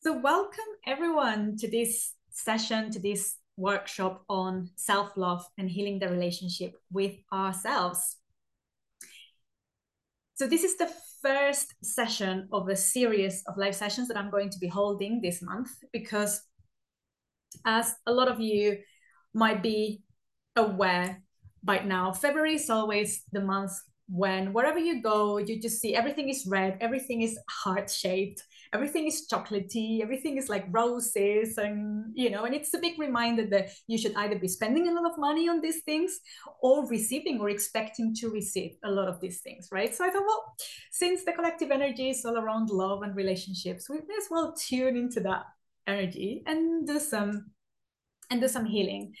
So, 0.00 0.16
welcome 0.16 0.70
everyone 0.86 1.56
to 1.56 1.68
this 1.68 2.14
session, 2.30 2.92
to 2.92 3.00
this 3.00 3.34
workshop 3.56 4.22
on 4.28 4.70
self 4.76 5.16
love 5.16 5.44
and 5.58 5.68
healing 5.68 5.98
the 5.98 6.08
relationship 6.08 6.74
with 6.92 7.16
ourselves. 7.32 8.16
So, 10.34 10.46
this 10.46 10.62
is 10.62 10.76
the 10.76 10.88
first 11.20 11.74
session 11.82 12.48
of 12.52 12.68
a 12.68 12.76
series 12.76 13.42
of 13.48 13.56
live 13.56 13.74
sessions 13.74 14.06
that 14.06 14.16
I'm 14.16 14.30
going 14.30 14.50
to 14.50 14.58
be 14.60 14.68
holding 14.68 15.20
this 15.20 15.42
month 15.42 15.70
because, 15.92 16.42
as 17.66 17.96
a 18.06 18.12
lot 18.12 18.28
of 18.28 18.40
you 18.40 18.78
might 19.34 19.64
be 19.64 20.04
aware 20.54 21.24
by 21.64 21.80
now, 21.80 22.12
February 22.12 22.54
is 22.54 22.70
always 22.70 23.24
the 23.32 23.40
month 23.40 23.72
when 24.08 24.52
wherever 24.52 24.78
you 24.78 25.02
go, 25.02 25.38
you 25.38 25.60
just 25.60 25.80
see 25.80 25.96
everything 25.96 26.28
is 26.28 26.46
red, 26.46 26.78
everything 26.80 27.22
is 27.22 27.36
heart 27.50 27.90
shaped 27.90 28.44
everything 28.72 29.06
is 29.06 29.26
chocolatey, 29.30 30.02
everything 30.02 30.36
is 30.36 30.48
like 30.48 30.66
roses, 30.70 31.58
and 31.58 32.12
you 32.14 32.30
know, 32.30 32.44
and 32.44 32.54
it's 32.54 32.74
a 32.74 32.78
big 32.78 32.98
reminder 32.98 33.46
that 33.46 33.70
you 33.86 33.98
should 33.98 34.14
either 34.16 34.38
be 34.38 34.48
spending 34.48 34.88
a 34.88 34.92
lot 34.92 35.10
of 35.10 35.18
money 35.18 35.48
on 35.48 35.60
these 35.60 35.82
things 35.82 36.20
or 36.60 36.88
receiving 36.88 37.40
or 37.40 37.50
expecting 37.50 38.14
to 38.16 38.30
receive 38.30 38.72
a 38.84 38.90
lot 38.90 39.08
of 39.08 39.20
these 39.20 39.40
things, 39.40 39.68
right? 39.72 39.94
So 39.94 40.04
I 40.04 40.10
thought, 40.10 40.26
well, 40.26 40.54
since 40.90 41.24
the 41.24 41.32
collective 41.32 41.70
energy 41.70 42.10
is 42.10 42.24
all 42.24 42.36
around 42.36 42.70
love 42.70 43.02
and 43.02 43.14
relationships, 43.14 43.88
we 43.88 43.96
may 43.96 44.16
as 44.16 44.28
well 44.30 44.54
tune 44.54 44.96
into 44.96 45.20
that 45.20 45.44
energy 45.86 46.42
and 46.46 46.86
do 46.86 46.98
some 46.98 47.50
and 48.30 48.40
do 48.40 48.48
some 48.48 48.66
healing 48.66 49.14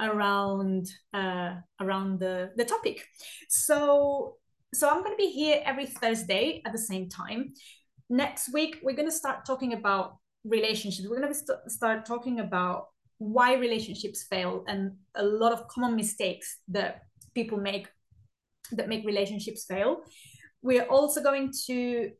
around 0.00 0.88
uh, 1.12 1.54
around 1.80 2.20
the 2.20 2.50
the 2.56 2.64
topic. 2.64 3.04
So 3.48 4.36
so 4.74 4.88
I'm 4.88 5.02
going 5.02 5.12
to 5.12 5.16
be 5.16 5.30
here 5.30 5.60
every 5.64 5.86
Thursday 5.86 6.62
at 6.64 6.72
the 6.72 6.78
same 6.78 7.08
time 7.08 7.52
next 8.12 8.52
week 8.52 8.78
we're 8.82 8.94
going 8.94 9.08
to 9.08 9.14
start 9.14 9.46
talking 9.46 9.72
about 9.72 10.18
relationships. 10.44 11.08
We're 11.08 11.20
going 11.20 11.32
to 11.32 11.38
st- 11.38 11.58
start 11.68 12.04
talking 12.04 12.40
about 12.40 12.88
why 13.18 13.54
relationships 13.54 14.24
fail 14.28 14.64
and 14.68 14.92
a 15.14 15.24
lot 15.24 15.52
of 15.52 15.66
common 15.68 15.96
mistakes 15.96 16.58
that 16.68 17.02
people 17.34 17.58
make 17.58 17.88
that 18.72 18.88
make 18.88 19.04
relationships 19.06 19.64
fail. 19.64 20.02
We're 20.60 20.84
also 20.84 21.22
going 21.22 21.52
to 21.66 22.10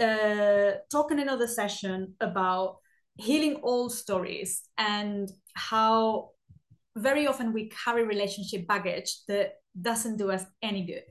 uh, 0.00 0.72
talk 0.90 1.10
in 1.12 1.18
another 1.18 1.46
session 1.46 2.14
about 2.20 2.78
healing 3.16 3.56
all 3.56 3.88
stories 3.88 4.62
and 4.76 5.30
how 5.54 6.30
very 6.96 7.26
often 7.26 7.52
we 7.52 7.70
carry 7.70 8.04
relationship 8.04 8.66
baggage 8.66 9.20
that 9.28 9.54
doesn't 9.80 10.16
do 10.16 10.30
us 10.30 10.44
any 10.62 10.84
good. 10.86 11.02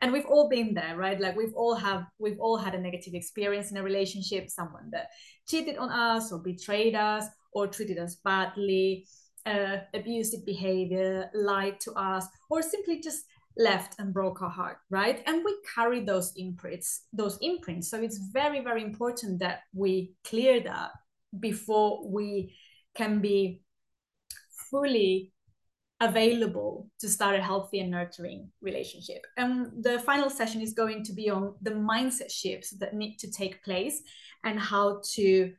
And 0.00 0.12
we've 0.12 0.26
all 0.26 0.48
been 0.48 0.74
there 0.74 0.96
right? 0.96 1.20
Like 1.20 1.36
we've 1.36 1.54
all 1.54 1.74
have 1.74 2.06
we've 2.18 2.38
all 2.38 2.56
had 2.56 2.74
a 2.74 2.80
negative 2.80 3.14
experience 3.14 3.70
in 3.70 3.76
a 3.76 3.82
relationship 3.82 4.48
someone 4.48 4.90
that 4.92 5.08
cheated 5.48 5.76
on 5.76 5.90
us 5.90 6.32
or 6.32 6.38
betrayed 6.38 6.94
us 6.94 7.26
or 7.52 7.66
treated 7.66 7.98
us 7.98 8.16
badly 8.24 9.06
uh, 9.44 9.78
abusive 9.94 10.44
behavior 10.46 11.28
lied 11.34 11.80
to 11.80 11.92
us 11.92 12.26
or 12.48 12.62
simply 12.62 13.00
just 13.00 13.24
left 13.58 13.96
and 13.98 14.14
broke 14.14 14.40
our 14.40 14.50
heart 14.50 14.78
right? 14.88 15.22
And 15.26 15.44
we 15.44 15.56
carry 15.74 16.04
those 16.04 16.32
imprints 16.36 17.06
those 17.12 17.38
imprints. 17.42 17.90
So 17.90 18.00
it's 18.00 18.18
very 18.32 18.60
very 18.60 18.82
important 18.82 19.40
that 19.40 19.60
we 19.74 20.14
clear 20.24 20.60
that 20.60 20.90
before 21.40 22.08
we 22.08 22.54
can 22.94 23.20
be 23.20 23.62
fully 24.70 25.32
available 26.02 26.90
to 26.98 27.08
start 27.08 27.36
a 27.36 27.42
healthy 27.42 27.78
and 27.78 27.90
nurturing 27.90 28.50
relationship. 28.60 29.24
And 29.36 29.70
the 29.80 30.00
final 30.00 30.28
session 30.28 30.60
is 30.60 30.74
going 30.74 31.04
to 31.04 31.12
be 31.12 31.30
on 31.30 31.54
the 31.62 31.70
mindset 31.70 32.30
shifts 32.30 32.70
that 32.80 32.94
need 32.94 33.18
to 33.18 33.30
take 33.30 33.62
place 33.62 34.02
and 34.42 34.58
how 34.58 35.00
to 35.14 35.52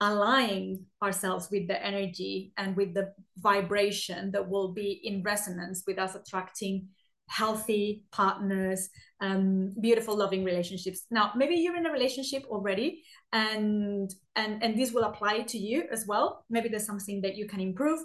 align 0.00 0.86
ourselves 1.02 1.48
with 1.50 1.68
the 1.68 1.84
energy 1.84 2.52
and 2.56 2.74
with 2.74 2.94
the 2.94 3.12
vibration 3.36 4.32
that 4.32 4.48
will 4.48 4.72
be 4.72 5.00
in 5.04 5.22
resonance 5.22 5.84
with 5.86 5.98
us 5.98 6.14
attracting 6.14 6.88
healthy 7.28 8.04
partners 8.12 8.90
um, 9.20 9.72
beautiful 9.80 10.14
loving 10.14 10.44
relationships 10.44 11.06
now 11.10 11.32
maybe 11.34 11.54
you're 11.54 11.76
in 11.76 11.86
a 11.86 11.92
relationship 11.92 12.44
already 12.50 13.02
and 13.32 14.14
and 14.36 14.62
and 14.62 14.78
this 14.78 14.92
will 14.92 15.04
apply 15.04 15.40
to 15.40 15.56
you 15.56 15.84
as 15.90 16.04
well 16.06 16.44
maybe 16.50 16.68
there's 16.68 16.84
something 16.84 17.22
that 17.22 17.34
you 17.34 17.46
can 17.46 17.60
improve 17.60 18.00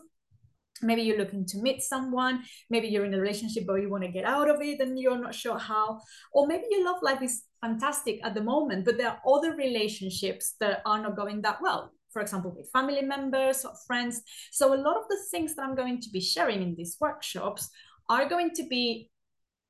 maybe 0.81 1.01
you're 1.01 1.17
looking 1.17 1.45
to 1.45 1.57
meet 1.57 1.81
someone 1.81 2.44
maybe 2.69 2.88
you're 2.88 3.06
in 3.06 3.13
a 3.13 3.19
relationship 3.19 3.66
but 3.66 3.75
you 3.75 3.90
want 3.90 4.03
to 4.03 4.12
get 4.12 4.25
out 4.25 4.50
of 4.50 4.62
it 4.62 4.79
and 4.79 5.00
you're 5.00 5.19
not 5.19 5.35
sure 5.35 5.57
how. 5.57 6.00
Or 6.34 6.47
maybe 6.47 6.66
your 6.69 6.85
love 6.85 7.01
life 7.01 7.22
is 7.22 7.44
fantastic 7.62 8.19
at 8.23 8.34
the 8.34 8.44
moment 8.44 8.85
but 8.85 8.97
there 8.97 9.09
are 9.09 9.22
other 9.28 9.56
relationships 9.56 10.56
that 10.59 10.81
are 10.85 11.01
not 11.01 11.16
going 11.16 11.41
that 11.41 11.62
well. 11.62 11.91
For 12.12 12.22
example 12.22 12.53
with 12.56 12.69
family 12.72 13.01
members 13.01 13.66
or 13.66 13.73
friends. 13.85 14.22
So 14.51 14.73
a 14.73 14.81
lot 14.81 14.97
of 14.97 15.03
the 15.09 15.17
things 15.31 15.56
that 15.56 15.63
i'm 15.63 15.75
going 15.75 16.01
to 16.01 16.09
be 16.12 16.22
sharing 16.22 16.62
in 16.62 16.75
these 16.75 16.97
workshops 17.00 17.69
are 18.09 18.28
going 18.28 18.51
to 18.51 18.63
be 18.67 19.09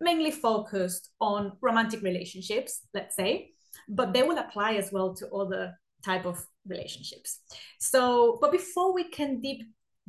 mainly 0.01 0.31
focused 0.31 1.09
on 1.19 1.51
romantic 1.61 2.01
relationships 2.01 2.81
let's 2.93 3.15
say 3.17 3.51
but 3.89 4.13
they 4.13 4.23
will 4.23 4.37
apply 4.37 4.75
as 4.75 4.91
well 4.91 5.13
to 5.13 5.29
other 5.31 5.73
type 6.03 6.25
of 6.25 6.45
relationships. 6.67 7.39
So 7.79 8.37
but 8.41 8.51
before 8.51 8.93
we 8.93 9.05
can 9.05 9.41
deep 9.41 9.63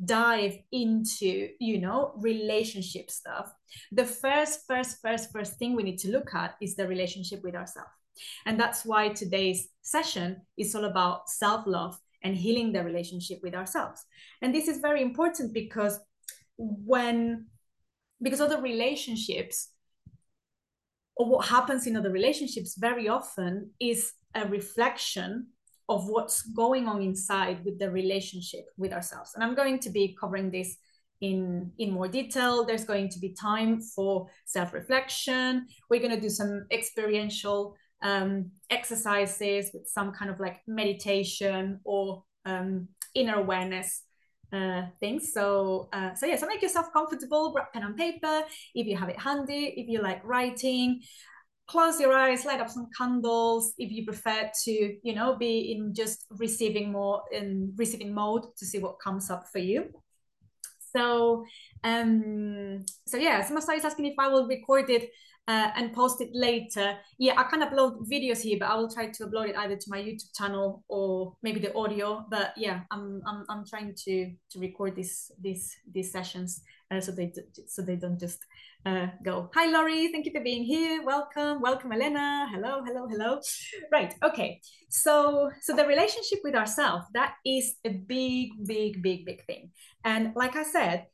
dive 0.05 0.57
into 0.71 1.49
you 1.59 1.79
know 1.79 2.13
relationship 2.17 3.11
stuff 3.11 3.53
the 3.91 4.05
first 4.05 4.61
first 4.67 5.01
first 5.01 5.31
first 5.31 5.59
thing 5.59 5.75
we 5.75 5.83
need 5.83 5.99
to 5.99 6.11
look 6.11 6.33
at 6.33 6.55
is 6.61 6.75
the 6.75 6.87
relationship 6.87 7.43
with 7.43 7.55
ourselves 7.55 7.91
and 8.45 8.59
that's 8.59 8.85
why 8.85 9.09
today's 9.09 9.67
session 9.81 10.41
is 10.57 10.75
all 10.75 10.85
about 10.85 11.29
self-love 11.29 11.99
and 12.23 12.35
healing 12.35 12.71
the 12.71 12.83
relationship 12.83 13.39
with 13.41 13.55
ourselves. 13.55 14.05
And 14.41 14.53
this 14.53 14.67
is 14.67 14.77
very 14.77 15.01
important 15.01 15.53
because 15.53 15.99
when 16.57 17.47
because 18.21 18.41
other 18.41 18.61
relationships 18.61 19.69
or 21.15 21.25
what 21.27 21.47
happens 21.47 21.87
in 21.87 21.95
other 21.95 22.11
relationships 22.11 22.75
very 22.77 23.07
often 23.07 23.71
is 23.79 24.13
a 24.35 24.45
reflection 24.47 25.47
of 25.91 26.07
what's 26.07 26.41
going 26.63 26.87
on 26.87 27.01
inside 27.01 27.57
with 27.65 27.77
the 27.77 27.89
relationship 27.89 28.65
with 28.77 28.93
ourselves. 28.93 29.31
And 29.35 29.43
I'm 29.43 29.55
going 29.55 29.77
to 29.79 29.89
be 29.89 30.15
covering 30.19 30.49
this 30.51 30.77
in 31.19 31.71
in 31.77 31.91
more 31.91 32.07
detail. 32.07 32.65
There's 32.65 32.85
going 32.85 33.09
to 33.09 33.19
be 33.19 33.29
time 33.49 33.81
for 33.95 34.27
self-reflection. 34.45 35.67
We're 35.89 36.03
going 36.05 36.15
to 36.15 36.21
do 36.27 36.29
some 36.29 36.65
experiential 36.71 37.75
um, 38.01 38.51
exercises 38.69 39.69
with 39.73 39.85
some 39.87 40.11
kind 40.11 40.31
of 40.31 40.39
like 40.39 40.57
meditation 40.65 41.79
or 41.83 42.23
um, 42.45 42.87
inner 43.13 43.35
awareness 43.35 44.03
uh, 44.51 44.83
things. 44.99 45.33
So, 45.33 45.89
uh, 45.93 46.13
so 46.15 46.25
yeah, 46.25 46.37
so 46.37 46.47
make 46.47 46.61
yourself 46.61 46.87
comfortable, 46.91 47.51
grab 47.51 47.67
pen 47.73 47.83
and 47.83 47.95
paper 47.95 48.43
if 48.73 48.87
you 48.87 48.97
have 48.97 49.09
it 49.09 49.19
handy, 49.19 49.73
if 49.77 49.87
you 49.87 50.01
like 50.01 50.21
writing 50.25 51.01
close 51.71 52.01
your 52.01 52.13
eyes, 52.13 52.43
light 52.43 52.59
up 52.59 52.69
some 52.69 52.87
candles 52.97 53.73
if 53.77 53.91
you 53.91 54.03
prefer 54.05 54.51
to, 54.65 54.71
you 55.03 55.15
know, 55.15 55.37
be 55.37 55.71
in 55.71 55.93
just 55.93 56.25
receiving 56.37 56.91
more 56.91 57.23
in 57.31 57.73
receiving 57.77 58.13
mode 58.13 58.43
to 58.57 58.65
see 58.65 58.79
what 58.79 58.99
comes 58.99 59.29
up 59.29 59.47
for 59.51 59.59
you. 59.59 59.85
So, 60.93 61.45
um, 61.85 62.83
so 63.07 63.17
yeah, 63.17 63.47
Samasa 63.47 63.77
is 63.77 63.85
asking 63.85 64.07
if 64.07 64.15
I 64.19 64.27
will 64.27 64.47
record 64.47 64.89
it 64.89 65.09
uh, 65.47 65.71
and 65.77 65.93
post 65.93 66.19
it 66.19 66.29
later. 66.33 66.97
Yeah, 67.17 67.39
I 67.39 67.43
can 67.43 67.61
upload 67.61 68.05
videos 68.11 68.41
here, 68.41 68.57
but 68.59 68.69
I 68.69 68.75
will 68.75 68.91
try 68.91 69.07
to 69.07 69.25
upload 69.25 69.47
it 69.47 69.55
either 69.55 69.77
to 69.77 69.85
my 69.87 69.99
YouTube 69.99 70.35
channel 70.35 70.83
or 70.89 71.37
maybe 71.41 71.61
the 71.61 71.73
audio. 71.73 72.25
But 72.29 72.53
yeah, 72.57 72.81
I'm 72.91 73.21
I'm, 73.25 73.45
I'm 73.49 73.65
trying 73.65 73.95
to 74.05 74.31
to 74.51 74.59
record 74.59 74.97
this 74.97 75.31
this 75.41 75.73
these 75.89 76.11
sessions 76.11 76.61
so 76.99 77.11
they 77.11 77.31
so 77.67 77.81
they 77.81 77.95
don't 77.95 78.19
just 78.19 78.39
uh, 78.85 79.07
go. 79.23 79.49
Hi, 79.55 79.71
Laurie. 79.71 80.11
Thank 80.11 80.25
you 80.25 80.31
for 80.31 80.41
being 80.41 80.63
here. 80.63 81.03
Welcome. 81.03 81.61
Welcome, 81.61 81.91
Elena. 81.91 82.47
Hello, 82.51 82.83
hello, 82.85 83.07
hello. 83.07 83.39
Right. 83.91 84.13
Okay. 84.23 84.61
So, 84.89 85.51
so 85.61 85.75
the 85.75 85.85
relationship 85.85 86.39
with 86.43 86.55
ourselves, 86.55 87.05
that 87.13 87.35
is 87.45 87.75
a 87.85 87.89
big, 87.89 88.49
big, 88.65 89.01
big, 89.01 89.25
big 89.25 89.45
thing. 89.45 89.71
And 90.03 90.33
like 90.35 90.55
I 90.55 90.63
said, 90.63 91.05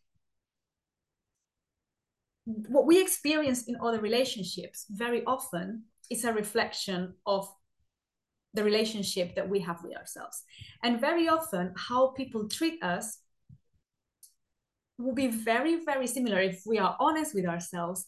what 2.46 2.88
we 2.88 3.02
experience 3.02 3.68
in 3.68 3.76
other 3.84 4.00
relationships 4.00 4.86
very 4.90 5.24
often 5.26 5.84
is 6.10 6.24
a 6.24 6.32
reflection 6.34 7.14
of 7.26 7.48
the 8.54 8.64
relationship 8.64 9.36
that 9.36 9.48
we 9.48 9.60
have 9.60 9.84
with 9.84 9.96
ourselves. 9.98 10.44
And 10.84 11.02
very 11.02 11.28
often, 11.28 11.74
how 11.76 12.08
people 12.08 12.48
treat 12.48 12.82
us 12.82 13.20
will 14.98 15.14
be 15.14 15.28
very, 15.28 15.84
very 15.86 16.08
similar 16.08 16.40
if 16.42 16.62
we 16.66 16.80
are 16.80 16.96
honest 17.00 17.34
with 17.36 17.46
ourselves. 17.46 18.06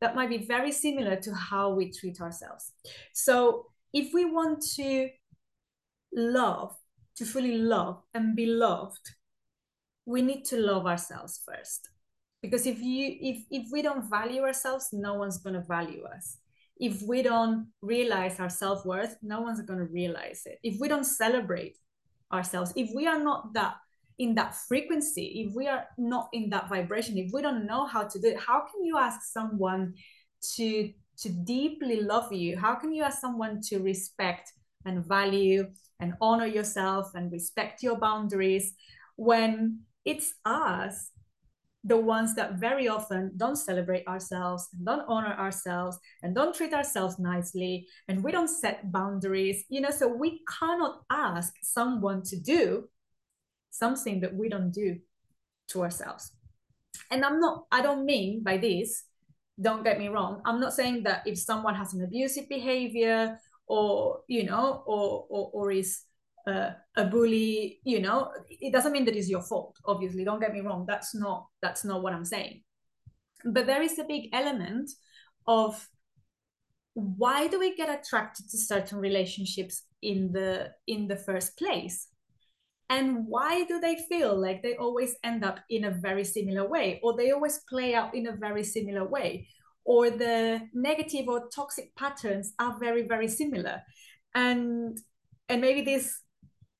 That 0.00 0.14
might 0.16 0.28
be 0.30 0.46
very 0.46 0.72
similar 0.72 1.16
to 1.16 1.34
how 1.34 1.70
we 1.74 1.90
treat 1.92 2.20
ourselves. 2.20 2.72
So, 3.12 3.66
if 3.92 4.12
we 4.12 4.24
want 4.24 4.62
to 4.76 5.08
love, 6.14 6.74
to 7.16 7.24
fully 7.24 7.56
love 7.58 8.02
and 8.12 8.34
be 8.36 8.46
loved, 8.46 9.14
we 10.06 10.22
need 10.22 10.44
to 10.46 10.56
love 10.58 10.86
ourselves 10.86 11.40
first. 11.46 11.88
Because 12.42 12.66
if 12.66 12.80
you 12.80 13.16
if 13.20 13.44
if 13.50 13.68
we 13.72 13.82
don't 13.82 14.08
value 14.10 14.42
ourselves, 14.42 14.90
no 14.92 15.14
one's 15.14 15.38
gonna 15.38 15.64
value 15.66 16.04
us. 16.04 16.38
if 16.80 17.02
we 17.02 17.22
don't 17.22 17.68
realize 17.82 18.40
our 18.40 18.50
self-worth 18.50 19.16
no 19.22 19.40
one's 19.40 19.62
going 19.62 19.78
to 19.78 19.86
realize 19.86 20.42
it 20.46 20.58
if 20.62 20.80
we 20.80 20.88
don't 20.88 21.04
celebrate 21.04 21.78
ourselves 22.32 22.72
if 22.76 22.90
we 22.94 23.06
are 23.06 23.20
not 23.22 23.52
that 23.54 23.76
in 24.18 24.34
that 24.34 24.54
frequency 24.54 25.44
if 25.46 25.54
we 25.54 25.66
are 25.66 25.86
not 25.98 26.28
in 26.32 26.48
that 26.48 26.68
vibration 26.68 27.18
if 27.18 27.32
we 27.32 27.42
don't 27.42 27.66
know 27.66 27.84
how 27.86 28.02
to 28.04 28.20
do 28.20 28.28
it 28.28 28.38
how 28.38 28.60
can 28.60 28.84
you 28.84 28.96
ask 28.96 29.20
someone 29.22 29.92
to 30.56 30.92
to 31.18 31.28
deeply 31.28 32.00
love 32.00 32.32
you? 32.32 32.56
How 32.56 32.74
can 32.74 32.92
you 32.92 33.02
ask 33.02 33.20
someone 33.20 33.60
to 33.68 33.78
respect 33.78 34.52
and 34.84 35.04
value 35.04 35.68
and 36.00 36.14
honor 36.20 36.46
yourself 36.46 37.12
and 37.14 37.32
respect 37.32 37.82
your 37.82 37.98
boundaries 37.98 38.74
when 39.16 39.80
it's 40.04 40.34
us 40.44 41.10
the 41.86 41.96
ones 41.96 42.34
that 42.34 42.54
very 42.54 42.88
often 42.88 43.30
don't 43.36 43.56
celebrate 43.56 44.06
ourselves 44.06 44.68
and 44.72 44.86
don't 44.86 45.04
honor 45.06 45.34
ourselves 45.34 45.98
and 46.22 46.34
don't 46.34 46.54
treat 46.54 46.72
ourselves 46.72 47.18
nicely 47.18 47.86
and 48.08 48.24
we 48.24 48.32
don't 48.32 48.48
set 48.48 48.90
boundaries? 48.90 49.64
You 49.68 49.82
know 49.82 49.90
so 49.90 50.08
we 50.08 50.40
cannot 50.58 51.02
ask 51.10 51.52
someone 51.62 52.22
to 52.22 52.38
do 52.38 52.88
something 53.74 54.20
that 54.20 54.34
we 54.34 54.48
don't 54.48 54.70
do 54.70 54.98
to 55.68 55.82
ourselves. 55.82 56.32
And 57.10 57.24
i'm 57.24 57.40
not 57.40 57.64
i 57.72 57.82
don't 57.82 58.04
mean 58.04 58.42
by 58.42 58.56
this 58.56 59.04
don't 59.60 59.84
get 59.84 59.98
me 59.98 60.08
wrong. 60.08 60.40
I'm 60.44 60.60
not 60.60 60.72
saying 60.72 61.04
that 61.04 61.22
if 61.26 61.38
someone 61.38 61.74
has 61.74 61.94
an 61.94 62.02
abusive 62.02 62.48
behavior 62.48 63.38
or 63.66 64.20
you 64.28 64.44
know 64.44 64.82
or 64.86 65.26
or, 65.28 65.50
or 65.52 65.70
is 65.70 66.02
uh, 66.46 66.70
a 66.96 67.04
bully 67.06 67.80
you 67.84 68.00
know 68.00 68.30
it 68.50 68.72
doesn't 68.72 68.92
mean 68.92 69.06
that 69.06 69.16
it's 69.16 69.30
your 69.30 69.42
fault 69.42 69.76
obviously. 69.86 70.24
Don't 70.24 70.40
get 70.40 70.52
me 70.52 70.60
wrong. 70.60 70.84
That's 70.86 71.14
not 71.14 71.46
that's 71.62 71.84
not 71.84 72.02
what 72.02 72.12
i'm 72.12 72.24
saying. 72.24 72.62
But 73.44 73.66
there 73.66 73.82
is 73.82 73.98
a 73.98 74.04
big 74.04 74.30
element 74.32 74.90
of 75.46 75.88
why 76.94 77.48
do 77.48 77.58
we 77.58 77.76
get 77.76 77.88
attracted 77.88 78.48
to 78.50 78.58
certain 78.58 78.98
relationships 78.98 79.82
in 80.02 80.32
the 80.32 80.72
in 80.86 81.06
the 81.08 81.16
first 81.16 81.56
place 81.56 82.08
and 82.90 83.26
why 83.26 83.64
do 83.64 83.80
they 83.80 83.96
feel 84.08 84.38
like 84.38 84.62
they 84.62 84.76
always 84.76 85.16
end 85.24 85.44
up 85.44 85.60
in 85.70 85.84
a 85.84 85.90
very 85.90 86.24
similar 86.24 86.68
way 86.68 87.00
or 87.02 87.16
they 87.16 87.30
always 87.30 87.60
play 87.68 87.94
out 87.94 88.14
in 88.14 88.26
a 88.26 88.36
very 88.36 88.62
similar 88.62 89.08
way 89.08 89.48
or 89.84 90.10
the 90.10 90.60
negative 90.74 91.28
or 91.28 91.48
toxic 91.54 91.94
patterns 91.96 92.52
are 92.58 92.78
very 92.78 93.02
very 93.06 93.28
similar? 93.28 93.80
And 94.34 94.98
and 95.48 95.60
maybe 95.60 95.82
this 95.82 96.20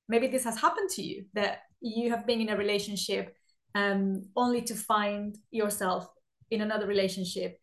maybe 0.07 0.27
this 0.27 0.43
has 0.43 0.59
happened 0.59 0.89
to 0.91 1.01
you 1.01 1.25
that 1.33 1.59
you 1.81 2.11
have 2.11 2.27
been 2.27 2.41
in 2.41 2.49
a 2.49 2.57
relationship 2.57 3.35
um, 3.73 4.23
only 4.35 4.61
to 4.61 4.75
find 4.75 5.37
yourself 5.51 6.07
in 6.51 6.61
another 6.61 6.87
relationship 6.87 7.59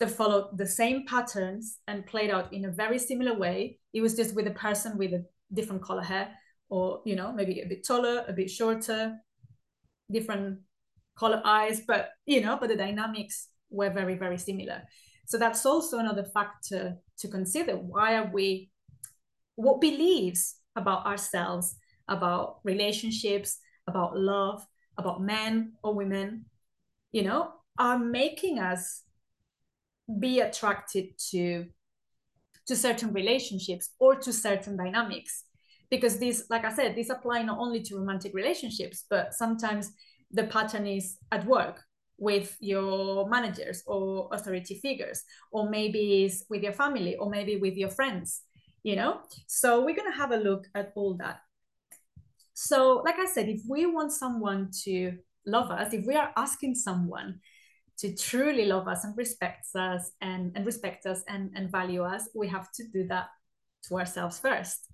that 0.00 0.10
followed 0.10 0.56
the 0.56 0.66
same 0.66 1.04
patterns 1.06 1.78
and 1.86 2.06
played 2.06 2.30
out 2.30 2.52
in 2.52 2.64
a 2.64 2.70
very 2.70 2.98
similar 2.98 3.36
way. 3.36 3.78
It 3.92 4.00
was 4.00 4.16
just 4.16 4.34
with 4.34 4.46
a 4.46 4.52
person 4.52 4.96
with 4.96 5.12
a 5.12 5.24
different 5.52 5.82
color 5.82 6.02
hair 6.02 6.30
or 6.68 7.00
you 7.04 7.16
know 7.16 7.32
maybe 7.32 7.60
a 7.60 7.66
bit 7.66 7.86
taller 7.86 8.24
a 8.28 8.32
bit 8.32 8.50
shorter 8.50 9.16
different 10.10 10.58
color 11.16 11.42
eyes 11.44 11.80
but 11.86 12.10
you 12.26 12.40
know 12.40 12.56
but 12.60 12.68
the 12.68 12.76
dynamics 12.76 13.48
were 13.70 13.90
very 13.90 14.14
very 14.14 14.38
similar. 14.38 14.82
So 15.26 15.36
that's 15.36 15.66
also 15.66 15.98
another 15.98 16.24
factor 16.24 16.96
to 17.18 17.28
consider. 17.28 17.76
Why 17.76 18.16
are 18.16 18.30
we 18.32 18.70
what 19.56 19.80
beliefs 19.80 20.56
about 20.76 21.04
ourselves 21.04 21.76
about 22.08 22.60
relationships 22.64 23.58
about 23.86 24.16
love 24.16 24.64
about 24.96 25.20
men 25.20 25.72
or 25.82 25.94
women 25.94 26.44
you 27.12 27.22
know 27.22 27.52
are 27.78 27.98
making 27.98 28.58
us 28.58 29.02
be 30.18 30.40
attracted 30.40 31.06
to 31.30 31.66
to 32.66 32.76
certain 32.76 33.12
relationships 33.12 33.90
or 33.98 34.14
to 34.14 34.32
certain 34.32 34.76
dynamics 34.76 35.44
because 35.90 36.18
this 36.18 36.44
like 36.50 36.64
i 36.64 36.72
said 36.72 36.94
this 36.94 37.10
apply 37.10 37.42
not 37.42 37.58
only 37.58 37.82
to 37.82 37.96
romantic 37.96 38.32
relationships 38.34 39.04
but 39.08 39.34
sometimes 39.34 39.92
the 40.30 40.44
pattern 40.44 40.86
is 40.86 41.18
at 41.32 41.44
work 41.46 41.82
with 42.18 42.56
your 42.60 43.28
managers 43.28 43.82
or 43.86 44.28
authority 44.32 44.74
figures 44.74 45.22
or 45.52 45.70
maybe 45.70 46.24
it's 46.24 46.44
with 46.50 46.62
your 46.62 46.72
family 46.72 47.16
or 47.16 47.30
maybe 47.30 47.56
with 47.56 47.76
your 47.76 47.90
friends 47.90 48.42
you 48.82 48.96
know? 48.96 49.20
So 49.46 49.84
we're 49.84 49.96
going 49.96 50.10
to 50.10 50.16
have 50.16 50.30
a 50.30 50.36
look 50.36 50.66
at 50.74 50.92
all 50.94 51.14
that. 51.18 51.40
So 52.54 53.02
like 53.04 53.18
i 53.20 53.26
said 53.26 53.48
if 53.48 53.60
we 53.68 53.86
want 53.86 54.10
someone 54.10 54.70
to 54.84 55.16
love 55.46 55.70
us 55.70 55.92
if 55.92 56.04
we 56.04 56.16
are 56.16 56.32
asking 56.36 56.74
someone 56.74 57.38
to 57.98 58.14
truly 58.16 58.64
love 58.64 58.88
us 58.88 59.04
and 59.04 59.16
respect 59.16 59.66
us 59.76 60.10
and, 60.20 60.52
and 60.56 60.66
respect 60.66 61.06
us 61.06 61.22
and, 61.28 61.52
and 61.54 61.70
value 61.70 62.02
us 62.02 62.28
we 62.34 62.48
have 62.48 62.72
to 62.72 62.82
do 62.88 63.06
that 63.06 63.28
to 63.84 63.94
ourselves 63.96 64.40
first 64.40 64.88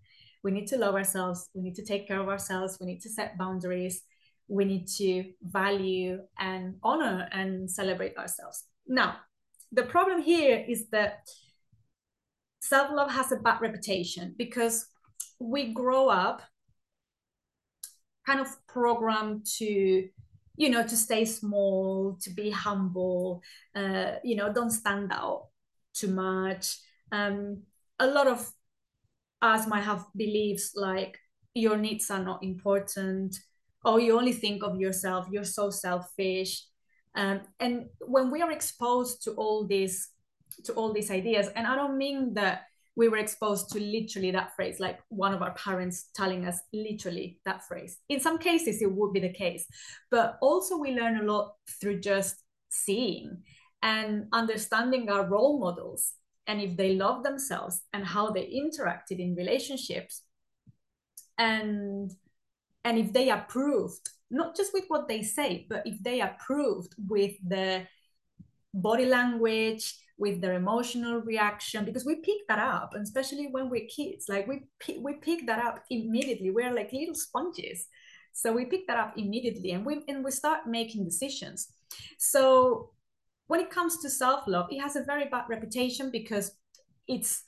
we 0.44 0.52
need 0.52 0.68
to 0.68 0.76
love 0.76 0.94
ourselves. 0.94 1.48
We 1.54 1.62
need 1.62 1.74
to 1.76 1.84
take 1.84 2.06
care 2.06 2.20
of 2.20 2.28
ourselves. 2.28 2.78
We 2.80 2.86
need 2.86 3.00
to 3.00 3.08
set 3.08 3.36
boundaries. 3.36 4.02
We 4.46 4.64
need 4.64 4.86
to 4.98 5.32
value 5.42 6.20
and 6.38 6.76
honor 6.82 7.28
and 7.32 7.68
celebrate 7.68 8.16
ourselves. 8.16 8.64
Now 8.86 9.16
the 9.72 9.82
problem 9.82 10.22
here 10.22 10.64
is 10.68 10.88
that 10.90 11.28
self-love 12.60 13.10
has 13.10 13.32
a 13.32 13.36
bad 13.36 13.60
reputation 13.60 14.34
because 14.38 14.86
we 15.40 15.72
grow 15.72 16.08
up 16.08 16.42
kind 18.24 18.40
of 18.40 18.48
programmed 18.68 19.44
to 19.58 20.08
you 20.56 20.70
know 20.70 20.82
to 20.86 20.96
stay 20.96 21.24
small 21.24 22.16
to 22.22 22.30
be 22.30 22.48
humble 22.48 23.42
uh, 23.74 24.12
you 24.22 24.36
know 24.36 24.50
don't 24.52 24.70
stand 24.70 25.10
out 25.12 25.48
too 25.94 26.08
much. 26.08 26.78
Um, 27.12 27.62
a 27.98 28.06
lot 28.06 28.26
of 28.26 28.52
us 29.44 29.66
might 29.66 29.84
have 29.84 30.06
beliefs 30.16 30.72
like 30.74 31.18
your 31.54 31.76
needs 31.76 32.10
are 32.10 32.24
not 32.24 32.42
important 32.42 33.36
or 33.84 34.00
you 34.00 34.16
only 34.16 34.32
think 34.32 34.62
of 34.64 34.80
yourself. 34.80 35.26
You're 35.30 35.44
so 35.44 35.70
selfish. 35.70 36.64
Um, 37.14 37.42
and 37.60 37.86
when 38.00 38.30
we 38.30 38.42
are 38.42 38.50
exposed 38.50 39.22
to 39.24 39.32
all 39.32 39.66
these 39.66 40.08
to 40.64 40.72
all 40.74 40.92
these 40.92 41.10
ideas 41.10 41.48
and 41.56 41.66
i 41.66 41.74
don't 41.74 41.98
mean 41.98 42.32
that 42.34 42.62
we 42.96 43.08
were 43.08 43.16
exposed 43.16 43.70
to 43.70 43.80
literally 43.80 44.30
that 44.30 44.54
phrase 44.54 44.78
like 44.78 45.00
one 45.08 45.34
of 45.34 45.42
our 45.42 45.54
parents 45.54 46.10
telling 46.14 46.46
us 46.46 46.60
literally 46.72 47.40
that 47.44 47.66
phrase. 47.66 47.98
In 48.08 48.20
some 48.20 48.38
cases 48.38 48.80
it 48.80 48.92
would 48.92 49.12
be 49.12 49.20
the 49.20 49.32
case 49.32 49.66
but 50.10 50.38
also 50.40 50.76
we 50.76 50.92
learn 50.92 51.18
a 51.18 51.24
lot 51.24 51.54
through 51.80 52.00
just 52.00 52.36
seeing 52.70 53.42
and 53.82 54.26
understanding 54.32 55.10
our 55.10 55.26
role 55.26 55.58
models 55.58 56.12
and 56.46 56.60
if 56.60 56.76
they 56.76 56.94
love 56.94 57.22
themselves 57.22 57.82
and 57.92 58.04
how 58.04 58.30
they 58.30 58.46
interacted 58.46 59.18
in 59.18 59.34
relationships 59.34 60.22
and 61.38 62.12
and 62.84 62.98
if 62.98 63.12
they 63.12 63.30
approved 63.30 64.08
not 64.30 64.56
just 64.56 64.72
with 64.72 64.84
what 64.88 65.08
they 65.08 65.22
say 65.22 65.66
but 65.68 65.82
if 65.86 66.02
they 66.02 66.20
approved 66.20 66.94
with 67.08 67.32
the 67.46 67.86
body 68.74 69.06
language 69.06 69.94
with 70.16 70.40
their 70.40 70.54
emotional 70.54 71.20
reaction 71.22 71.84
because 71.84 72.04
we 72.04 72.16
pick 72.16 72.46
that 72.48 72.58
up 72.58 72.90
and 72.94 73.02
especially 73.02 73.48
when 73.50 73.68
we're 73.68 73.86
kids 73.88 74.26
like 74.28 74.46
we 74.46 74.62
we 75.00 75.14
pick 75.14 75.46
that 75.46 75.64
up 75.64 75.84
immediately. 75.90 76.50
We're 76.50 76.72
like 76.72 76.92
little 76.92 77.14
sponges. 77.14 77.86
So 78.32 78.52
we 78.52 78.64
pick 78.64 78.86
that 78.88 78.98
up 78.98 79.14
immediately 79.16 79.72
and 79.72 79.84
we 79.84 80.02
and 80.08 80.24
we 80.24 80.30
start 80.30 80.66
making 80.66 81.04
decisions. 81.04 81.68
So 82.18 82.90
when 83.46 83.60
it 83.60 83.70
comes 83.70 83.98
to 83.98 84.10
self-love 84.10 84.66
it 84.70 84.80
has 84.80 84.96
a 84.96 85.04
very 85.04 85.26
bad 85.26 85.44
reputation 85.48 86.10
because 86.10 86.52
it's 87.06 87.42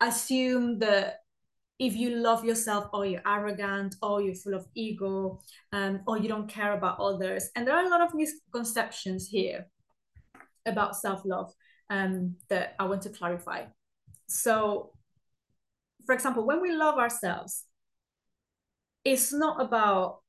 assumed 0.00 0.80
that 0.80 1.18
if 1.78 1.96
you 1.96 2.10
love 2.10 2.44
yourself 2.44 2.88
or 2.92 3.06
you're 3.06 3.22
arrogant 3.26 3.96
or 4.02 4.20
you're 4.20 4.34
full 4.34 4.54
of 4.54 4.66
ego 4.74 5.40
um, 5.72 6.00
or 6.06 6.18
you 6.18 6.28
don't 6.28 6.48
care 6.48 6.74
about 6.74 7.00
others 7.00 7.48
and 7.56 7.66
there 7.66 7.74
are 7.74 7.84
a 7.84 7.88
lot 7.88 8.02
of 8.02 8.14
misconceptions 8.14 9.26
here 9.26 9.66
about 10.66 10.96
self-love 10.96 11.52
um, 11.88 12.36
that 12.48 12.74
i 12.78 12.84
want 12.84 13.02
to 13.02 13.08
clarify. 13.08 13.64
So 14.28 14.92
for 16.06 16.14
example 16.14 16.46
when 16.46 16.60
we 16.60 16.72
love 16.72 16.98
ourselves 16.98 17.64
it's 19.04 19.32
not 19.32 19.60
about 19.60 20.20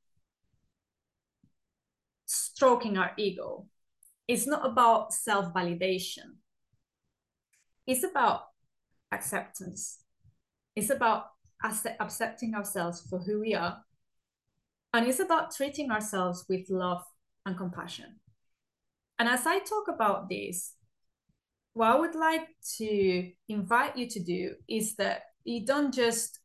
stroking 2.62 2.96
our 2.96 3.12
ego. 3.18 3.65
It's 4.27 4.46
not 4.46 4.63
about 4.63 5.15
self 5.15 5.51
validation. 5.51 6.38
It's 7.88 8.03
about 8.03 8.44
acceptance. 9.12 10.03
It's 10.75 10.91
about 10.91 11.25
accepting 12.00 12.53
ourselves 12.53 13.01
for 13.10 13.18
who 13.18 13.39
we 13.39 13.56
are. 13.56 13.80
And 14.94 15.08
it's 15.08 15.20
about 15.20 15.56
treating 15.56 15.89
ourselves 15.89 16.46
with 16.48 16.70
love 16.70 17.03
and 17.48 17.58
compassion. 17.58 18.20
And 19.18 19.27
as 19.27 19.48
I 19.48 19.58
talk 19.58 19.88
about 19.88 20.30
this, 20.30 20.75
what 21.74 21.91
I 21.91 22.00
would 22.00 22.15
like 22.15 22.48
to 22.77 23.32
invite 23.50 23.98
you 23.98 24.08
to 24.08 24.20
do 24.20 24.53
is 24.70 24.96
that 24.98 25.24
you 25.46 25.65
don't 25.65 25.91
just 25.91 26.39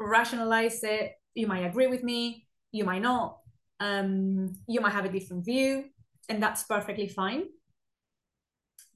rationalize 0.00 0.82
it. 0.82 1.12
You 1.34 1.46
might 1.46 1.64
agree 1.64 1.86
with 1.86 2.02
me, 2.02 2.48
you 2.72 2.84
might 2.84 3.02
not, 3.02 3.39
um, 3.80 4.54
you 4.68 4.80
might 4.80 4.92
have 4.92 5.06
a 5.06 5.12
different 5.12 5.44
view, 5.44 5.84
and 6.28 6.42
that's 6.42 6.62
perfectly 6.64 7.08
fine. 7.08 7.44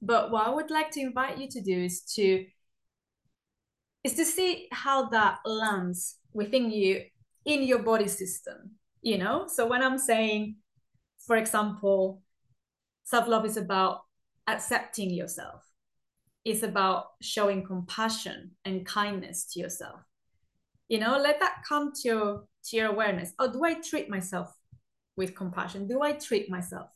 But 0.01 0.31
what 0.31 0.47
I 0.47 0.51
would 0.51 0.69
like 0.69 0.91
to 0.91 1.01
invite 1.01 1.37
you 1.37 1.49
to 1.49 1.61
do 1.61 1.83
is 1.83 2.01
to 2.15 2.45
is 4.03 4.13
to 4.13 4.23
see 4.23 4.67
how 4.71 5.09
that 5.09 5.39
lands 5.45 6.17
within 6.31 6.69
you 6.69 7.01
in 7.45 7.63
your 7.63 7.79
body 7.79 8.07
system. 8.07 8.75
You 9.01 9.17
know, 9.17 9.47
so 9.47 9.67
when 9.67 9.83
I'm 9.83 9.97
saying, 9.97 10.57
for 11.25 11.35
example, 11.35 12.21
self-love 13.03 13.45
is 13.45 13.57
about 13.57 14.01
accepting 14.47 15.11
yourself. 15.11 15.61
It's 16.43 16.63
about 16.63 17.07
showing 17.21 17.65
compassion 17.65 18.51
and 18.65 18.85
kindness 18.85 19.45
to 19.53 19.59
yourself. 19.59 20.01
You 20.87 20.99
know, 20.99 21.17
let 21.17 21.39
that 21.39 21.63
come 21.67 21.91
to 21.93 22.07
your 22.07 22.43
to 22.65 22.77
your 22.77 22.87
awareness. 22.87 23.33
Oh, 23.39 23.51
do 23.51 23.63
I 23.63 23.75
treat 23.75 24.09
myself 24.09 24.53
with 25.17 25.35
compassion? 25.35 25.87
Do 25.87 26.01
I 26.01 26.13
treat 26.13 26.49
myself 26.49 26.89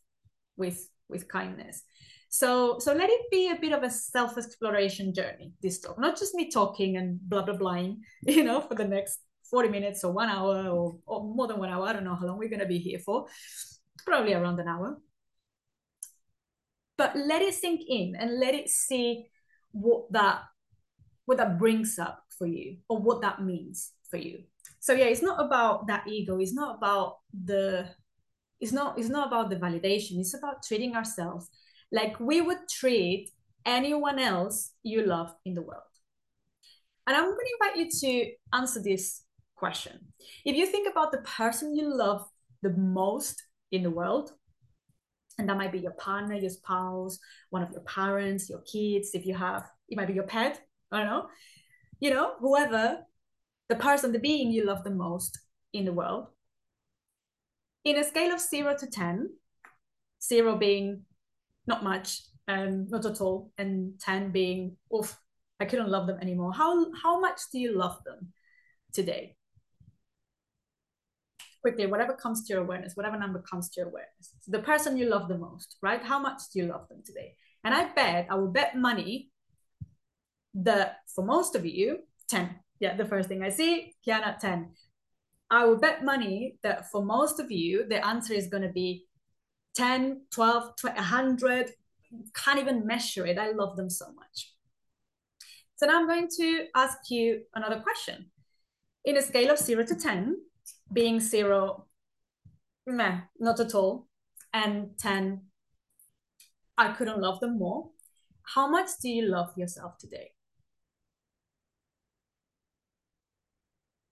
with 0.58 0.90
with 1.10 1.28
kindness? 1.28 1.84
So 2.30 2.80
so 2.80 2.94
let 2.94 3.10
it 3.10 3.22
be 3.32 3.50
a 3.50 3.60
bit 3.60 3.74
of 3.74 3.84
a 3.84 3.90
self-exploration 3.90 5.14
journey, 5.14 5.54
this 5.62 5.80
talk. 5.80 6.00
Not 6.00 6.18
just 6.18 6.36
me 6.36 6.50
talking 6.50 6.98
and 6.98 7.20
blah 7.22 7.44
blah 7.44 7.58
blahing, 7.58 7.98
you 8.24 8.44
know, 8.44 8.62
for 8.62 8.76
the 8.76 8.86
next 8.86 9.20
40 9.50 9.70
minutes 9.70 10.04
or 10.04 10.12
one 10.14 10.30
hour 10.30 10.68
or, 10.68 11.00
or 11.08 11.24
more 11.24 11.48
than 11.48 11.58
one 11.58 11.70
hour. 11.70 11.88
I 11.88 11.94
don't 11.94 12.04
know 12.04 12.16
how 12.16 12.28
long 12.28 12.38
we're 12.38 12.50
gonna 12.50 12.68
be 12.68 12.78
here 12.78 13.00
for. 13.00 13.26
Probably 14.06 14.34
around 14.34 14.60
an 14.60 14.68
hour. 14.68 14.98
But 16.98 17.16
let 17.16 17.42
it 17.42 17.54
sink 17.54 17.82
in 17.88 18.16
and 18.16 18.40
let 18.40 18.54
it 18.54 18.70
see 18.70 19.26
what 19.72 20.12
that 20.12 20.42
what 21.26 21.38
that 21.38 21.60
brings 21.60 22.00
up 22.00 22.24
for 22.38 22.48
you 22.48 22.78
or 22.90 22.98
what 23.00 23.22
that 23.22 23.42
means 23.44 23.92
for 24.10 24.18
you 24.18 24.44
so 24.80 24.94
yeah 24.94 25.06
it's 25.06 25.22
not 25.22 25.40
about 25.40 25.86
that 25.88 26.08
ego 26.08 26.40
it's 26.40 26.54
not 26.54 26.78
about 26.78 27.18
the 27.46 27.88
it's 28.60 28.72
not 28.72 28.98
it's 28.98 29.10
not 29.10 29.28
about 29.28 29.50
the 29.50 29.56
validation 29.56 30.20
it's 30.20 30.34
about 30.34 30.64
treating 30.64 30.96
ourselves 30.96 31.50
like 31.92 32.20
we 32.20 32.42
would 32.42 32.58
treat 32.70 33.30
anyone 33.66 34.20
else 34.20 34.72
you 34.84 35.06
love 35.06 35.34
in 35.46 35.54
the 35.54 35.62
world 35.62 35.82
and 37.08 37.16
i'm 37.16 37.26
going 37.26 37.38
to 37.38 37.66
invite 37.66 37.78
you 37.78 37.90
to 37.90 38.32
answer 38.54 38.82
this 38.82 39.24
question 39.56 40.00
if 40.46 40.56
you 40.56 40.66
think 40.66 40.90
about 40.90 41.12
the 41.12 41.20
person 41.20 41.76
you 41.76 41.94
love 41.94 42.26
the 42.62 42.72
most 42.72 43.44
in 43.72 43.84
the 43.84 43.90
world 43.90 44.32
and 45.38 45.48
that 45.48 45.58
might 45.58 45.72
be 45.72 45.80
your 45.80 45.92
partner 45.92 46.36
your 46.36 46.50
spouse 46.50 47.20
one 47.50 47.62
of 47.62 47.72
your 47.72 47.82
parents 47.82 48.50
your 48.50 48.62
kids 48.62 49.12
if 49.14 49.26
you 49.26 49.34
have 49.34 49.70
it 49.90 49.98
might 49.98 50.08
be 50.08 50.14
your 50.14 50.24
pet 50.24 50.62
i 50.92 50.98
don't 50.98 51.08
know 51.08 51.28
you 52.00 52.10
know 52.10 52.34
whoever 52.40 53.00
the 53.70 53.76
person, 53.76 54.12
the 54.12 54.20
being 54.20 54.52
you 54.52 54.66
love 54.66 54.84
the 54.84 54.90
most 54.90 55.40
in 55.74 55.86
the 55.86 55.94
world. 55.94 56.28
In 57.86 57.98
a 57.98 58.04
scale 58.04 58.34
of 58.34 58.40
zero 58.40 58.76
to 58.78 58.88
10, 58.88 59.30
zero 60.22 60.58
being 60.58 61.04
not 61.66 61.84
much, 61.84 62.22
and 62.48 62.90
not 62.90 63.06
at 63.06 63.22
all, 63.22 63.52
and 63.58 64.00
10 64.00 64.32
being, 64.32 64.76
oof, 64.94 65.18
I 65.60 65.66
couldn't 65.66 65.90
love 65.90 66.08
them 66.08 66.20
anymore. 66.20 66.52
How, 66.54 66.92
how 67.04 67.20
much 67.20 67.40
do 67.52 67.60
you 67.60 67.78
love 67.78 68.00
them 68.06 68.34
today? 68.92 69.36
Quickly, 71.62 71.86
whatever 71.86 72.14
comes 72.14 72.46
to 72.46 72.54
your 72.54 72.64
awareness, 72.64 72.96
whatever 72.96 73.18
number 73.18 73.40
comes 73.42 73.70
to 73.70 73.82
your 73.82 73.90
awareness. 73.90 74.34
So 74.42 74.52
the 74.52 74.60
person 74.60 74.98
you 74.98 75.10
love 75.10 75.28
the 75.28 75.38
most, 75.38 75.78
right? 75.82 76.02
How 76.02 76.20
much 76.20 76.42
do 76.52 76.60
you 76.60 76.66
love 76.66 76.88
them 76.90 77.04
today? 77.06 77.36
And 77.64 77.74
I 77.74 77.92
bet, 77.94 78.28
I 78.30 78.36
will 78.36 78.48
bet 78.48 78.78
money 78.78 79.30
that 80.54 81.00
for 81.14 81.24
most 81.24 81.56
of 81.56 81.66
you, 81.66 82.00
10 82.30 82.56
yeah, 82.80 82.96
the 82.96 83.06
first 83.06 83.28
thing 83.28 83.44
I 83.44 83.50
see, 83.50 83.94
Kiana 84.06 84.40
10. 84.40 84.70
I 85.52 85.66
would 85.66 85.82
bet 85.82 86.04
money 86.04 86.58
that 86.64 86.92
for 86.92 87.04
most 87.04 87.40
of 87.40 87.52
you, 87.52 87.86
the 87.88 88.06
answer 88.06 88.34
is 88.34 88.48
going 88.48 88.64
to 88.64 88.70
be 88.70 89.06
10, 89.76 90.22
12, 90.32 90.76
20, 90.78 90.96
100. 90.96 91.72
Can't 92.36 92.60
even 92.60 92.86
measure 92.86 93.26
it. 93.26 93.38
I 93.38 93.52
love 93.52 93.76
them 93.76 93.90
so 93.90 94.06
much. 94.14 94.54
So 95.78 95.88
now 95.88 96.00
I'm 96.00 96.08
going 96.08 96.28
to 96.38 96.66
ask 96.76 96.98
you 97.10 97.44
another 97.56 97.80
question. 97.80 98.32
In 99.06 99.18
a 99.18 99.22
scale 99.22 99.52
of 99.52 99.58
zero 99.58 99.86
to 99.86 99.96
10, 99.96 100.36
being 100.92 101.20
zero, 101.20 101.88
meh, 102.86 103.22
not 103.40 103.60
at 103.60 103.74
all, 103.74 104.08
and 104.54 104.90
10, 105.00 105.42
I 106.78 106.94
couldn't 106.94 107.22
love 107.22 107.40
them 107.40 107.58
more. 107.58 107.90
How 108.44 108.68
much 108.70 108.90
do 109.02 109.10
you 109.10 109.28
love 109.28 109.58
yourself 109.58 109.98
today? 109.98 110.32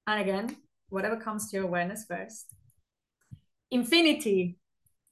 And 0.06 0.22
again, 0.22 0.56
whatever 0.90 1.18
comes 1.18 1.50
to 1.50 1.58
your 1.58 1.66
awareness 1.66 2.06
first. 2.06 2.48
Infinity, 3.72 4.58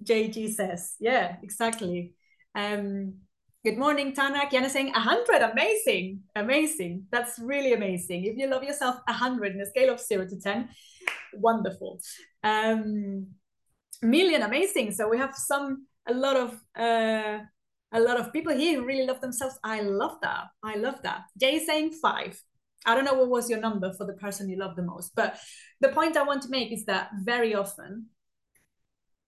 JG 0.04 0.54
says. 0.54 0.96
Yeah, 1.00 1.38
exactly. 1.44 2.14
Um, 2.54 3.16
good 3.64 3.78
morning, 3.78 4.14
Tana. 4.14 4.46
Kiana 4.52 4.70
saying 4.70 4.92
100. 4.94 5.42
Amazing. 5.52 6.22
Amazing. 6.36 7.06
That's 7.12 7.40
really 7.40 7.74
amazing. 7.74 8.26
If 8.26 8.38
you 8.38 8.48
love 8.48 8.64
yourself 8.64 8.98
100 9.08 9.56
in 9.56 9.62
a 9.62 9.66
scale 9.66 9.94
of 9.94 10.00
0 10.00 10.28
to 10.28 10.40
10, 10.40 10.70
wonderful. 11.34 12.00
Um, 12.44 13.28
million. 14.02 14.44
Amazing. 14.44 14.92
So 14.94 15.10
we 15.10 15.18
have 15.18 15.36
some, 15.36 15.88
a 16.08 16.14
lot 16.14 16.38
of, 16.38 16.52
uh, 16.78 17.40
a 17.92 18.00
lot 18.00 18.20
of 18.20 18.32
people 18.34 18.54
here 18.54 18.80
who 18.80 18.86
really 18.86 19.06
love 19.06 19.22
themselves. 19.22 19.58
I 19.64 19.82
love 19.82 20.18
that. 20.22 20.46
I 20.64 20.76
love 20.76 21.02
that. 21.04 21.24
Jay 21.40 21.60
saying 21.60 21.92
five. 21.94 22.42
I 22.86 22.96
don't 22.96 23.06
know 23.06 23.14
what 23.14 23.30
was 23.30 23.50
your 23.50 23.60
number 23.60 23.94
for 23.94 24.06
the 24.06 24.14
person 24.14 24.50
you 24.50 24.58
love 24.58 24.76
the 24.76 24.84
most, 24.84 25.14
but 25.16 25.38
the 25.82 25.90
point 25.90 26.18
I 26.18 26.24
want 26.24 26.44
to 26.44 26.50
make 26.50 26.72
is 26.72 26.86
that 26.86 27.10
very 27.24 27.56
often 27.56 28.08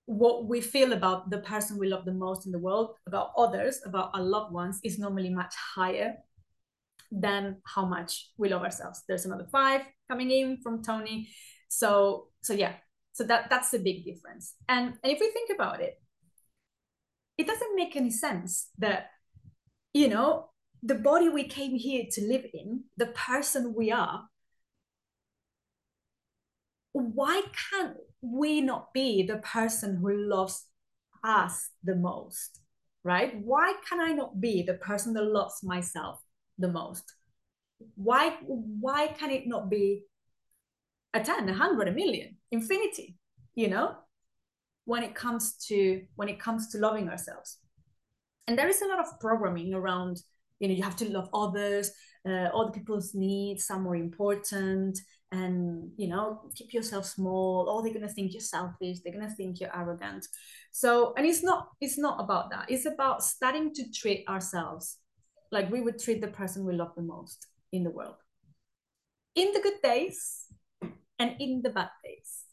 what 0.06 0.46
we 0.46 0.62
feel 0.62 0.94
about 0.94 1.30
the 1.30 1.40
person 1.40 1.78
we 1.78 1.90
love 1.90 2.06
the 2.06 2.14
most 2.14 2.46
in 2.46 2.52
the 2.54 2.60
world, 2.60 2.96
about 3.08 3.32
others, 3.38 3.82
about 3.86 4.12
our 4.14 4.22
loved 4.22 4.54
ones, 4.54 4.80
is 4.84 4.98
normally 4.98 5.30
much 5.30 5.54
higher 5.76 6.16
than 7.12 7.58
how 7.66 7.86
much 7.86 8.30
we 8.38 8.50
love 8.50 8.64
ourselves. 8.64 9.04
There's 9.08 9.26
another 9.26 9.48
five 9.52 9.82
coming 10.10 10.32
in 10.32 10.58
from 10.62 10.84
Tony. 10.84 11.30
So 11.68 12.28
so 12.42 12.54
yeah, 12.54 12.74
so 13.14 13.24
that 13.26 13.50
that's 13.50 13.74
a 13.74 13.80
big 13.80 14.06
difference. 14.06 14.54
And, 14.70 14.94
and 15.04 15.12
if 15.12 15.20
we 15.20 15.30
think 15.32 15.50
about 15.54 15.82
it, 15.82 16.00
it 17.38 17.48
doesn't 17.48 17.76
make 17.76 17.96
any 17.96 18.12
sense 18.12 18.70
that 18.78 19.08
you 19.94 20.08
know 20.08 20.50
the 20.84 20.96
body 20.96 21.30
we 21.30 21.44
came 21.44 21.76
here 21.76 22.06
to 22.12 22.22
live 22.22 22.46
in, 22.54 22.84
the 22.98 23.08
person 23.08 23.74
we 23.76 23.92
are, 23.92 24.28
why 26.94 27.42
can't 27.72 27.98
we 28.22 28.62
not 28.62 28.94
be 28.94 29.24
the 29.24 29.38
person 29.38 29.98
who 29.98 30.16
loves 30.16 30.66
us 31.24 31.70
the 31.84 31.96
most? 31.96 32.60
Right? 33.04 33.40
Why 33.44 33.74
can 33.88 34.02
I 34.02 34.12
not 34.12 34.42
be 34.42 34.64
the 34.64 34.74
person 34.74 35.14
that 35.14 35.24
loves 35.24 35.64
myself 35.64 36.20
the 36.58 36.68
most? 36.68 37.04
Why 37.96 38.38
why 38.42 39.08
can 39.08 39.30
it 39.30 39.48
not 39.48 39.70
be 39.70 40.04
a 41.14 41.24
10, 41.24 41.48
a 41.48 41.54
hundred, 41.54 41.88
a 41.88 41.92
million, 41.92 42.38
infinity, 42.52 43.16
you 43.56 43.70
know, 43.70 43.96
when 44.86 45.04
it 45.04 45.16
comes 45.16 45.54
to 45.68 46.04
when 46.16 46.28
it 46.28 46.40
comes 46.40 46.70
to 46.70 46.80
loving 46.80 47.08
ourselves? 47.08 47.60
And 48.48 48.58
there 48.58 48.68
is 48.68 48.82
a 48.82 48.88
lot 48.88 49.00
of 49.00 49.20
programming 49.20 49.74
around 49.74 50.22
you 50.60 50.68
know 50.68 50.74
you 50.74 50.84
have 50.84 50.96
to 50.96 51.10
love 51.10 51.30
others 51.34 51.92
uh, 52.28 52.50
other 52.54 52.72
people's 52.72 53.14
needs 53.14 53.70
are 53.70 53.80
more 53.80 53.96
important 53.96 55.00
and 55.32 55.92
you 55.98 56.08
know 56.08 56.42
keep 56.56 56.74
yourself 56.74 57.06
small. 57.06 57.70
Or 57.70 57.82
they're 57.82 57.94
gonna 57.94 58.10
think 58.10 58.34
you're 58.34 58.42
selfish 58.42 59.00
they're 59.04 59.14
gonna 59.14 59.30
think 59.30 59.60
you're 59.60 59.76
arrogant. 59.76 60.28
So 60.72 61.14
and 61.18 61.26
it's 61.26 61.44
not 61.44 61.70
it's 61.82 61.98
not 61.98 62.20
about 62.20 62.50
that. 62.52 62.66
It's 62.70 62.86
about 62.86 63.24
starting 63.24 63.74
to 63.76 63.92
treat 63.92 64.28
ourselves 64.28 64.98
like 65.52 65.72
we 65.72 65.82
would 65.82 66.00
treat 66.00 66.22
the 66.22 66.28
person 66.28 66.66
we 66.66 66.76
love 66.76 66.92
the 66.96 67.02
most 67.02 67.48
in 67.72 67.84
the 67.84 67.92
world. 67.92 68.16
In 69.36 69.52
the 69.54 69.62
good 69.62 69.82
days 69.84 70.46
and 71.20 71.36
in 71.40 71.62
the 71.62 71.70
bad 71.70 71.90
days. 72.04 72.44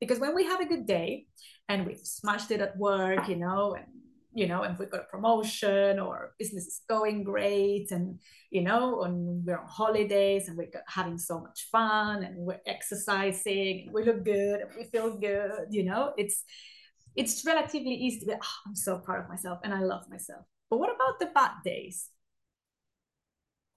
Because 0.00 0.18
when 0.18 0.34
we 0.34 0.44
have 0.44 0.60
a 0.60 0.66
good 0.66 0.86
day 0.86 1.26
and 1.68 1.86
we've 1.86 1.98
smashed 1.98 2.50
it 2.50 2.60
at 2.60 2.76
work 2.76 3.28
you 3.28 3.36
know 3.36 3.74
and 3.74 3.86
you 4.34 4.48
know, 4.48 4.62
and 4.62 4.76
we've 4.78 4.90
got 4.90 5.02
a 5.02 5.04
promotion 5.04 5.98
or 5.98 6.34
business 6.38 6.66
is 6.66 6.80
going 6.88 7.22
great 7.22 7.90
and, 7.92 8.18
you 8.50 8.62
know, 8.62 9.02
and 9.02 9.44
we're 9.44 9.58
on 9.58 9.68
holidays 9.68 10.48
and 10.48 10.56
we're 10.56 10.70
having 10.88 11.18
so 11.18 11.40
much 11.40 11.68
fun 11.70 12.24
and 12.24 12.36
we're 12.36 12.60
exercising 12.66 13.84
and 13.84 13.94
we 13.94 14.04
look 14.04 14.24
good 14.24 14.60
and 14.60 14.70
we 14.76 14.84
feel 14.84 15.16
good, 15.16 15.66
you 15.70 15.84
know, 15.84 16.12
it's, 16.16 16.44
it's 17.14 17.44
relatively 17.46 17.94
easy 17.94 18.20
to 18.20 18.26
be, 18.26 18.32
oh, 18.32 18.56
I'm 18.66 18.74
so 18.74 18.98
proud 18.98 19.22
of 19.22 19.28
myself 19.28 19.60
and 19.62 19.72
I 19.72 19.80
love 19.80 20.08
myself. 20.10 20.44
But 20.68 20.78
what 20.78 20.94
about 20.94 21.20
the 21.20 21.26
bad 21.26 21.52
days? 21.64 22.10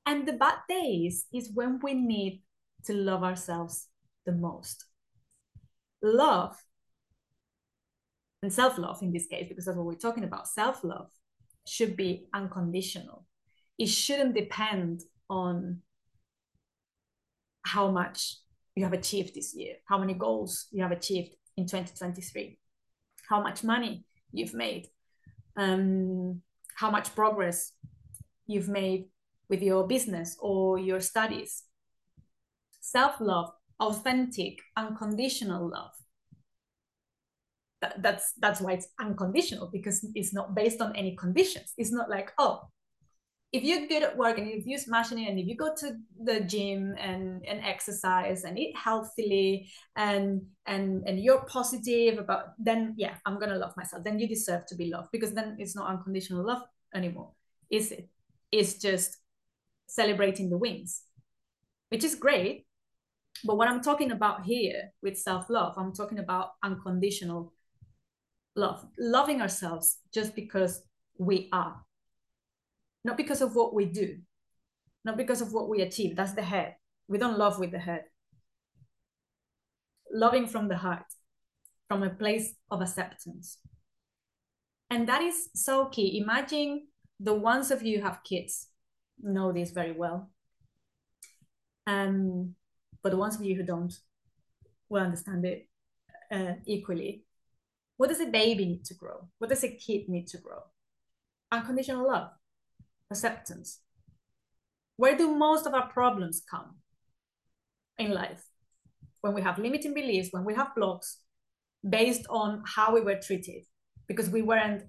And 0.08 0.28
the 0.28 0.34
bad 0.34 0.60
days 0.68 1.26
is 1.34 1.52
when 1.54 1.80
we 1.84 1.94
need 1.94 2.42
to 2.86 2.94
love 2.94 3.24
ourselves 3.24 3.88
the 4.26 4.32
most. 4.32 4.86
Love 6.02 6.56
and 8.44 8.54
self-love 8.54 9.02
in 9.02 9.12
this 9.12 9.28
case 9.28 9.48
because 9.48 9.66
that's 9.66 9.78
what 9.78 9.86
we're 9.86 9.94
talking 9.94 10.24
about 10.24 10.48
self-love 10.48 11.10
should 11.66 11.96
be 11.96 12.28
unconditional 12.34 13.26
it 13.78 13.88
shouldn't 13.88 14.36
depend 14.36 15.02
on 15.30 15.82
how 17.64 17.90
much 17.90 18.36
you 18.76 18.84
have 18.84 18.94
achieved 18.94 19.34
this 19.36 19.56
year 19.56 19.76
how 19.86 19.98
many 19.98 20.14
goals 20.14 20.68
you 20.72 20.82
have 20.82 20.92
achieved 20.92 21.36
in 21.58 21.66
2023 21.66 22.58
how 23.30 23.42
much 23.42 23.64
money 23.64 24.06
you've 24.32 24.54
made 24.54 24.88
um, 25.58 26.42
how 26.76 26.92
much 26.92 27.14
progress 27.16 27.74
you've 28.46 28.70
made 28.70 29.06
with 29.50 29.62
your 29.62 29.88
business 29.88 30.38
or 30.40 30.78
your 30.78 31.00
studies. 31.00 31.64
Self 32.80 33.20
love, 33.20 33.52
authentic, 33.80 34.60
unconditional 34.76 35.70
love. 35.70 35.92
That, 37.82 38.02
that's 38.02 38.34
that's 38.40 38.60
why 38.60 38.74
it's 38.74 38.88
unconditional 39.00 39.70
because 39.72 40.06
it's 40.16 40.34
not 40.34 40.56
based 40.56 40.82
on 40.82 40.96
any 40.96 41.16
conditions. 41.16 41.74
It's 41.78 41.92
not 41.92 42.10
like 42.10 42.32
oh, 42.40 42.62
if 43.54 43.64
you're 43.64 43.88
good 43.88 44.04
at 44.04 44.18
work 44.18 44.38
and 44.38 44.48
if 44.48 44.66
you're 44.66 44.78
smashing 44.78 45.20
it 45.20 45.30
and 45.30 45.40
if 45.40 45.48
you 45.48 45.56
go 45.56 45.74
to 45.74 45.96
the 46.24 46.42
gym 46.42 46.96
and 47.00 47.46
and 47.46 47.62
exercise 47.64 48.44
and 48.44 48.60
eat 48.60 48.76
healthily 48.76 49.70
and 49.96 50.42
and 50.66 51.08
and 51.08 51.20
you're 51.20 51.46
positive 51.46 52.18
about 52.18 52.48
then 52.60 52.94
yeah 52.98 53.16
i'm 53.26 53.40
gonna 53.40 53.58
love 53.58 53.74
myself. 53.78 54.04
Then 54.04 54.20
you 54.20 54.28
deserve 54.28 54.66
to 54.68 54.76
be 54.76 54.90
loved 54.90 55.10
because 55.12 55.34
then 55.34 55.56
it's 55.60 55.76
not 55.76 55.90
unconditional 55.90 56.46
love 56.46 56.64
anymore. 56.94 57.32
Is 57.70 57.92
it 57.92 58.10
it's 58.52 58.76
just 58.76 59.18
celebrating 59.88 60.50
the 60.50 60.58
wins 60.58 61.04
which 61.90 62.04
is 62.04 62.16
great. 62.16 62.66
But 63.46 63.56
what 63.56 63.70
i'm 63.70 63.82
talking 63.82 64.12
about 64.12 64.46
here 64.46 64.90
with 65.04 65.16
self-love 65.16 65.76
i'm 65.78 65.94
talking 65.94 66.20
about 66.20 66.54
unconditional 66.64 67.54
love 68.58 68.86
loving 68.98 69.42
ourselves 69.42 70.00
just 70.14 70.36
because 70.36 70.82
we 71.18 71.48
are 71.54 71.78
not 73.08 73.16
because 73.16 73.42
of 73.42 73.56
what 73.56 73.74
we 73.74 73.86
do, 73.86 74.18
not 75.06 75.16
because 75.16 75.40
of 75.40 75.54
what 75.54 75.70
we 75.70 75.82
achieve. 75.82 76.18
That's 76.18 76.34
the 76.34 76.42
head. 76.42 76.76
We 77.08 77.18
don't 77.18 77.38
love 77.38 77.58
with 77.58 77.72
the 77.72 77.80
head. 77.80 78.04
Loving 80.12 80.46
from 80.46 80.68
the 80.68 80.76
heart, 80.76 81.06
from 81.88 82.04
a 82.04 82.10
place 82.10 82.54
of 82.70 82.82
acceptance. 82.82 83.60
And 84.90 85.08
that 85.08 85.22
is 85.22 85.50
so 85.56 85.86
key. 85.86 86.20
Imagine 86.20 86.88
the 87.18 87.34
ones 87.34 87.72
of 87.72 87.82
you 87.82 87.98
who 88.00 88.04
have 88.04 88.24
kids 88.26 88.68
know 89.22 89.54
this 89.54 89.72
very 89.72 89.94
well. 89.94 90.30
Um, 91.86 92.56
but 93.02 93.12
the 93.12 93.18
ones 93.18 93.36
of 93.36 93.44
you 93.46 93.56
who 93.56 93.64
don't 93.64 93.94
will 94.90 95.04
understand 95.04 95.46
it 95.46 95.70
uh, 96.30 96.56
equally. 96.66 97.24
What 97.98 98.10
does 98.10 98.22
a 98.22 98.28
baby 98.28 98.66
need 98.66 98.86
to 98.86 98.94
grow? 98.94 99.28
What 99.40 99.50
does 99.50 99.64
a 99.64 99.70
kid 99.70 100.08
need 100.08 100.28
to 100.28 100.38
grow? 100.38 100.62
Unconditional 101.52 102.08
love 102.08 102.30
acceptance. 103.10 103.80
Where 104.98 105.18
do 105.18 105.36
most 105.36 105.66
of 105.66 105.74
our 105.74 105.88
problems 105.88 106.44
come 106.50 106.78
in 107.98 108.12
life? 108.12 108.46
When 109.22 109.34
we 109.34 109.42
have 109.42 109.58
limiting 109.58 109.94
beliefs, 109.94 110.30
when 110.32 110.46
we 110.46 110.54
have 110.54 110.76
blocks 110.76 111.20
based 111.88 112.26
on 112.30 112.64
how 112.66 112.94
we 112.94 113.02
were 113.02 113.20
treated, 113.20 113.64
because 114.08 114.30
we 114.30 114.42
weren't 114.42 114.84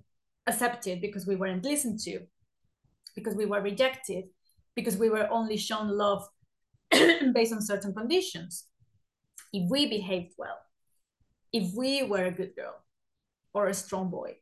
accepted, 0.46 1.00
because 1.00 1.26
we 1.26 1.36
weren't 1.36 1.64
listened 1.64 2.00
to, 2.00 2.20
because 3.14 3.34
we 3.34 3.46
were 3.46 3.60
rejected, 3.60 4.24
because 4.74 4.96
we 4.96 5.10
were 5.10 5.28
only 5.30 5.56
shown 5.56 5.88
love 5.88 6.26
based 6.90 7.52
on 7.52 7.62
certain 7.62 7.94
conditions. 7.94 8.64
If 9.52 9.70
we 9.70 9.88
behaved 9.88 10.34
well, 10.36 10.58
if 11.52 11.74
we 11.74 12.02
were 12.02 12.26
a 12.26 12.30
good 12.30 12.54
girl 12.54 12.82
or 13.54 13.66
a 13.66 13.74
strong 13.74 14.10
boy, 14.10 14.36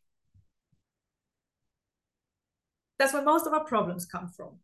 that's 2.98 3.12
where 3.12 3.22
most 3.22 3.46
of 3.46 3.52
our 3.52 3.64
problems 3.64 4.06
come 4.06 4.28
from. 4.28 4.58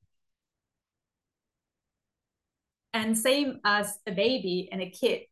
And 2.94 3.16
same 3.16 3.60
as 3.64 3.98
a 4.06 4.12
baby 4.12 4.68
and 4.70 4.82
a 4.82 4.90
kid 4.90 5.22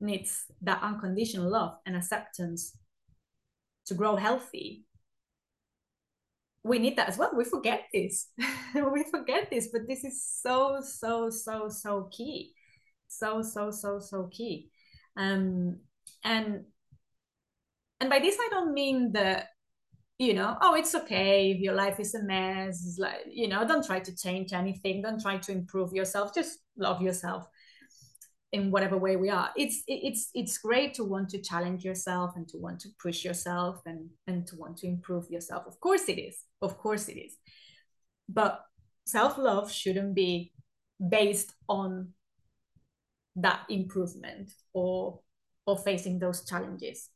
needs 0.00 0.44
that 0.62 0.82
unconditional 0.82 1.50
love 1.50 1.74
and 1.86 1.96
acceptance 1.96 2.76
to 3.86 3.94
grow 3.94 4.16
healthy. 4.16 4.84
We 6.64 6.78
need 6.78 6.96
that 6.96 7.08
as 7.08 7.18
well. 7.18 7.32
We 7.36 7.44
forget 7.44 7.84
this. 7.92 8.28
we 8.74 9.04
forget 9.10 9.50
this, 9.50 9.68
but 9.72 9.88
this 9.88 10.04
is 10.04 10.24
so, 10.24 10.80
so, 10.80 11.30
so, 11.30 11.68
so 11.68 12.08
key. 12.12 12.52
So, 13.08 13.42
so, 13.42 13.70
so, 13.70 13.98
so 13.98 14.28
key. 14.32 14.70
Um, 15.16 15.78
and 16.24 16.64
and 18.02 18.10
by 18.10 18.18
this 18.18 18.36
I 18.40 18.48
don't 18.50 18.74
mean 18.74 19.12
that 19.12 19.50
you 20.18 20.34
know 20.34 20.56
oh 20.60 20.74
it's 20.74 20.92
okay 20.94 21.52
if 21.52 21.60
your 21.60 21.74
life 21.74 22.00
is 22.00 22.16
a 22.16 22.22
mess. 22.24 22.84
It's 22.84 22.98
like 22.98 23.20
you 23.30 23.46
know 23.46 23.66
don't 23.66 23.86
try 23.86 24.00
to 24.00 24.16
change 24.16 24.52
anything. 24.52 25.02
Don't 25.02 25.22
try 25.22 25.38
to 25.38 25.52
improve 25.52 25.92
yourself. 25.92 26.34
Just 26.34 26.58
love 26.76 27.00
yourself 27.00 27.46
in 28.50 28.72
whatever 28.72 28.98
way 28.98 29.14
we 29.14 29.30
are. 29.30 29.50
It's 29.56 29.84
it's 29.86 30.30
it's 30.34 30.58
great 30.58 30.94
to 30.94 31.04
want 31.04 31.28
to 31.30 31.40
challenge 31.40 31.84
yourself 31.84 32.32
and 32.34 32.48
to 32.48 32.58
want 32.58 32.80
to 32.80 32.88
push 33.00 33.24
yourself 33.24 33.80
and 33.86 34.10
and 34.26 34.48
to 34.48 34.56
want 34.56 34.78
to 34.78 34.88
improve 34.88 35.30
yourself. 35.30 35.62
Of 35.68 35.78
course 35.78 36.08
it 36.08 36.18
is. 36.18 36.42
Of 36.60 36.78
course 36.78 37.08
it 37.08 37.18
is. 37.18 37.36
But 38.28 38.60
self-love 39.06 39.70
shouldn't 39.70 40.16
be 40.16 40.52
based 41.08 41.54
on 41.68 42.14
that 43.36 43.60
improvement 43.68 44.50
or 44.72 45.20
or 45.66 45.78
facing 45.78 46.18
those 46.18 46.44
challenges 46.44 47.08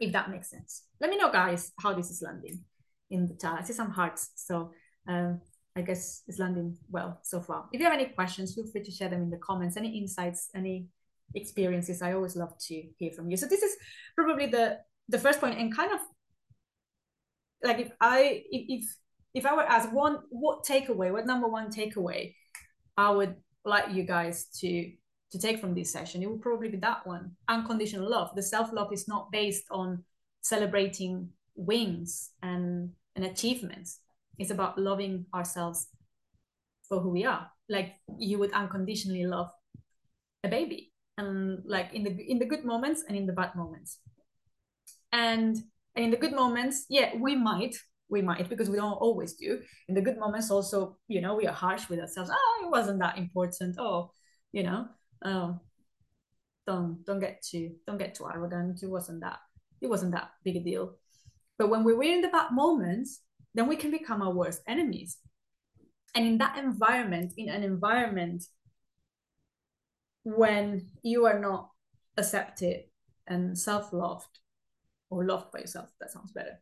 if 0.00 0.12
that 0.12 0.30
makes 0.30 0.50
sense. 0.50 0.84
Let 1.00 1.10
me 1.10 1.16
know, 1.16 1.30
guys, 1.30 1.72
how 1.80 1.92
this 1.94 2.10
is 2.10 2.22
landing 2.22 2.64
in 3.10 3.26
the 3.26 3.34
chat. 3.34 3.58
I 3.60 3.62
see 3.64 3.72
some 3.72 3.90
hearts, 3.90 4.30
so 4.34 4.72
um, 5.08 5.40
I 5.76 5.82
guess 5.82 6.22
it's 6.26 6.38
landing 6.38 6.76
well 6.90 7.20
so 7.22 7.40
far. 7.40 7.66
If 7.72 7.80
you 7.80 7.86
have 7.86 7.94
any 7.94 8.06
questions, 8.06 8.54
feel 8.54 8.66
free 8.66 8.82
to 8.82 8.90
share 8.90 9.08
them 9.08 9.22
in 9.22 9.30
the 9.30 9.38
comments. 9.38 9.76
Any 9.76 9.98
insights, 9.98 10.50
any 10.54 10.86
experiences, 11.34 12.02
I 12.02 12.12
always 12.12 12.36
love 12.36 12.56
to 12.68 12.82
hear 12.98 13.12
from 13.12 13.30
you. 13.30 13.36
So 13.36 13.46
this 13.46 13.62
is 13.62 13.76
probably 14.16 14.46
the 14.46 14.78
the 15.08 15.18
first 15.18 15.40
point, 15.40 15.58
and 15.58 15.74
kind 15.74 15.92
of 15.92 16.00
like 17.62 17.78
if 17.78 17.90
I 18.00 18.44
if 18.50 18.84
if 19.34 19.46
I 19.46 19.54
were 19.54 19.62
asked 19.62 19.92
one 19.92 20.18
what 20.30 20.64
takeaway, 20.64 21.12
what 21.12 21.26
number 21.26 21.48
one 21.48 21.70
takeaway, 21.70 22.34
I 22.96 23.10
would 23.10 23.36
like 23.64 23.92
you 23.92 24.02
guys 24.02 24.46
to 24.60 24.90
to 25.32 25.38
take 25.38 25.60
from 25.60 25.74
this 25.74 25.92
session, 25.92 26.22
it 26.22 26.28
will 26.28 26.38
probably 26.38 26.68
be 26.68 26.78
that 26.78 27.06
one. 27.06 27.32
Unconditional 27.48 28.08
love. 28.08 28.34
The 28.34 28.42
self 28.42 28.72
love 28.72 28.92
is 28.92 29.06
not 29.08 29.30
based 29.30 29.64
on 29.70 30.04
celebrating 30.40 31.28
wins 31.54 32.30
and, 32.42 32.90
and 33.16 33.24
achievements, 33.24 34.00
it's 34.38 34.50
about 34.50 34.78
loving 34.78 35.26
ourselves 35.34 35.88
for 36.88 37.00
who 37.00 37.10
we 37.10 37.24
are. 37.24 37.50
Like 37.68 37.96
you 38.18 38.38
would 38.38 38.52
unconditionally 38.52 39.26
love 39.26 39.50
a 40.44 40.48
baby 40.48 40.92
and 41.18 41.62
like 41.66 41.92
in 41.92 42.04
the 42.04 42.10
in 42.30 42.38
the 42.38 42.46
good 42.46 42.64
moments 42.64 43.04
and 43.06 43.16
in 43.16 43.26
the 43.26 43.32
bad 43.32 43.54
moments. 43.54 43.98
And, 45.12 45.56
in 45.96 46.10
the 46.10 46.16
good 46.16 46.32
moments 46.32 46.86
yeah 46.88 47.10
we 47.18 47.34
might 47.34 47.74
we 48.08 48.22
might 48.22 48.48
because 48.48 48.70
we 48.70 48.76
don't 48.76 48.92
always 48.92 49.32
do. 49.32 49.60
In 49.88 49.96
the 49.96 50.00
good 50.00 50.16
moments 50.16 50.48
also 50.48 50.96
you 51.08 51.20
know 51.20 51.34
we 51.34 51.46
are 51.46 51.52
harsh 51.52 51.88
with 51.88 51.98
ourselves. 51.98 52.30
Oh 52.32 52.62
it 52.64 52.70
wasn't 52.70 53.00
that 53.00 53.18
important. 53.18 53.76
Oh 53.80 54.12
you 54.52 54.62
know 54.62 54.86
oh 55.24 55.58
don't 56.66 57.04
don't 57.04 57.20
get 57.20 57.42
too 57.42 57.72
don't 57.86 57.98
get 57.98 58.14
too 58.14 58.26
arrogant. 58.32 58.82
It 58.82 58.90
wasn't 58.90 59.20
that 59.20 59.38
it 59.80 59.88
wasn't 59.88 60.12
that 60.12 60.30
big 60.44 60.56
a 60.56 60.60
deal. 60.60 60.94
But 61.58 61.70
when 61.70 61.84
we're 61.84 62.02
in 62.02 62.20
the 62.20 62.28
bad 62.28 62.52
moments 62.52 63.20
then 63.54 63.66
we 63.66 63.76
can 63.76 63.90
become 63.90 64.22
our 64.22 64.32
worst 64.32 64.62
enemies. 64.68 65.18
And 66.14 66.26
in 66.26 66.38
that 66.38 66.58
environment 66.58 67.32
in 67.36 67.48
an 67.48 67.62
environment 67.62 68.44
when 70.24 70.88
you 71.02 71.26
are 71.26 71.38
not 71.38 71.70
accepted 72.16 72.84
and 73.26 73.58
self-loved 73.58 74.40
or 75.10 75.24
loved 75.24 75.52
by 75.52 75.60
yourself 75.60 75.88
that 76.00 76.10
sounds 76.10 76.32
better. 76.32 76.60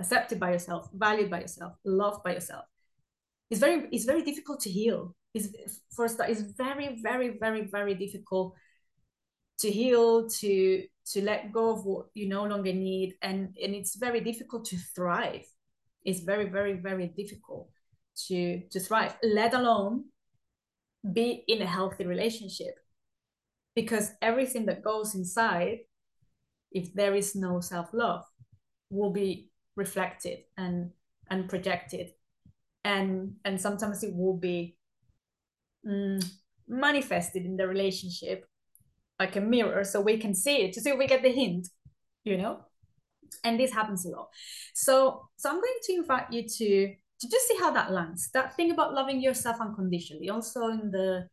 Accepted 0.00 0.40
by 0.40 0.52
yourself 0.52 0.88
valued 0.94 1.30
by 1.30 1.40
yourself 1.42 1.74
loved 1.84 2.24
by 2.24 2.34
yourself 2.34 2.64
it's 3.52 3.60
very 3.60 3.86
it's 3.92 4.06
very 4.06 4.22
difficult 4.22 4.60
to 4.60 4.70
heal 4.70 5.14
is 5.34 5.80
first 5.96 6.18
that 6.18 6.30
is 6.30 6.42
very 6.56 6.98
very 7.02 7.38
very 7.38 7.62
very 7.62 7.94
difficult 7.94 8.54
to 9.58 9.70
heal 9.70 10.28
to 10.28 10.84
to 11.06 11.22
let 11.22 11.52
go 11.52 11.70
of 11.70 11.84
what 11.84 12.06
you 12.14 12.28
no 12.28 12.44
longer 12.44 12.72
need. 12.72 13.14
And 13.22 13.56
and 13.62 13.74
it's 13.74 13.96
very 13.96 14.20
difficult 14.20 14.64
to 14.66 14.76
thrive. 14.94 15.46
It's 16.04 16.20
very 16.20 16.48
very 16.48 16.74
very 16.74 17.08
difficult 17.08 17.70
to 18.26 18.62
to 18.70 18.80
thrive 18.80 19.16
let 19.22 19.54
alone 19.54 20.04
be 21.12 21.44
in 21.48 21.62
a 21.62 21.66
healthy 21.66 22.06
relationship. 22.06 22.74
Because 23.74 24.10
everything 24.20 24.66
that 24.66 24.82
goes 24.82 25.14
inside 25.14 25.78
if 26.72 26.92
there 26.94 27.14
is 27.14 27.34
no 27.34 27.60
self-love 27.60 28.24
will 28.90 29.12
be 29.12 29.50
reflected 29.76 30.38
and 30.56 30.90
and 31.30 31.48
projected. 31.48 32.10
And 32.84 33.36
and 33.44 33.60
sometimes 33.60 34.02
it 34.02 34.14
will 34.14 34.36
be 34.36 34.76
mm, 35.86 36.24
manifested 36.68 37.44
in 37.44 37.56
the 37.56 37.66
relationship 37.66 38.46
like 39.18 39.36
a 39.36 39.40
mirror 39.40 39.84
so 39.84 40.00
we 40.00 40.16
can 40.16 40.34
see 40.34 40.62
it 40.62 40.72
to 40.72 40.80
see 40.80 40.90
if 40.90 40.98
we 40.98 41.06
get 41.06 41.22
the 41.22 41.30
hint 41.30 41.68
you 42.24 42.36
know? 42.36 42.60
And 43.44 43.58
this 43.58 43.72
happens 43.72 44.04
a 44.04 44.10
lot. 44.10 44.28
So 44.74 45.28
so 45.36 45.48
i'm 45.48 45.56
going 45.56 45.80
to 45.84 45.94
invite 45.94 46.32
you 46.32 46.42
to 46.42 46.94
to 47.20 47.28
just 47.28 47.48
see 47.48 47.56
how 47.58 47.70
that 47.70 47.92
lands. 47.92 48.30
That 48.34 48.56
thing 48.56 48.70
about 48.72 48.94
loving 48.94 49.20
yourself 49.20 49.56
unconditionally 49.60 50.28
also 50.28 50.66
in 50.68 50.90
the 50.90 51.28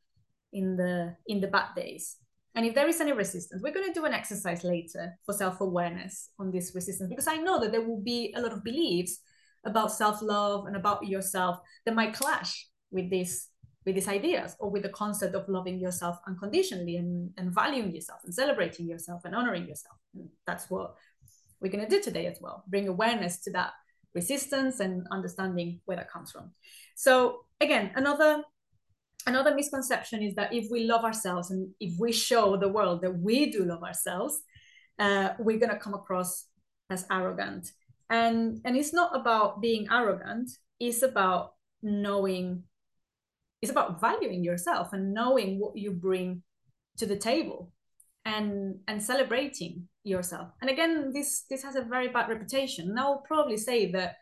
in 0.53 0.77
the 0.77 1.15
in 1.27 1.41
the 1.41 1.47
bad 1.47 1.75
days. 1.75 2.17
And 2.55 2.65
if 2.65 2.73
there 2.73 2.87
is 2.87 2.99
any 2.99 3.11
resistance 3.11 3.61
we're 3.61 3.73
going 3.73 3.87
to 3.87 3.99
do 3.99 4.05
an 4.05 4.13
exercise 4.13 4.63
later 4.63 5.13
for 5.25 5.33
self-awareness 5.33 6.31
on 6.39 6.51
this 6.51 6.73
resistance 6.73 7.07
because 7.07 7.27
i 7.27 7.37
know 7.37 7.59
that 7.59 7.71
there 7.71 7.87
will 7.87 8.01
be 8.01 8.33
a 8.35 8.41
lot 8.41 8.51
of 8.51 8.63
beliefs 8.63 9.19
about 9.65 9.93
self-love 9.93 10.65
and 10.65 10.75
about 10.75 11.07
yourself 11.07 11.59
that 11.85 11.95
might 11.95 12.13
clash 12.13 12.67
with 12.91 13.09
this 13.09 13.48
with 13.89 13.95
these 13.95 14.07
ideas 14.07 14.55
or 14.59 14.69
with 14.69 14.83
the 14.83 14.89
concept 14.89 15.33
of 15.33 15.49
loving 15.49 15.79
yourself 15.79 16.19
unconditionally 16.27 16.97
and, 16.97 17.31
and 17.37 17.51
valuing 17.53 17.93
yourself 17.93 18.19
and 18.23 18.33
celebrating 18.33 18.87
yourself 18.87 19.21
and 19.25 19.35
honoring 19.35 19.67
yourself. 19.67 19.97
And 20.13 20.29
that's 20.45 20.69
what 20.69 20.95
we're 21.59 21.71
going 21.71 21.83
to 21.83 21.89
do 21.89 22.01
today 22.01 22.27
as 22.27 22.37
well 22.39 22.63
bring 22.67 22.87
awareness 22.87 23.41
to 23.41 23.51
that 23.51 23.71
resistance 24.13 24.79
and 24.79 25.05
understanding 25.11 25.81
where 25.85 25.97
that 25.97 26.11
comes 26.11 26.31
from. 26.31 26.51
So 26.95 27.45
again 27.59 27.91
another 27.95 28.43
another 29.25 29.55
misconception 29.55 30.21
is 30.21 30.35
that 30.35 30.53
if 30.53 30.67
we 30.69 30.85
love 30.85 31.03
ourselves 31.03 31.49
and 31.51 31.69
if 31.79 31.99
we 31.99 32.11
show 32.11 32.55
the 32.57 32.69
world 32.69 33.01
that 33.01 33.17
we 33.17 33.51
do 33.51 33.65
love 33.65 33.83
ourselves 33.83 34.41
uh, 34.99 35.29
we're 35.39 35.59
going 35.59 35.71
to 35.71 35.79
come 35.79 35.93
across 35.93 36.45
as 36.89 37.05
arrogant. 37.11 37.71
And 38.09 38.61
and 38.65 38.77
it's 38.77 38.93
not 38.93 39.15
about 39.15 39.61
being 39.61 39.87
arrogant 39.91 40.51
it's 40.79 41.01
about 41.01 41.53
knowing 41.81 42.63
it's 43.61 43.71
about 43.71 43.99
valuing 43.99 44.43
yourself 44.43 44.93
and 44.93 45.13
knowing 45.13 45.59
what 45.59 45.77
you 45.77 45.91
bring 45.91 46.43
to 46.97 47.05
the 47.05 47.17
table 47.17 47.71
and 48.25 48.79
and 48.87 49.01
celebrating 49.01 49.87
yourself. 50.03 50.49
And 50.61 50.69
again 50.69 51.11
this 51.13 51.45
this 51.49 51.63
has 51.63 51.75
a 51.75 51.81
very 51.81 52.09
bad 52.09 52.29
reputation. 52.29 52.89
And 52.89 52.99
i 52.99 53.05
will 53.05 53.23
probably 53.27 53.57
say 53.57 53.91
that 53.91 54.15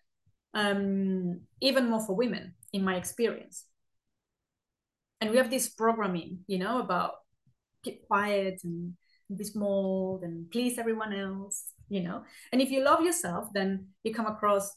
um, 0.53 1.41
even 1.61 1.89
more 1.89 2.05
for 2.05 2.15
women 2.15 2.55
in 2.73 2.83
my 2.83 2.95
experience. 2.95 3.65
And 5.21 5.31
we 5.31 5.37
have 5.37 5.49
this 5.49 5.69
programming 5.69 6.39
you 6.47 6.59
know 6.59 6.79
about 6.79 7.11
keep 7.83 8.07
quiet 8.07 8.61
and 8.63 8.93
be 9.35 9.43
small 9.43 10.21
and 10.23 10.49
please 10.51 10.77
everyone 10.77 11.13
else 11.13 11.73
you 11.89 12.01
know. 12.01 12.23
And 12.51 12.61
if 12.61 12.69
you 12.71 12.83
love 12.83 13.01
yourself 13.01 13.49
then 13.53 13.87
you 14.03 14.13
come 14.13 14.27
across 14.27 14.71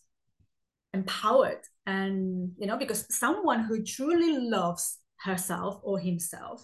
empowered 0.93 1.61
and 1.91 2.53
you 2.59 2.67
know 2.67 2.77
because 2.77 3.07
someone 3.25 3.61
who 3.65 3.83
truly 3.83 4.35
loves 4.39 4.99
herself 5.27 5.81
or 5.83 5.99
himself 5.99 6.59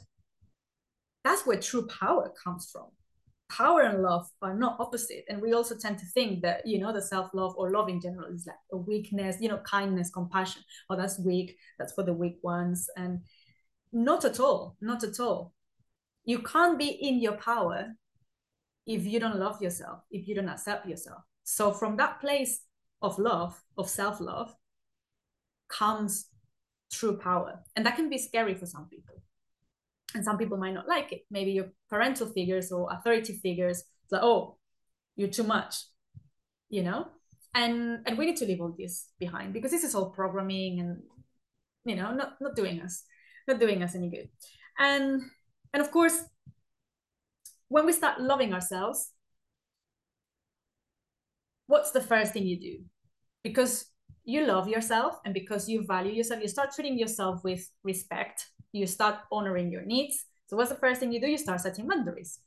that's 1.26 1.44
where 1.44 1.58
true 1.60 1.88
power 1.88 2.32
comes 2.44 2.70
from. 2.70 2.86
Power 3.50 3.80
and 3.80 4.00
love 4.00 4.28
are 4.42 4.54
not 4.54 4.76
opposite. 4.78 5.24
And 5.28 5.42
we 5.42 5.54
also 5.54 5.76
tend 5.76 5.98
to 5.98 6.06
think 6.06 6.42
that 6.42 6.64
you 6.64 6.78
know 6.78 6.92
the 6.92 7.02
self-love 7.02 7.54
or 7.56 7.72
love 7.72 7.88
in 7.88 8.00
general 8.00 8.32
is 8.32 8.46
like 8.46 8.62
a 8.70 8.76
weakness 8.76 9.36
you 9.40 9.48
know 9.48 9.58
kindness 9.58 10.10
compassion. 10.10 10.62
Oh 10.88 10.96
that's 10.96 11.18
weak. 11.18 11.56
That's 11.78 11.94
for 11.94 12.04
the 12.04 12.12
weak 12.12 12.38
ones. 12.42 12.88
And 12.96 13.22
not 13.92 14.24
at 14.24 14.38
all. 14.38 14.76
Not 14.80 15.02
at 15.02 15.18
all. 15.18 15.52
You 16.24 16.38
can't 16.38 16.78
be 16.78 16.90
in 16.90 17.20
your 17.20 17.36
power 17.38 17.88
if 18.86 19.04
you 19.04 19.18
don't 19.18 19.40
love 19.40 19.60
yourself 19.60 20.02
if 20.12 20.28
you 20.28 20.36
don't 20.36 20.48
accept 20.48 20.86
yourself. 20.86 21.22
So 21.42 21.72
from 21.72 21.96
that 21.96 22.20
place 22.20 22.60
of 23.02 23.18
love 23.18 23.60
of 23.76 23.88
self-love 23.88 24.54
comes 25.68 26.26
true 26.92 27.16
power. 27.18 27.60
And 27.74 27.84
that 27.86 27.96
can 27.96 28.08
be 28.08 28.18
scary 28.18 28.54
for 28.54 28.66
some 28.66 28.88
people. 28.88 29.22
And 30.14 30.24
some 30.24 30.38
people 30.38 30.56
might 30.56 30.74
not 30.74 30.88
like 30.88 31.12
it. 31.12 31.22
Maybe 31.30 31.52
your 31.52 31.66
parental 31.90 32.26
figures 32.28 32.72
or 32.72 32.88
authority 32.92 33.34
figures 33.42 33.82
like 34.10 34.22
oh 34.22 34.56
you're 35.16 35.28
too 35.28 35.42
much 35.42 35.74
you 36.68 36.82
know? 36.82 37.08
And 37.54 38.00
and 38.06 38.18
we 38.18 38.26
need 38.26 38.36
to 38.36 38.44
leave 38.44 38.60
all 38.60 38.74
this 38.76 39.08
behind 39.18 39.54
because 39.54 39.70
this 39.70 39.84
is 39.84 39.94
all 39.94 40.10
programming 40.10 40.80
and 40.80 41.02
you 41.86 41.96
know 41.96 42.12
not 42.12 42.34
not 42.40 42.54
doing 42.54 42.82
us 42.82 43.04
not 43.48 43.58
doing 43.58 43.82
us 43.82 43.94
any 43.94 44.10
good. 44.10 44.28
And 44.78 45.22
and 45.72 45.80
of 45.82 45.90
course 45.90 46.22
when 47.68 47.86
we 47.86 47.92
start 47.92 48.20
loving 48.20 48.52
ourselves 48.52 49.10
what's 51.66 51.92
the 51.92 52.00
first 52.00 52.32
thing 52.32 52.46
you 52.46 52.60
do? 52.60 52.84
Because 53.42 53.86
you 54.26 54.44
love 54.44 54.68
yourself 54.68 55.20
and 55.24 55.32
because 55.32 55.68
you 55.68 55.86
value 55.86 56.12
yourself 56.12 56.42
you 56.42 56.48
start 56.48 56.70
treating 56.74 56.98
yourself 56.98 57.42
with 57.44 57.66
respect. 57.84 58.48
You 58.72 58.86
start 58.86 59.20
honoring 59.32 59.70
your 59.70 59.82
needs. 59.82 60.26
So 60.48 60.56
what's 60.56 60.68
the 60.68 60.76
first 60.76 61.00
thing 61.00 61.12
you 61.12 61.20
do? 61.20 61.28
You 61.28 61.38
start 61.38 61.60
setting 61.60 61.86
boundaries. 61.86 62.40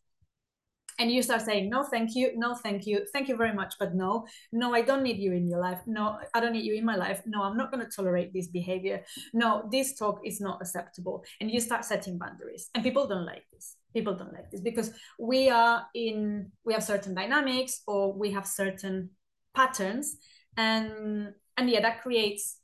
And 1.00 1.10
you 1.10 1.24
start 1.24 1.42
saying 1.42 1.70
no 1.70 1.84
thank 1.84 2.16
you. 2.16 2.34
No 2.36 2.54
thank 2.54 2.86
you. 2.86 3.06
Thank 3.14 3.30
you 3.30 3.38
very 3.38 3.54
much 3.54 3.76
but 3.80 3.96
no. 3.96 4.28
No 4.52 4.74
i 4.74 4.82
don't 4.82 5.04
need 5.04 5.18
you 5.18 5.32
in 5.32 5.48
your 5.48 5.62
life. 5.62 5.80
No 5.88 6.20
i 6.36 6.42
don't 6.42 6.52
need 6.52 6.66
you 6.66 6.76
in 6.76 6.84
my 6.84 6.98
life. 6.98 7.22
No 7.26 7.44
i'm 7.44 7.56
not 7.56 7.72
going 7.72 7.84
to 7.84 7.90
tolerate 7.90 8.34
this 8.34 8.48
behavior. 8.48 9.02
No 9.34 9.68
this 9.72 9.98
talk 9.98 10.20
is 10.26 10.42
not 10.42 10.62
acceptable. 10.62 11.24
And 11.40 11.50
you 11.50 11.62
start 11.62 11.86
setting 11.86 12.18
boundaries. 12.18 12.70
And 12.76 12.84
people 12.84 13.08
don't 13.08 13.26
like 13.26 13.46
this. 13.54 13.78
People 13.94 14.16
don't 14.16 14.34
like 14.34 14.52
this 14.52 14.60
because 14.60 14.92
we 15.18 15.50
are 15.50 15.88
in 15.96 16.52
we 16.66 16.74
have 16.74 16.84
certain 16.84 17.16
dynamics 17.16 17.82
or 17.88 18.12
we 18.12 18.32
have 18.32 18.46
certain 18.46 19.12
patterns. 19.56 20.18
And 20.58 21.34
and 21.60 21.70
yeah 21.70 21.82
that 21.82 22.02
creates 22.02 22.58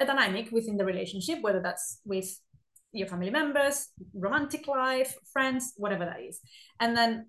a 0.00 0.06
dynamic 0.06 0.50
within 0.52 0.76
the 0.76 0.84
relationship 0.84 1.42
whether 1.42 1.60
that's 1.60 2.00
with 2.04 2.38
your 2.92 3.08
family 3.08 3.30
members 3.30 3.88
romantic 4.14 4.68
life 4.68 5.16
friends 5.32 5.72
whatever 5.76 6.04
that 6.04 6.20
is. 6.20 6.40
And 6.78 6.96
then 6.96 7.26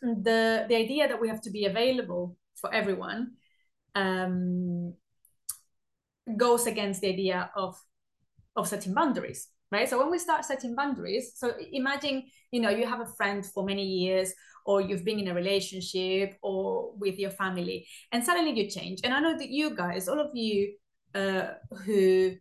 the 0.00 0.66
the 0.68 0.76
idea 0.76 1.08
that 1.08 1.20
we 1.20 1.28
have 1.28 1.42
to 1.42 1.50
be 1.50 1.66
available 1.66 2.36
for 2.60 2.72
everyone 2.72 3.32
um, 3.94 4.94
goes 6.36 6.66
against 6.66 7.00
the 7.00 7.08
idea 7.08 7.50
of 7.56 7.76
of 8.56 8.68
setting 8.68 8.94
boundaries 8.94 9.48
right 9.74 9.88
so 9.88 9.98
when 9.98 10.10
we 10.10 10.18
start 10.18 10.44
setting 10.44 10.74
boundaries 10.74 11.32
so 11.34 11.52
imagine 11.72 12.22
you 12.52 12.60
know 12.60 12.70
you 12.70 12.86
have 12.86 13.00
a 13.00 13.12
friend 13.18 13.44
for 13.44 13.64
many 13.64 13.84
years 13.84 14.32
or 14.66 14.80
you've 14.80 15.04
been 15.04 15.18
in 15.18 15.28
a 15.28 15.34
relationship 15.34 16.36
or 16.42 16.92
with 16.96 17.18
your 17.18 17.30
family 17.30 17.86
and 18.12 18.24
suddenly 18.24 18.52
you 18.58 18.70
change 18.70 19.00
and 19.04 19.12
i 19.12 19.20
know 19.20 19.36
that 19.36 19.50
you 19.50 19.74
guys 19.74 20.08
all 20.08 20.20
of 20.20 20.30
you 20.34 20.74
uh, 21.14 21.48
who 21.84 22.32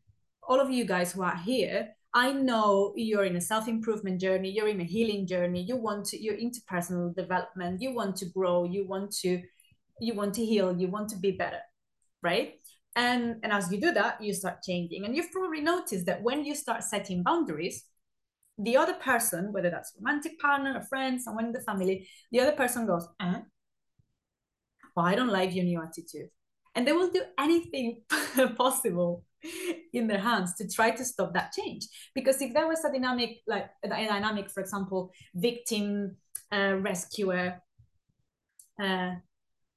all 0.47 0.59
of 0.59 0.69
you 0.69 0.85
guys 0.85 1.11
who 1.11 1.21
are 1.21 1.37
here 1.37 1.89
I 2.15 2.31
know 2.31 2.93
you're 2.95 3.25
in 3.25 3.37
a 3.37 3.41
self-improvement 3.41 4.21
journey, 4.21 4.51
you're 4.51 4.67
in 4.67 4.81
a 4.81 4.83
healing 4.83 5.25
journey, 5.25 5.63
you 5.63 5.75
want 5.75 6.05
to, 6.09 6.23
you're 6.23 6.35
into 6.35 6.59
personal 6.67 7.11
development, 7.11 7.81
you 7.81 7.91
want 7.91 8.15
to 8.17 8.25
grow, 8.25 8.65
you 8.65 8.85
want 8.87 9.11
to, 9.23 9.41
you 9.99 10.13
want 10.13 10.35
to 10.35 10.45
heal, 10.45 10.77
you 10.77 10.89
want 10.89 11.09
to 11.09 11.17
be 11.17 11.31
better, 11.31 11.61
right? 12.21 12.59
And 12.95 13.37
and 13.43 13.51
as 13.51 13.71
you 13.71 13.79
do 13.79 13.91
that, 13.91 14.21
you 14.23 14.33
start 14.33 14.61
changing. 14.61 15.05
And 15.05 15.15
you've 15.15 15.31
probably 15.31 15.61
noticed 15.61 16.05
that 16.05 16.21
when 16.21 16.45
you 16.45 16.55
start 16.55 16.83
setting 16.83 17.23
boundaries, 17.23 17.85
the 18.57 18.77
other 18.77 18.93
person, 18.93 19.51
whether 19.51 19.69
that's 19.69 19.93
romantic 19.99 20.39
partner, 20.39 20.77
a 20.77 20.85
friend, 20.85 21.21
someone 21.21 21.45
in 21.45 21.51
the 21.51 21.61
family, 21.61 22.07
the 22.31 22.39
other 22.39 22.51
person 22.51 22.85
goes, 22.85 23.07
eh? 23.19 23.39
Well, 24.95 25.05
I 25.05 25.15
don't 25.15 25.31
like 25.31 25.55
your 25.55 25.65
new 25.65 25.81
attitude. 25.81 26.29
And 26.75 26.87
they 26.87 26.91
will 26.91 27.09
do 27.09 27.23
anything 27.39 28.01
possible 28.57 29.23
in 29.91 30.07
their 30.07 30.19
hands 30.19 30.53
to 30.55 30.67
try 30.67 30.91
to 30.91 31.05
stop 31.05 31.33
that 31.33 31.51
change. 31.51 31.87
Because 32.15 32.41
if 32.41 32.53
there 32.53 32.67
was 32.67 32.83
a 32.85 32.91
dynamic, 32.91 33.41
like 33.47 33.69
a 33.83 33.89
dynamic, 33.89 34.49
for 34.49 34.61
example, 34.61 35.11
victim 35.35 36.17
uh, 36.51 36.75
rescuer 36.79 37.61
uh, 38.81 39.11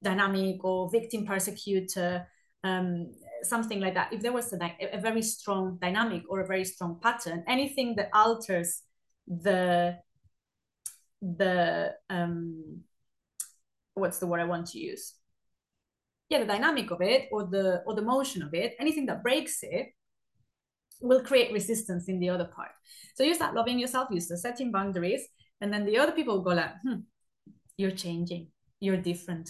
dynamic 0.01 0.63
or 0.63 0.89
victim 0.89 1.25
persecutor, 1.25 2.27
um, 2.67 3.11
something 3.43 3.79
like 3.79 3.93
that, 3.93 4.13
if 4.13 4.21
there 4.21 4.33
was 4.33 4.53
a, 4.53 4.59
a 4.93 4.99
very 4.99 5.21
strong 5.21 5.77
dynamic 5.81 6.23
or 6.29 6.41
a 6.41 6.47
very 6.47 6.65
strong 6.65 6.99
pattern, 7.01 7.43
anything 7.47 7.95
that 7.95 8.09
alters 8.13 8.81
the 9.27 9.97
the 11.21 11.93
um, 12.09 12.81
what's 13.93 14.19
the 14.19 14.27
word 14.27 14.41
I 14.41 14.45
want 14.45 14.67
to 14.67 14.79
use? 14.79 15.17
yeah 16.29 16.39
the 16.39 16.45
dynamic 16.45 16.91
of 16.91 17.01
it 17.01 17.29
or 17.31 17.45
the 17.45 17.81
or 17.85 17.95
the 17.95 18.01
motion 18.01 18.43
of 18.43 18.53
it 18.53 18.75
anything 18.79 19.05
that 19.05 19.23
breaks 19.23 19.59
it 19.63 19.87
will 20.99 21.21
create 21.21 21.53
resistance 21.53 22.07
in 22.07 22.19
the 22.19 22.29
other 22.29 22.45
part. 22.45 22.71
So 23.15 23.23
you 23.23 23.35
start 23.35 23.53
loving 23.53 23.79
yourself 23.79 24.07
you 24.11 24.19
start 24.19 24.39
setting 24.39 24.71
boundaries 24.71 25.21
and 25.61 25.71
then 25.71 25.85
the 25.85 25.97
other 25.97 26.11
people 26.11 26.41
go 26.41 26.51
like 26.51 26.71
hmm, 26.83 27.01
you're 27.77 27.91
changing. 27.91 28.47
You're 28.79 28.97
different. 28.97 29.49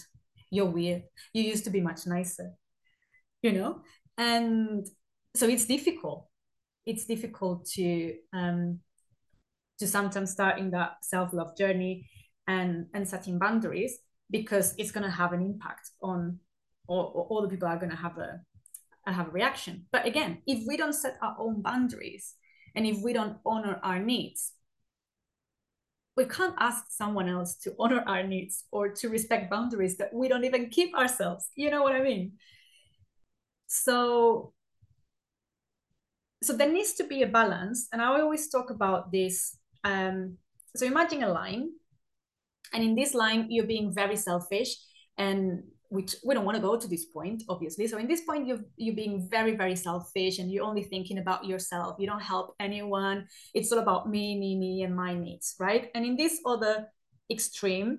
You're 0.50 0.66
weird. 0.66 1.02
You 1.32 1.42
used 1.42 1.64
to 1.64 1.70
be 1.70 1.80
much 1.80 2.06
nicer 2.06 2.52
you 3.42 3.52
know? 3.52 3.82
And 4.16 4.86
so 5.36 5.46
it's 5.46 5.66
difficult. 5.66 6.26
It's 6.86 7.04
difficult 7.04 7.66
to 7.74 8.14
um 8.32 8.80
to 9.78 9.86
sometimes 9.86 10.32
start 10.32 10.58
in 10.58 10.70
that 10.70 10.96
self-love 11.02 11.56
journey 11.56 12.08
and 12.46 12.86
and 12.94 13.08
setting 13.08 13.38
boundaries 13.38 13.98
because 14.30 14.74
it's 14.76 14.90
going 14.90 15.04
to 15.04 15.10
have 15.10 15.32
an 15.32 15.42
impact 15.42 15.90
on 16.02 16.38
or, 16.86 17.04
all 17.04 17.42
the 17.42 17.48
people 17.48 17.68
are 17.68 17.76
going 17.78 17.90
to 17.90 17.96
have 17.96 18.16
a, 18.18 18.40
a 19.06 19.12
have 19.12 19.28
a 19.28 19.30
reaction. 19.30 19.86
But 19.92 20.06
again 20.06 20.42
if 20.46 20.66
we 20.66 20.76
don't 20.76 20.94
set 20.94 21.18
our 21.22 21.36
own 21.38 21.62
boundaries 21.62 22.34
and 22.74 22.86
if 22.86 23.02
we 23.02 23.12
don't 23.12 23.38
honor 23.46 23.78
our 23.82 23.98
needs 23.98 24.52
we 26.16 26.24
can't 26.24 26.54
ask 26.58 26.86
someone 26.88 27.28
else 27.28 27.54
to 27.54 27.72
honor 27.78 28.02
our 28.08 28.24
needs 28.24 28.64
or 28.72 28.88
to 28.88 29.08
respect 29.08 29.48
boundaries 29.48 29.96
that 29.98 30.12
we 30.12 30.26
don't 30.26 30.44
even 30.44 30.68
keep 30.68 30.92
ourselves. 30.96 31.48
You 31.54 31.70
know 31.70 31.82
what 31.84 31.94
i 31.94 32.02
mean 32.02 32.32
so 33.68 34.52
so 36.42 36.52
there 36.52 36.72
needs 36.72 36.94
to 36.94 37.04
be 37.04 37.22
a 37.22 37.26
balance. 37.26 37.88
And 37.92 38.02
i 38.02 38.20
always 38.20 38.48
talk 38.48 38.70
about 38.70 39.12
this 39.12 39.56
um, 39.84 40.38
so 40.76 40.86
imagine 40.86 41.22
a 41.22 41.32
line. 41.32 41.70
And 42.72 42.82
in 42.82 42.94
this 42.94 43.14
line 43.14 43.46
you're 43.50 43.66
being 43.66 43.94
very 43.94 44.16
selfish 44.16 44.76
and 45.16 45.62
which 45.90 46.16
we 46.22 46.34
don't 46.34 46.44
want 46.44 46.54
to 46.54 46.62
go 46.62 46.76
to 46.76 46.88
this 46.88 47.06
point 47.06 47.42
obviously. 47.48 47.86
So 47.86 47.98
in 47.98 48.08
this 48.08 48.22
point 48.22 48.46
you're 48.46 48.64
you're 48.76 48.96
being 48.96 49.28
very 49.30 49.56
very 49.56 49.76
selfish 49.76 50.38
and 50.38 50.50
you're 50.50 50.64
only 50.64 50.82
thinking 50.82 51.18
about 51.18 51.44
yourself. 51.44 51.96
You 51.98 52.06
don't 52.06 52.22
help 52.22 52.54
anyone. 52.60 53.26
It's 53.54 53.72
all 53.72 53.78
about 53.78 54.08
me 54.08 54.38
me 54.38 54.56
me 54.56 54.82
and 54.82 54.94
my 54.94 55.14
needs 55.14 55.54
right? 55.58 55.90
And 55.94 56.04
in 56.04 56.16
this 56.16 56.40
other 56.46 56.88
extreme 57.30 57.98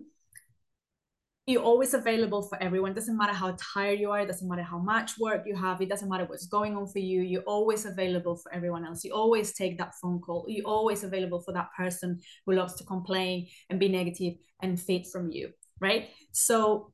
you're 1.49 1.63
always 1.63 1.95
available 1.95 2.43
for 2.43 2.61
everyone. 2.61 2.93
Doesn't 2.93 3.17
matter 3.17 3.33
how 3.33 3.57
tired 3.73 3.99
you 3.99 4.11
are, 4.11 4.23
doesn't 4.23 4.47
matter 4.47 4.61
how 4.61 4.77
much 4.77 5.17
work 5.17 5.47
you 5.47 5.55
have, 5.55 5.81
it 5.81 5.89
doesn't 5.89 6.07
matter 6.07 6.25
what's 6.25 6.45
going 6.45 6.77
on 6.77 6.85
for 6.85 6.99
you. 6.99 7.21
You're 7.21 7.41
always 7.41 7.85
available 7.85 8.35
for 8.35 8.53
everyone 8.53 8.85
else. 8.85 9.03
You 9.03 9.13
always 9.13 9.53
take 9.53 9.79
that 9.79 9.95
phone 9.95 10.19
call. 10.19 10.45
You're 10.47 10.67
always 10.67 11.03
available 11.03 11.41
for 11.41 11.51
that 11.53 11.69
person 11.75 12.19
who 12.45 12.53
loves 12.53 12.75
to 12.75 12.83
complain 12.83 13.47
and 13.71 13.79
be 13.79 13.89
negative 13.89 14.35
and 14.61 14.79
feed 14.79 15.07
from 15.07 15.31
you, 15.31 15.49
right? 15.79 16.09
So, 16.33 16.93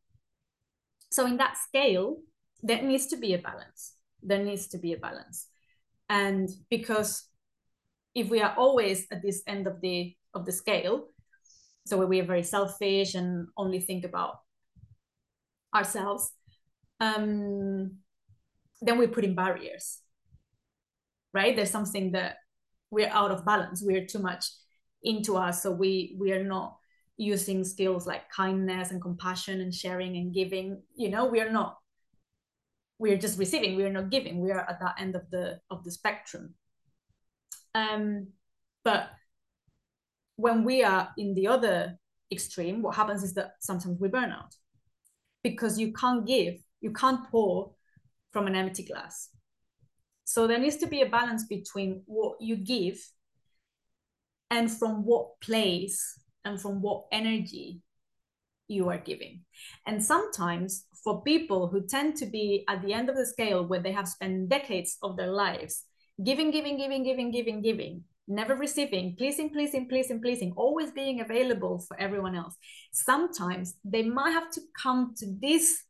so 1.11 1.25
in 1.25 1.35
that 1.35 1.57
scale, 1.57 2.19
there 2.63 2.81
needs 2.81 3.07
to 3.07 3.17
be 3.17 3.33
a 3.33 3.39
balance. 3.39 3.95
There 4.23 4.41
needs 4.41 4.67
to 4.67 4.77
be 4.77 4.93
a 4.93 4.97
balance, 4.97 5.47
and 6.09 6.49
because 6.69 7.27
if 8.15 8.29
we 8.29 8.41
are 8.41 8.55
always 8.57 9.05
at 9.11 9.21
this 9.21 9.43
end 9.45 9.67
of 9.67 9.81
the 9.81 10.15
of 10.33 10.45
the 10.45 10.51
scale, 10.51 11.09
so 11.85 12.03
we 12.03 12.21
are 12.21 12.25
very 12.25 12.41
selfish 12.41 13.13
and 13.13 13.47
only 13.57 13.79
think 13.79 14.05
about 14.05 14.39
ourselves, 15.75 16.31
um, 16.99 17.97
then 18.81 18.97
we 18.97 19.07
put 19.07 19.25
in 19.25 19.35
barriers, 19.35 19.99
right? 21.33 21.55
There's 21.55 21.71
something 21.71 22.13
that 22.13 22.37
we're 22.89 23.09
out 23.09 23.31
of 23.31 23.45
balance. 23.45 23.83
We're 23.83 24.05
too 24.05 24.19
much 24.19 24.45
into 25.03 25.35
us, 25.35 25.61
so 25.61 25.71
we 25.71 26.15
we 26.17 26.31
are 26.31 26.43
not 26.43 26.77
using 27.17 27.63
skills 27.63 28.07
like 28.07 28.29
kindness 28.29 28.91
and 28.91 29.01
compassion 29.01 29.61
and 29.61 29.73
sharing 29.73 30.17
and 30.17 30.33
giving. 30.33 30.81
You 30.95 31.09
know, 31.09 31.25
we 31.25 31.41
are 31.41 31.51
not. 31.51 31.77
We 32.97 33.11
are 33.11 33.17
just 33.17 33.37
receiving. 33.37 33.75
We 33.75 33.83
are 33.83 33.91
not 33.91 34.09
giving. 34.09 34.39
We 34.39 34.51
are 34.51 34.67
at 34.69 34.79
that 34.79 34.95
end 34.99 35.15
of 35.15 35.29
the 35.29 35.59
of 35.69 35.83
the 35.83 35.91
spectrum. 35.91 36.55
Um, 37.73 38.27
but 38.83 39.09
when 40.37 40.63
we 40.63 40.83
are 40.83 41.09
in 41.17 41.33
the 41.33 41.47
other 41.47 41.97
extreme, 42.31 42.81
what 42.81 42.95
happens 42.95 43.23
is 43.23 43.33
that 43.33 43.55
sometimes 43.59 43.99
we 43.99 44.07
burn 44.07 44.31
out 44.31 44.55
because 45.45 45.77
you 45.77 45.93
can't 45.93 46.25
give, 46.25 46.55
you 46.81 46.91
can't 46.91 47.23
pour 47.29 47.69
from 48.31 48.47
an 48.47 48.55
empty 48.55 48.83
glass. 48.83 49.29
So 50.23 50.47
there 50.47 50.57
needs 50.57 50.77
to 50.77 50.87
be 50.87 51.01
a 51.03 51.09
balance 51.09 51.45
between 51.45 52.01
what 52.07 52.41
you 52.41 52.55
give 52.55 52.97
and 54.49 54.71
from 54.71 55.05
what 55.05 55.39
place 55.41 56.19
and 56.43 56.59
from 56.59 56.81
what 56.81 57.03
energy 57.11 57.81
you 58.67 58.89
are 58.89 58.97
giving. 58.97 59.41
And 59.85 60.03
sometimes 60.03 60.85
for 61.03 61.21
people 61.21 61.67
who 61.67 61.85
tend 61.85 62.15
to 62.15 62.25
be 62.25 62.63
at 62.67 62.81
the 62.81 62.93
end 62.93 63.11
of 63.11 63.15
the 63.15 63.27
scale 63.27 63.67
where 63.67 63.83
they 63.83 63.91
have 63.91 64.07
spent 64.07 64.49
decades 64.49 64.97
of 65.03 65.15
their 65.15 65.31
lives 65.31 65.83
giving, 66.23 66.49
giving, 66.49 66.75
giving, 66.77 67.03
giving, 67.03 67.29
giving, 67.29 67.61
giving, 67.61 68.03
never 68.27 68.55
receiving, 68.55 69.15
pleasing, 69.15 69.49
pleasing, 69.49 69.87
pleasing, 69.87 70.21
pleasing, 70.21 70.53
always 70.55 70.91
being 70.91 71.21
available 71.21 71.79
for 71.79 71.99
everyone 71.99 72.35
else. 72.35 72.55
Sometimes 72.91 73.75
they 73.83 74.03
might 74.03 74.31
have 74.31 74.49
to 74.51 74.61
come 74.81 75.13
to 75.17 75.27
this 75.41 75.83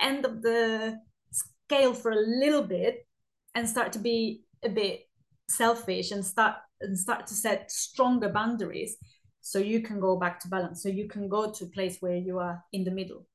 end 0.00 0.24
of 0.24 0.42
the 0.42 0.98
scale 1.32 1.94
for 1.94 2.12
a 2.12 2.20
little 2.20 2.62
bit 2.62 3.06
and 3.54 3.68
start 3.68 3.92
to 3.92 3.98
be 3.98 4.42
a 4.64 4.68
bit 4.68 5.00
selfish 5.48 6.10
and 6.10 6.24
start 6.24 6.56
and 6.80 6.98
start 6.98 7.26
to 7.26 7.34
set 7.34 7.70
stronger 7.70 8.28
boundaries 8.28 8.96
so 9.40 9.58
you 9.58 9.80
can 9.80 10.00
go 10.00 10.16
back 10.16 10.40
to 10.40 10.48
balance 10.48 10.82
so 10.82 10.88
you 10.88 11.08
can 11.08 11.28
go 11.28 11.50
to 11.50 11.64
a 11.64 11.68
place 11.68 11.98
where 12.00 12.16
you 12.16 12.38
are 12.38 12.62
in 12.72 12.84
the 12.84 12.90
middle 12.90 13.26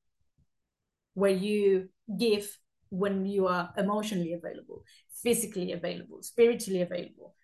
where 1.14 1.32
you 1.32 1.88
give 2.18 2.56
when 2.90 3.24
you 3.24 3.46
are 3.46 3.70
emotionally 3.78 4.34
available 4.34 4.84
physically 5.22 5.72
available 5.72 6.22
spiritually 6.22 6.82
available 6.82 7.34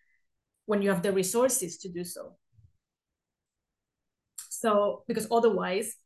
when 0.68 0.82
you 0.82 0.90
have 0.90 1.02
the 1.02 1.10
resources 1.10 1.78
to 1.78 1.88
do 1.88 2.04
so. 2.04 2.36
So, 4.50 5.02
because 5.08 5.26
otherwise, 5.30 5.96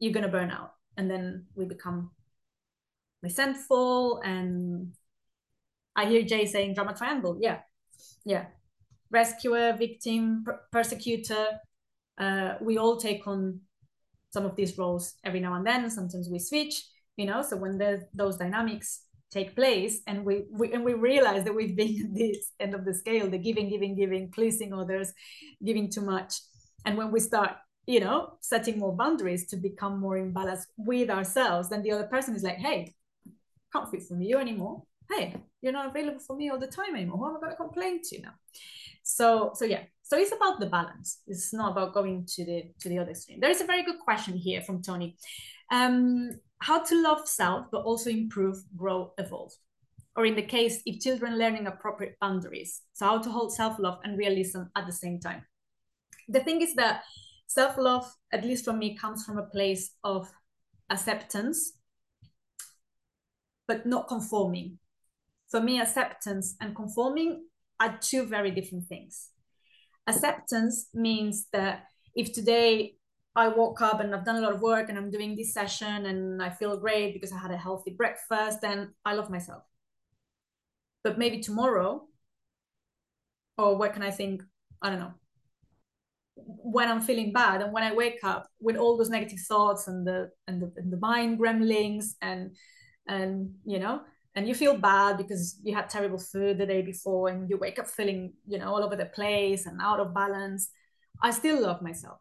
you're 0.00 0.14
going 0.14 0.24
to 0.24 0.32
burn 0.32 0.50
out 0.50 0.72
and 0.96 1.10
then 1.10 1.44
we 1.54 1.66
become 1.66 2.10
resentful. 3.22 4.22
And 4.24 4.94
I 5.94 6.06
hear 6.06 6.22
Jay 6.22 6.46
saying 6.46 6.72
drama 6.72 6.94
triangle. 6.94 7.36
Yeah. 7.38 7.58
Yeah. 8.24 8.46
Rescuer, 9.10 9.74
victim, 9.74 10.44
per- 10.46 10.62
persecutor. 10.72 11.60
Uh, 12.16 12.54
we 12.62 12.78
all 12.78 12.96
take 12.96 13.26
on 13.26 13.60
some 14.30 14.46
of 14.46 14.56
these 14.56 14.78
roles 14.78 15.16
every 15.24 15.40
now 15.40 15.52
and 15.54 15.66
then. 15.66 15.90
Sometimes 15.90 16.30
we 16.30 16.38
switch, 16.38 16.86
you 17.18 17.26
know. 17.26 17.42
So 17.42 17.58
when 17.58 17.76
there's 17.76 18.04
those 18.14 18.38
dynamics 18.38 19.03
take 19.34 19.56
place 19.56 20.00
and 20.06 20.24
we, 20.24 20.44
we 20.50 20.72
and 20.72 20.84
we 20.84 20.94
realize 20.94 21.42
that 21.44 21.54
we've 21.54 21.76
been 21.76 21.94
at 22.04 22.14
this 22.14 22.52
end 22.60 22.74
of 22.74 22.84
the 22.84 22.94
scale 22.94 23.28
the 23.28 23.38
giving 23.38 23.68
giving 23.68 23.96
giving 23.96 24.30
pleasing 24.30 24.72
others 24.72 25.12
giving 25.64 25.90
too 25.90 26.02
much. 26.02 26.34
And 26.86 26.96
when 26.96 27.10
we 27.10 27.20
start 27.20 27.52
you 27.86 28.00
know 28.00 28.38
setting 28.40 28.78
more 28.78 28.96
boundaries 28.96 29.46
to 29.48 29.56
become 29.56 30.00
more 30.00 30.16
in 30.16 30.32
balance 30.32 30.66
with 30.76 31.10
ourselves 31.10 31.68
then 31.68 31.82
the 31.82 31.92
other 31.92 32.06
person 32.06 32.34
is 32.34 32.44
like 32.44 32.58
hey 32.58 32.94
can't 33.72 33.90
fit 33.90 34.04
for 34.04 34.16
you 34.20 34.38
anymore. 34.38 34.84
Hey 35.10 35.34
you're 35.60 35.72
not 35.72 35.90
available 35.90 36.20
for 36.20 36.36
me 36.36 36.50
all 36.50 36.60
the 36.60 36.74
time 36.78 36.94
anymore. 36.94 37.18
Who 37.18 37.28
am 37.28 37.36
i 37.36 37.40
going 37.40 37.50
to 37.50 37.56
complain 37.56 38.00
to 38.04 38.22
now? 38.22 38.34
So 39.02 39.50
so 39.54 39.64
yeah. 39.64 39.82
So 40.02 40.18
it's 40.18 40.32
about 40.32 40.60
the 40.60 40.66
balance. 40.66 41.22
It's 41.26 41.52
not 41.52 41.72
about 41.72 41.94
going 41.94 42.26
to 42.34 42.44
the 42.44 42.58
to 42.80 42.88
the 42.88 42.98
other 43.00 43.10
extreme. 43.10 43.40
There 43.40 43.50
is 43.50 43.60
a 43.60 43.66
very 43.72 43.82
good 43.82 43.98
question 43.98 44.34
here 44.36 44.62
from 44.62 44.80
tony. 44.80 45.16
Um 45.72 46.30
how 46.64 46.82
to 46.82 47.02
love 47.02 47.28
self, 47.28 47.66
but 47.70 47.82
also 47.82 48.08
improve, 48.08 48.56
grow, 48.74 49.12
evolve. 49.18 49.52
Or 50.16 50.24
in 50.24 50.34
the 50.34 50.42
case, 50.56 50.80
if 50.86 50.98
children 50.98 51.38
learning 51.38 51.66
appropriate 51.66 52.16
boundaries. 52.22 52.80
So 52.94 53.04
how 53.04 53.18
to 53.18 53.30
hold 53.30 53.54
self-love 53.54 53.98
and 54.02 54.16
realism 54.16 54.62
at 54.74 54.86
the 54.86 54.92
same 54.92 55.20
time. 55.20 55.44
The 56.26 56.40
thing 56.40 56.62
is 56.62 56.74
that 56.76 57.02
self-love, 57.48 58.10
at 58.32 58.44
least 58.44 58.64
for 58.64 58.72
me, 58.72 58.96
comes 58.96 59.26
from 59.26 59.36
a 59.36 59.42
place 59.42 59.90
of 60.04 60.32
acceptance, 60.88 61.74
but 63.68 63.84
not 63.84 64.08
conforming. 64.08 64.78
For 65.50 65.60
me, 65.60 65.82
acceptance 65.82 66.56
and 66.62 66.74
conforming 66.74 67.44
are 67.78 67.98
two 68.00 68.24
very 68.24 68.50
different 68.50 68.86
things. 68.86 69.28
Acceptance 70.06 70.88
means 70.94 71.46
that 71.52 71.84
if 72.14 72.32
today 72.32 72.96
I 73.36 73.48
woke 73.48 73.80
up 73.80 74.00
and 74.00 74.14
I've 74.14 74.24
done 74.24 74.36
a 74.36 74.40
lot 74.40 74.54
of 74.54 74.60
work 74.60 74.88
and 74.88 74.96
I'm 74.96 75.10
doing 75.10 75.34
this 75.34 75.52
session 75.52 76.06
and 76.06 76.42
I 76.42 76.50
feel 76.50 76.76
great 76.76 77.14
because 77.14 77.32
I 77.32 77.38
had 77.38 77.50
a 77.50 77.56
healthy 77.56 77.90
breakfast, 77.90 78.60
then 78.60 78.94
I 79.04 79.14
love 79.14 79.28
myself. 79.28 79.64
But 81.02 81.18
maybe 81.18 81.40
tomorrow, 81.40 82.06
or 83.58 83.76
what 83.76 83.92
can 83.92 84.02
I 84.02 84.10
think? 84.10 84.42
I 84.80 84.90
don't 84.90 85.00
know. 85.00 85.14
When 86.36 86.88
I'm 86.88 87.00
feeling 87.00 87.32
bad 87.32 87.62
and 87.62 87.72
when 87.72 87.82
I 87.82 87.94
wake 87.94 88.20
up 88.22 88.48
with 88.60 88.76
all 88.76 88.96
those 88.96 89.10
negative 89.10 89.38
thoughts 89.40 89.86
and 89.88 90.06
the 90.06 90.30
and 90.48 90.60
the, 90.60 90.72
and 90.76 90.92
the 90.92 90.96
mind 90.96 91.38
gremlins 91.38 92.14
and 92.20 92.56
and 93.06 93.54
you 93.64 93.78
know 93.78 94.00
and 94.34 94.48
you 94.48 94.54
feel 94.54 94.76
bad 94.76 95.16
because 95.16 95.60
you 95.62 95.74
had 95.74 95.88
terrible 95.88 96.18
food 96.18 96.58
the 96.58 96.66
day 96.66 96.82
before 96.82 97.28
and 97.28 97.48
you 97.48 97.56
wake 97.56 97.78
up 97.78 97.86
feeling 97.86 98.32
you 98.48 98.58
know 98.58 98.66
all 98.74 98.82
over 98.82 98.96
the 98.96 99.06
place 99.06 99.66
and 99.66 99.80
out 99.80 100.00
of 100.00 100.12
balance 100.12 100.70
i 101.22 101.30
still 101.30 101.62
love 101.62 101.80
myself 101.82 102.18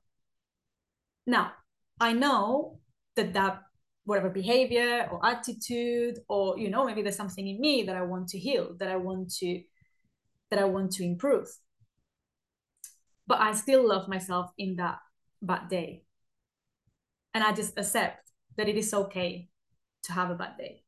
now, 1.26 1.52
I 2.00 2.14
know 2.14 2.80
that 3.16 3.34
that 3.34 3.62
whatever 4.06 4.30
behavior 4.30 5.08
or 5.12 5.26
attitude 5.26 6.20
or 6.28 6.58
you 6.58 6.70
know 6.70 6.86
maybe 6.86 7.02
there's 7.02 7.16
something 7.16 7.48
in 7.48 7.62
me 7.62 7.84
that 7.84 7.96
I 7.96 8.02
want 8.02 8.28
to 8.30 8.40
heal, 8.40 8.76
that 8.80 8.90
I 8.90 8.98
want 8.98 9.32
to 9.36 9.62
that 10.52 10.60
I 10.60 10.66
want 10.66 10.92
to 10.94 11.04
improve. 11.04 11.48
But 13.26 13.40
I 13.40 13.54
still 13.54 13.88
love 13.88 14.08
myself 14.08 14.52
in 14.58 14.76
that 14.76 15.00
bad 15.42 15.70
day. 15.70 16.04
And 17.34 17.44
I 17.44 17.54
just 17.54 17.78
accept 17.78 18.30
that 18.58 18.68
it 18.68 18.76
is 18.76 18.94
okay 18.94 19.50
to 20.04 20.14
have 20.14 20.30
a 20.30 20.36
bad 20.36 20.58
day. 20.58 20.84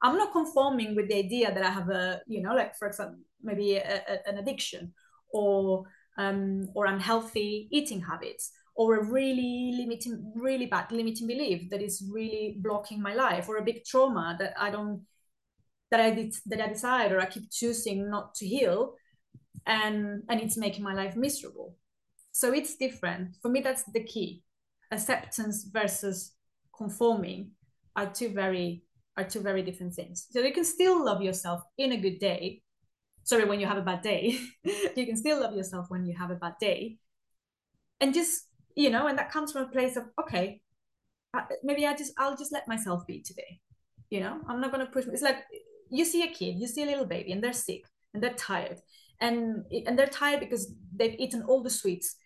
I'm 0.00 0.16
not 0.16 0.32
conforming 0.32 0.94
with 0.94 1.08
the 1.08 1.16
idea 1.16 1.52
that 1.52 1.62
I 1.62 1.70
have 1.70 1.88
a, 1.90 2.20
you 2.26 2.40
know, 2.40 2.54
like 2.54 2.76
for 2.76 2.88
example, 2.88 3.18
maybe 3.42 3.76
a, 3.76 4.02
a, 4.08 4.28
an 4.28 4.38
addiction 4.38 4.94
or 5.32 5.84
um, 6.16 6.68
or 6.74 6.86
unhealthy 6.86 7.68
eating 7.70 8.00
habits 8.00 8.52
or 8.74 8.96
a 8.96 9.04
really 9.04 9.74
limiting, 9.76 10.32
really 10.34 10.66
bad 10.66 10.90
limiting 10.90 11.26
belief 11.26 11.68
that 11.70 11.82
is 11.82 12.04
really 12.10 12.56
blocking 12.60 13.02
my 13.02 13.14
life, 13.14 13.48
or 13.48 13.56
a 13.56 13.64
big 13.64 13.84
trauma 13.84 14.36
that 14.38 14.54
I 14.58 14.70
don't 14.70 15.04
that 15.90 16.00
I 16.00 16.10
did 16.10 16.34
that 16.46 16.60
I 16.60 16.68
decide 16.68 17.12
or 17.12 17.20
I 17.20 17.26
keep 17.26 17.50
choosing 17.50 18.10
not 18.10 18.34
to 18.36 18.46
heal, 18.46 18.94
and 19.66 20.22
and 20.28 20.40
it's 20.40 20.56
making 20.56 20.82
my 20.82 20.94
life 20.94 21.16
miserable. 21.16 21.76
So 22.32 22.52
it's 22.52 22.76
different 22.76 23.36
for 23.42 23.50
me. 23.50 23.60
That's 23.60 23.84
the 23.84 24.02
key. 24.02 24.42
Acceptance 24.90 25.64
versus 25.70 26.32
conforming 26.76 27.50
are 27.94 28.10
two 28.10 28.30
very 28.30 28.84
are 29.16 29.24
two 29.24 29.40
very 29.40 29.62
different 29.62 29.94
things. 29.94 30.26
So 30.30 30.40
you 30.40 30.52
can 30.52 30.64
still 30.64 31.04
love 31.04 31.22
yourself 31.22 31.62
in 31.76 31.92
a 31.92 31.98
good 31.98 32.18
day. 32.18 32.62
Sorry, 33.24 33.44
when 33.44 33.60
you 33.60 33.66
have 33.66 33.78
a 33.78 33.82
bad 33.82 34.02
day, 34.02 34.38
you 34.96 35.06
can 35.06 35.16
still 35.16 35.40
love 35.40 35.54
yourself 35.54 35.86
when 35.90 36.06
you 36.06 36.16
have 36.16 36.30
a 36.30 36.36
bad 36.36 36.54
day, 36.58 36.98
and 38.00 38.14
just 38.14 38.46
you 38.76 38.90
know 38.90 39.06
and 39.06 39.18
that 39.18 39.30
comes 39.30 39.52
from 39.52 39.62
a 39.62 39.68
place 39.68 39.96
of 39.96 40.04
okay 40.20 40.60
maybe 41.62 41.86
I 41.86 41.94
just 41.94 42.12
I'll 42.18 42.36
just 42.36 42.52
let 42.52 42.68
myself 42.68 43.06
be 43.06 43.20
today. 43.20 43.60
You 44.10 44.20
know, 44.20 44.40
I'm 44.48 44.60
not 44.60 44.70
gonna 44.70 44.86
push. 44.86 45.06
It's 45.06 45.22
like 45.22 45.38
you 45.90 46.04
see 46.04 46.22
a 46.22 46.28
kid, 46.28 46.58
you 46.58 46.66
see 46.66 46.82
a 46.82 46.86
little 46.86 47.06
baby, 47.06 47.32
and 47.32 47.42
they're 47.42 47.52
sick 47.52 47.84
and 48.12 48.22
they're 48.22 48.34
tired, 48.34 48.78
and 49.20 49.64
and 49.86 49.98
they're 49.98 50.06
tired 50.06 50.40
because 50.40 50.74
they've 50.94 51.18
eaten 51.18 51.42
all 51.42 51.62
the 51.62 51.70
sweets 51.70 52.16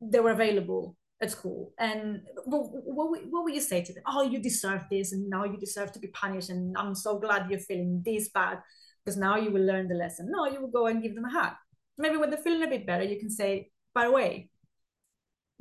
that 0.00 0.22
were 0.22 0.30
available 0.30 0.96
at 1.20 1.30
school. 1.30 1.72
And 1.78 2.22
what, 2.46 2.70
what, 2.70 3.20
what 3.28 3.44
will 3.44 3.50
you 3.50 3.60
say 3.60 3.82
to 3.82 3.92
them? 3.92 4.02
Oh, 4.06 4.22
you 4.22 4.38
deserve 4.38 4.82
this, 4.90 5.12
and 5.12 5.28
now 5.28 5.44
you 5.44 5.58
deserve 5.58 5.92
to 5.92 5.98
be 5.98 6.08
punished. 6.08 6.50
And 6.50 6.76
I'm 6.78 6.94
so 6.94 7.18
glad 7.18 7.50
you're 7.50 7.58
feeling 7.58 8.02
this 8.04 8.30
bad 8.30 8.60
because 9.04 9.18
now 9.18 9.36
you 9.36 9.50
will 9.50 9.64
learn 9.64 9.88
the 9.88 9.94
lesson. 9.94 10.30
No, 10.30 10.46
you 10.46 10.60
will 10.60 10.70
go 10.70 10.86
and 10.86 11.02
give 11.02 11.14
them 11.14 11.24
a 11.24 11.30
hug. 11.30 11.52
Maybe 11.98 12.16
when 12.16 12.30
they're 12.30 12.38
feeling 12.38 12.62
a 12.62 12.70
bit 12.70 12.86
better, 12.86 13.04
you 13.04 13.18
can 13.18 13.28
say, 13.28 13.70
by 13.92 14.04
the 14.04 14.12
way, 14.12 14.48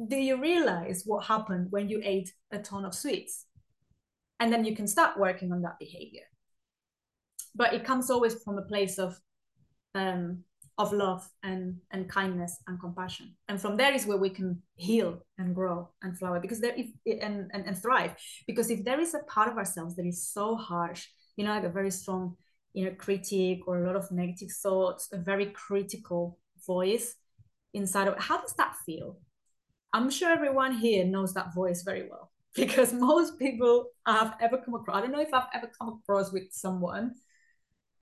do 0.08 0.16
you 0.16 0.42
realize 0.42 1.04
what 1.06 1.26
happened 1.26 1.68
when 1.72 1.90
you 1.90 2.02
ate 2.04 2.34
a 2.52 2.60
ton 2.60 2.86
of 2.86 2.94
sweets? 2.94 3.46
And 4.40 4.52
then 4.52 4.64
you 4.64 4.76
can 4.76 4.88
start 4.88 5.20
working 5.20 5.52
on 5.52 5.62
that 5.64 5.80
behavior. 5.80 6.24
But 7.56 7.74
it 7.74 7.84
comes 7.84 8.10
always 8.10 8.36
from 8.44 8.58
a 8.58 8.62
place 8.62 8.98
of 8.98 9.20
um, 9.96 10.44
of 10.78 10.94
love 10.94 11.28
and 11.44 11.76
and 11.92 12.10
kindness 12.10 12.58
and 12.68 12.80
compassion. 12.80 13.36
And 13.50 13.60
from 13.60 13.76
there 13.76 13.94
is 13.94 14.06
where 14.06 14.18
we 14.18 14.30
can 14.30 14.62
heal 14.76 15.26
and 15.38 15.54
grow 15.54 15.90
and 16.02 16.18
flower 16.18 16.40
because 16.40 16.62
there 16.62 16.74
if 16.78 16.88
and, 17.22 17.52
and, 17.54 17.66
and 17.66 17.78
thrive. 17.78 18.16
Because 18.48 18.70
if 18.70 18.86
there 18.86 19.02
is 19.02 19.14
a 19.14 19.20
part 19.20 19.52
of 19.52 19.58
ourselves 19.58 19.96
that 19.98 20.06
is 20.06 20.26
so 20.26 20.56
harsh, 20.56 21.08
you 21.36 21.44
know, 21.44 21.52
like 21.52 21.66
a 21.66 21.70
very 21.70 21.92
strong 21.92 22.38
you 22.74 22.86
know 22.86 22.92
critic 22.92 23.68
or 23.68 23.84
a 23.84 23.86
lot 23.86 23.98
of 23.98 24.10
negative 24.12 24.52
thoughts, 24.52 25.10
a 25.12 25.18
very 25.18 25.48
critical 25.48 26.38
voice 26.66 27.16
inside 27.74 28.08
of 28.08 28.18
how 28.18 28.40
does 28.40 28.54
that 28.54 28.76
feel? 28.86 29.18
I'm 29.94 30.10
sure 30.10 30.30
everyone 30.30 30.74
here 30.74 31.06
knows 31.06 31.34
that 31.34 31.54
voice 31.54 31.84
very 31.84 32.08
well 32.10 32.32
because 32.56 32.94
most 32.94 33.38
people 33.40 33.88
I've 34.06 34.34
ever 34.42 34.58
come 34.58 34.76
across, 34.76 34.98
I 34.98 35.02
don't 35.02 35.12
know 35.12 35.22
if 35.22 35.34
I've 35.34 35.50
ever 35.54 35.70
come 35.80 36.02
across 36.02 36.32
with 36.32 36.52
someone 36.52 37.16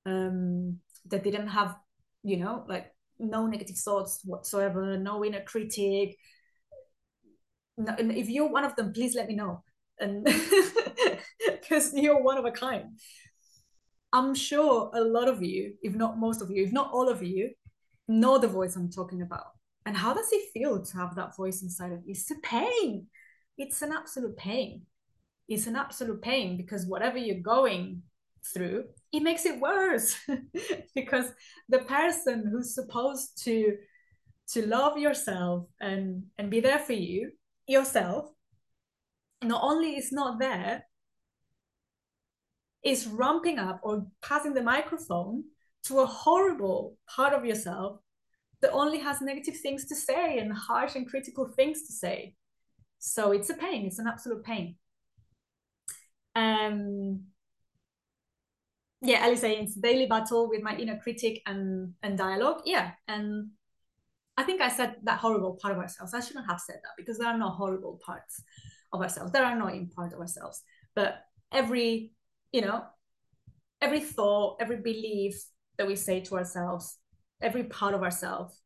um, 0.05 0.79
that 1.09 1.23
didn't 1.23 1.47
have, 1.47 1.75
you 2.23 2.37
know, 2.37 2.65
like 2.67 2.93
no 3.19 3.47
negative 3.47 3.77
thoughts 3.77 4.21
whatsoever, 4.23 4.97
no 4.97 5.23
inner 5.23 5.41
critic. 5.41 6.17
No, 7.77 7.95
and 7.97 8.11
if 8.11 8.29
you're 8.29 8.49
one 8.49 8.63
of 8.63 8.75
them, 8.75 8.93
please 8.93 9.15
let 9.15 9.27
me 9.27 9.35
know. 9.35 9.63
And 9.99 10.23
because 11.45 11.93
you're 11.93 12.21
one 12.21 12.37
of 12.37 12.45
a 12.45 12.51
kind. 12.51 12.99
I'm 14.13 14.33
sure 14.33 14.89
a 14.93 15.01
lot 15.01 15.27
of 15.27 15.43
you, 15.43 15.73
if 15.81 15.93
not 15.93 16.17
most 16.17 16.41
of 16.41 16.49
you, 16.49 16.63
if 16.63 16.71
not 16.71 16.91
all 16.91 17.09
of 17.09 17.21
you, 17.21 17.51
know 18.07 18.37
the 18.37 18.47
voice 18.47 18.75
I'm 18.75 18.89
talking 18.89 19.21
about. 19.21 19.56
And 19.87 19.95
how 19.95 20.13
does 20.13 20.27
it 20.33 20.51
feel 20.53 20.83
to 20.83 20.97
have 20.97 21.15
that 21.15 21.37
voice 21.37 21.61
inside 21.61 21.93
of 21.93 21.99
you? 22.05 22.11
It's 22.11 22.29
a 22.29 22.35
pain. 22.43 23.07
It's 23.57 23.81
an 23.81 23.93
absolute 23.93 24.35
pain. 24.35 24.81
It's 25.47 25.65
an 25.65 25.77
absolute 25.77 26.21
pain 26.21 26.57
because 26.57 26.85
whatever 26.85 27.17
you're 27.17 27.39
going 27.39 28.01
through, 28.53 28.83
it 29.13 29.23
makes 29.23 29.45
it 29.45 29.61
worse. 29.61 30.13
because 30.95 31.31
the 31.69 31.79
person 31.79 32.49
who's 32.51 32.75
supposed 32.75 33.41
to 33.45 33.77
to 34.49 34.67
love 34.67 34.97
yourself 34.97 35.67
and 35.79 36.23
and 36.37 36.51
be 36.51 36.59
there 36.59 36.79
for 36.79 36.91
you, 36.91 37.31
yourself, 37.65 38.25
not 39.41 39.63
only 39.63 39.95
is 39.95 40.11
not 40.11 40.37
there, 40.37 40.85
is 42.83 43.07
ramping 43.07 43.57
up 43.57 43.79
or 43.83 44.05
passing 44.21 44.53
the 44.53 44.61
microphone 44.61 45.45
to 45.83 45.99
a 45.99 46.05
horrible 46.05 46.97
part 47.07 47.31
of 47.31 47.45
yourself 47.45 48.01
that 48.61 48.71
only 48.71 48.99
has 48.99 49.21
negative 49.21 49.57
things 49.57 49.85
to 49.85 49.95
say 49.95 50.39
and 50.39 50.51
harsh 50.51 50.95
and 50.95 51.07
critical 51.07 51.47
things 51.47 51.85
to 51.87 51.93
say. 51.93 52.35
So 52.99 53.31
it's 53.31 53.49
a 53.49 53.53
pain, 53.53 53.85
it's 53.85 53.99
an 53.99 54.07
absolute 54.07 54.43
pain. 54.43 54.75
Um, 56.35 57.25
yeah, 59.01 59.23
Ellie 59.23 59.35
saying 59.35 59.65
it's 59.65 59.75
daily 59.75 60.07
battle 60.07 60.49
with 60.49 60.63
my 60.63 60.75
inner 60.75 60.97
critic 60.97 61.41
and, 61.45 61.93
and 62.01 62.17
dialogue. 62.17 62.61
Yeah. 62.65 62.91
And 63.07 63.49
I 64.37 64.43
think 64.43 64.61
I 64.61 64.69
said 64.69 64.95
that 65.03 65.19
horrible 65.19 65.57
part 65.61 65.73
of 65.73 65.79
ourselves. 65.79 66.13
I 66.13 66.19
shouldn't 66.19 66.49
have 66.49 66.59
said 66.59 66.77
that 66.83 66.91
because 66.97 67.17
there 67.17 67.27
are 67.27 67.37
no 67.37 67.49
horrible 67.49 67.99
parts 68.03 68.41
of 68.91 69.01
ourselves. 69.01 69.31
There 69.31 69.43
are 69.43 69.55
annoying 69.55 69.91
parts 69.95 70.13
of 70.13 70.19
ourselves. 70.19 70.61
But 70.95 71.23
every, 71.51 72.11
you 72.51 72.61
know, 72.61 72.83
every 73.81 73.99
thought, 73.99 74.57
every 74.59 74.77
belief 74.77 75.35
that 75.77 75.87
we 75.87 75.95
say 75.95 76.21
to 76.21 76.37
ourselves 76.37 76.97
every 77.41 77.63
part 77.63 77.93
of 77.93 78.03
ourselves 78.03 78.61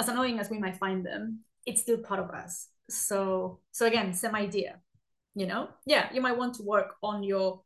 as 0.00 0.08
annoying 0.08 0.38
as 0.38 0.50
we 0.50 0.58
might 0.58 0.76
find 0.76 1.04
them 1.04 1.40
it's 1.64 1.80
still 1.80 1.98
part 1.98 2.18
of 2.18 2.30
us. 2.30 2.68
So 2.90 3.60
so 3.70 3.86
again 3.86 4.12
same 4.14 4.34
idea 4.34 4.80
you 5.34 5.46
know? 5.46 5.68
Yeah 5.86 6.08
you 6.12 6.20
might 6.20 6.36
want 6.36 6.54
to 6.56 6.62
work 6.62 6.94
on 7.02 7.22
your 7.22 7.62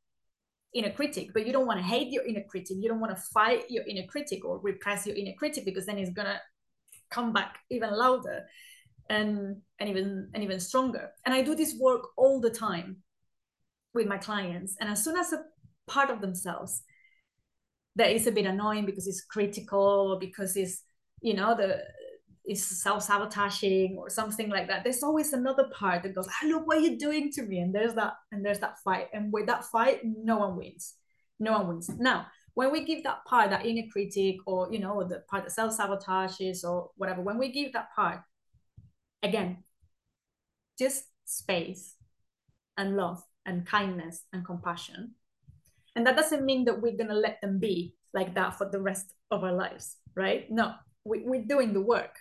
inner 0.74 0.90
critic 0.90 1.30
but 1.32 1.46
you 1.46 1.52
don't 1.52 1.66
want 1.66 1.78
to 1.78 1.84
hate 1.84 2.12
your 2.12 2.24
inner 2.24 2.44
critic. 2.48 2.76
You 2.78 2.88
don't 2.88 3.00
want 3.00 3.16
to 3.16 3.22
fight 3.22 3.70
your 3.70 3.84
inner 3.84 4.06
critic 4.06 4.44
or 4.44 4.58
repress 4.58 5.06
your 5.06 5.16
inner 5.16 5.32
critic 5.38 5.64
because 5.64 5.86
then 5.86 5.98
it's 5.98 6.12
gonna 6.12 6.40
come 7.10 7.32
back 7.32 7.58
even 7.70 7.90
louder 7.96 8.44
and 9.08 9.56
and 9.78 9.88
even 9.88 10.28
and 10.34 10.42
even 10.42 10.60
stronger. 10.60 11.10
And 11.24 11.34
i 11.34 11.42
do 11.42 11.54
this 11.54 11.74
work 11.80 12.02
all 12.16 12.40
the 12.40 12.50
time 12.50 12.98
with 13.94 14.06
my 14.06 14.18
clients. 14.18 14.76
And 14.80 14.88
as 14.88 15.02
soon 15.02 15.16
as 15.16 15.32
a 15.32 15.42
part 15.86 16.10
of 16.10 16.20
themselves 16.20 16.82
that 17.96 18.12
is 18.12 18.26
a 18.26 18.32
bit 18.32 18.46
annoying 18.46 18.86
because 18.86 19.06
it's 19.06 19.24
critical 19.24 20.12
or 20.12 20.18
because 20.18 20.56
it's 20.56 20.82
you 21.20 21.34
know 21.34 21.54
the 21.56 21.82
is 22.46 22.64
self-sabotaging 22.64 23.96
or 23.98 24.08
something 24.08 24.48
like 24.48 24.68
that. 24.68 24.84
There's 24.84 25.02
always 25.02 25.32
another 25.32 25.64
part 25.72 26.04
that 26.04 26.14
goes 26.14 26.28
oh, 26.28 26.46
look 26.46 26.66
what 26.66 26.80
you're 26.80 26.96
doing 26.96 27.32
to 27.32 27.42
me. 27.42 27.58
And 27.58 27.74
there's 27.74 27.94
that 27.94 28.14
and 28.30 28.44
there's 28.44 28.60
that 28.60 28.78
fight. 28.84 29.08
And 29.12 29.32
with 29.32 29.46
that 29.46 29.64
fight 29.64 30.00
no 30.04 30.38
one 30.38 30.56
wins. 30.56 30.94
No 31.40 31.52
one 31.52 31.68
wins. 31.68 31.90
Now 31.98 32.26
when 32.56 32.72
we 32.72 32.84
give 32.84 33.04
that 33.04 33.24
part 33.26 33.50
that 33.50 33.66
inner 33.66 33.86
critic 33.92 34.36
or 34.46 34.72
you 34.72 34.78
know 34.78 35.04
the 35.04 35.22
part 35.30 35.44
that 35.44 35.52
self-sabotages 35.52 36.64
or 36.64 36.90
whatever 36.96 37.20
when 37.20 37.38
we 37.38 37.52
give 37.52 37.72
that 37.74 37.94
part 37.94 38.20
again 39.22 39.62
just 40.78 41.04
space 41.26 41.94
and 42.78 42.96
love 42.96 43.22
and 43.44 43.66
kindness 43.66 44.22
and 44.32 44.44
compassion 44.44 45.14
and 45.96 46.06
that 46.06 46.16
doesn't 46.16 46.44
mean 46.44 46.66
that 46.66 46.80
we're 46.80 46.96
going 46.96 47.08
to 47.08 47.14
let 47.14 47.40
them 47.40 47.58
be 47.58 47.94
like 48.12 48.34
that 48.34 48.56
for 48.56 48.68
the 48.70 48.80
rest 48.80 49.14
of 49.30 49.42
our 49.42 49.52
lives, 49.52 49.96
right? 50.14 50.46
No, 50.50 50.74
we, 51.04 51.22
we're 51.24 51.44
doing 51.44 51.72
the 51.72 51.80
work. 51.80 52.18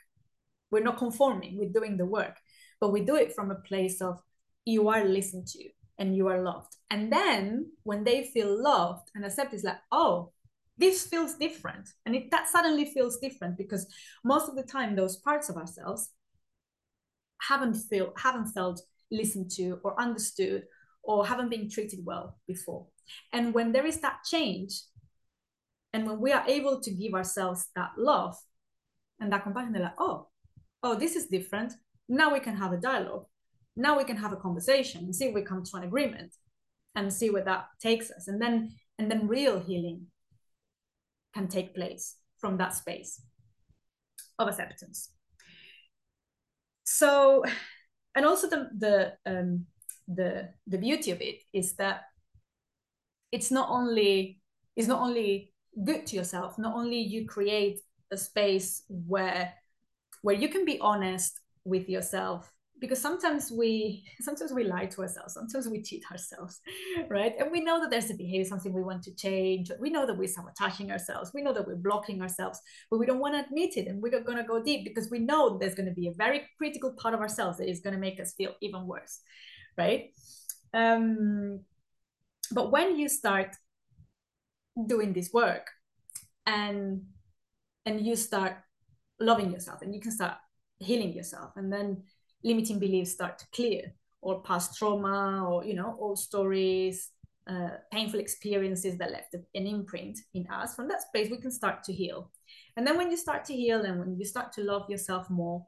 We're 0.71 0.83
not 0.83 0.97
conforming, 0.97 1.57
we're 1.57 1.69
doing 1.69 1.97
the 1.97 2.05
work. 2.05 2.37
But 2.81 2.91
we 2.91 3.01
do 3.01 3.15
it 3.15 3.35
from 3.35 3.51
a 3.51 3.55
place 3.55 4.01
of 4.01 4.19
you 4.65 4.89
are 4.89 5.03
listened 5.05 5.47
to 5.47 5.69
and 5.97 6.15
you 6.15 6.27
are 6.27 6.41
loved. 6.41 6.75
And 6.89 7.11
then 7.11 7.71
when 7.83 8.03
they 8.03 8.23
feel 8.33 8.61
loved 8.61 9.09
and 9.13 9.25
accepted, 9.25 9.55
it's 9.55 9.63
like, 9.63 9.77
oh, 9.91 10.31
this 10.77 11.05
feels 11.05 11.35
different. 11.35 11.89
And 12.05 12.15
it, 12.15 12.31
that 12.31 12.49
suddenly 12.49 12.85
feels 12.85 13.17
different 13.17 13.57
because 13.57 13.87
most 14.23 14.49
of 14.49 14.55
the 14.55 14.63
time, 14.63 14.95
those 14.95 15.17
parts 15.17 15.49
of 15.49 15.57
ourselves 15.57 16.09
haven't 17.41 17.75
feel 17.75 18.13
haven't 18.17 18.47
felt 18.47 18.81
listened 19.11 19.51
to 19.51 19.79
or 19.83 19.99
understood 19.99 20.63
or 21.05 21.25
haven't 21.25 21.49
been 21.49 21.69
treated 21.69 21.99
well 22.03 22.37
before. 22.47 22.87
And 23.31 23.53
when 23.53 23.71
there 23.71 23.85
is 23.85 23.99
that 23.99 24.23
change, 24.25 24.81
and 25.93 26.05
when 26.05 26.19
we 26.19 26.31
are 26.33 26.43
able 26.47 26.81
to 26.81 26.91
give 26.91 27.13
ourselves 27.13 27.67
that 27.75 27.91
love 27.97 28.35
and 29.19 29.31
that 29.31 29.43
compassion, 29.43 29.71
they're 29.71 29.83
like, 29.83 29.99
oh, 29.99 30.27
oh, 30.83 30.95
this 30.95 31.15
is 31.15 31.27
different. 31.27 31.73
Now 32.09 32.33
we 32.33 32.39
can 32.39 32.55
have 32.57 32.73
a 32.73 32.77
dialogue. 32.77 33.25
Now 33.75 33.97
we 33.97 34.03
can 34.03 34.17
have 34.17 34.33
a 34.33 34.37
conversation 34.37 35.05
and 35.05 35.15
see 35.15 35.25
if 35.25 35.35
we 35.35 35.41
come 35.41 35.63
to 35.63 35.77
an 35.77 35.83
agreement 35.83 36.33
and 36.95 37.13
see 37.13 37.29
where 37.29 37.43
that 37.43 37.67
takes 37.81 38.11
us. 38.11 38.27
And 38.27 38.41
then 38.41 38.71
and 38.97 39.11
then 39.11 39.27
real 39.27 39.59
healing 39.59 40.07
can 41.33 41.47
take 41.47 41.75
place 41.75 42.15
from 42.39 42.57
that 42.57 42.73
space 42.73 43.21
of 44.39 44.47
acceptance. 44.47 45.11
So, 46.85 47.43
and 48.15 48.25
also 48.25 48.47
the 48.49 48.69
the 48.77 49.13
um, 49.25 49.65
the 50.07 50.49
the 50.67 50.77
beauty 50.77 51.11
of 51.11 51.21
it 51.21 51.41
is 51.53 51.73
that 51.73 52.03
it's 53.31 53.51
not 53.51 53.69
only 53.69 54.39
it's 54.75 54.87
not 54.87 55.01
only 55.01 55.51
good 55.83 56.05
to 56.05 56.15
yourself 56.15 56.57
not 56.57 56.75
only 56.75 56.99
you 56.99 57.25
create 57.25 57.79
a 58.11 58.17
space 58.17 58.83
where 58.87 59.53
where 60.21 60.35
you 60.35 60.49
can 60.49 60.65
be 60.65 60.79
honest 60.79 61.39
with 61.65 61.89
yourself 61.89 62.51
because 62.79 63.01
sometimes 63.01 63.51
we 63.51 64.03
sometimes 64.21 64.51
we 64.53 64.63
lie 64.63 64.85
to 64.85 65.01
ourselves 65.01 65.33
sometimes 65.33 65.67
we 65.67 65.81
cheat 65.81 66.03
ourselves 66.11 66.61
right? 67.09 67.33
And 67.39 67.51
we 67.51 67.61
know 67.61 67.79
that 67.81 67.89
there's 67.89 68.09
a 68.09 68.15
behavior 68.15 68.45
something 68.45 68.73
we 68.73 68.83
want 68.83 69.03
to 69.03 69.15
change. 69.15 69.71
We 69.79 69.89
know 69.89 70.05
that 70.05 70.17
we're 70.17 70.27
sabotaging 70.27 70.91
ourselves. 70.91 71.31
We 71.33 71.41
know 71.41 71.53
that 71.53 71.67
we're 71.67 71.75
blocking 71.75 72.21
ourselves 72.21 72.59
but 72.89 72.99
we 72.99 73.05
don't 73.05 73.19
want 73.19 73.35
to 73.35 73.45
admit 73.45 73.77
it 73.77 73.87
and 73.87 74.01
we're 74.01 74.21
going 74.21 74.37
to 74.37 74.43
go 74.43 74.63
deep 74.63 74.83
because 74.83 75.09
we 75.09 75.19
know 75.19 75.57
there's 75.57 75.75
going 75.75 75.89
to 75.89 75.95
be 75.95 76.07
a 76.07 76.13
very 76.13 76.43
critical 76.57 76.91
part 76.93 77.13
of 77.13 77.21
ourselves 77.21 77.57
that 77.57 77.69
is 77.69 77.81
going 77.81 77.93
to 77.93 77.99
make 77.99 78.19
us 78.19 78.33
feel 78.33 78.53
even 78.61 78.85
worse 78.85 79.19
right? 79.77 80.11
Um 80.73 81.61
but 82.51 82.71
when 82.71 82.97
you 82.97 83.09
start 83.09 83.55
doing 84.87 85.13
this 85.13 85.31
work 85.33 85.71
and 86.45 87.03
and 87.85 88.05
you 88.05 88.15
start 88.15 88.57
loving 89.19 89.51
yourself 89.51 89.81
and 89.81 89.93
you 89.93 90.01
can 90.01 90.11
start 90.11 90.35
healing 90.79 91.13
yourself 91.13 91.51
and 91.55 91.71
then 91.71 92.03
limiting 92.43 92.79
beliefs 92.79 93.13
start 93.13 93.37
to 93.39 93.45
clear 93.53 93.93
or 94.21 94.41
past 94.43 94.77
trauma 94.77 95.45
or 95.47 95.63
you 95.63 95.73
know 95.73 95.95
old 95.99 96.19
stories 96.19 97.11
uh, 97.47 97.69
painful 97.91 98.19
experiences 98.19 98.97
that 98.97 99.11
left 99.11 99.35
an 99.35 99.67
imprint 99.67 100.17
in 100.33 100.47
us 100.47 100.75
from 100.75 100.87
that 100.87 101.01
space 101.01 101.29
we 101.29 101.37
can 101.37 101.51
start 101.51 101.83
to 101.83 101.93
heal. 101.93 102.31
And 102.75 102.87
then 102.87 102.97
when 102.97 103.11
you 103.11 103.17
start 103.17 103.45
to 103.45 103.53
heal 103.53 103.81
and 103.83 103.99
when 103.99 104.17
you 104.17 104.25
start 104.25 104.51
to 104.53 104.61
love 104.61 104.89
yourself 104.89 105.29
more 105.29 105.63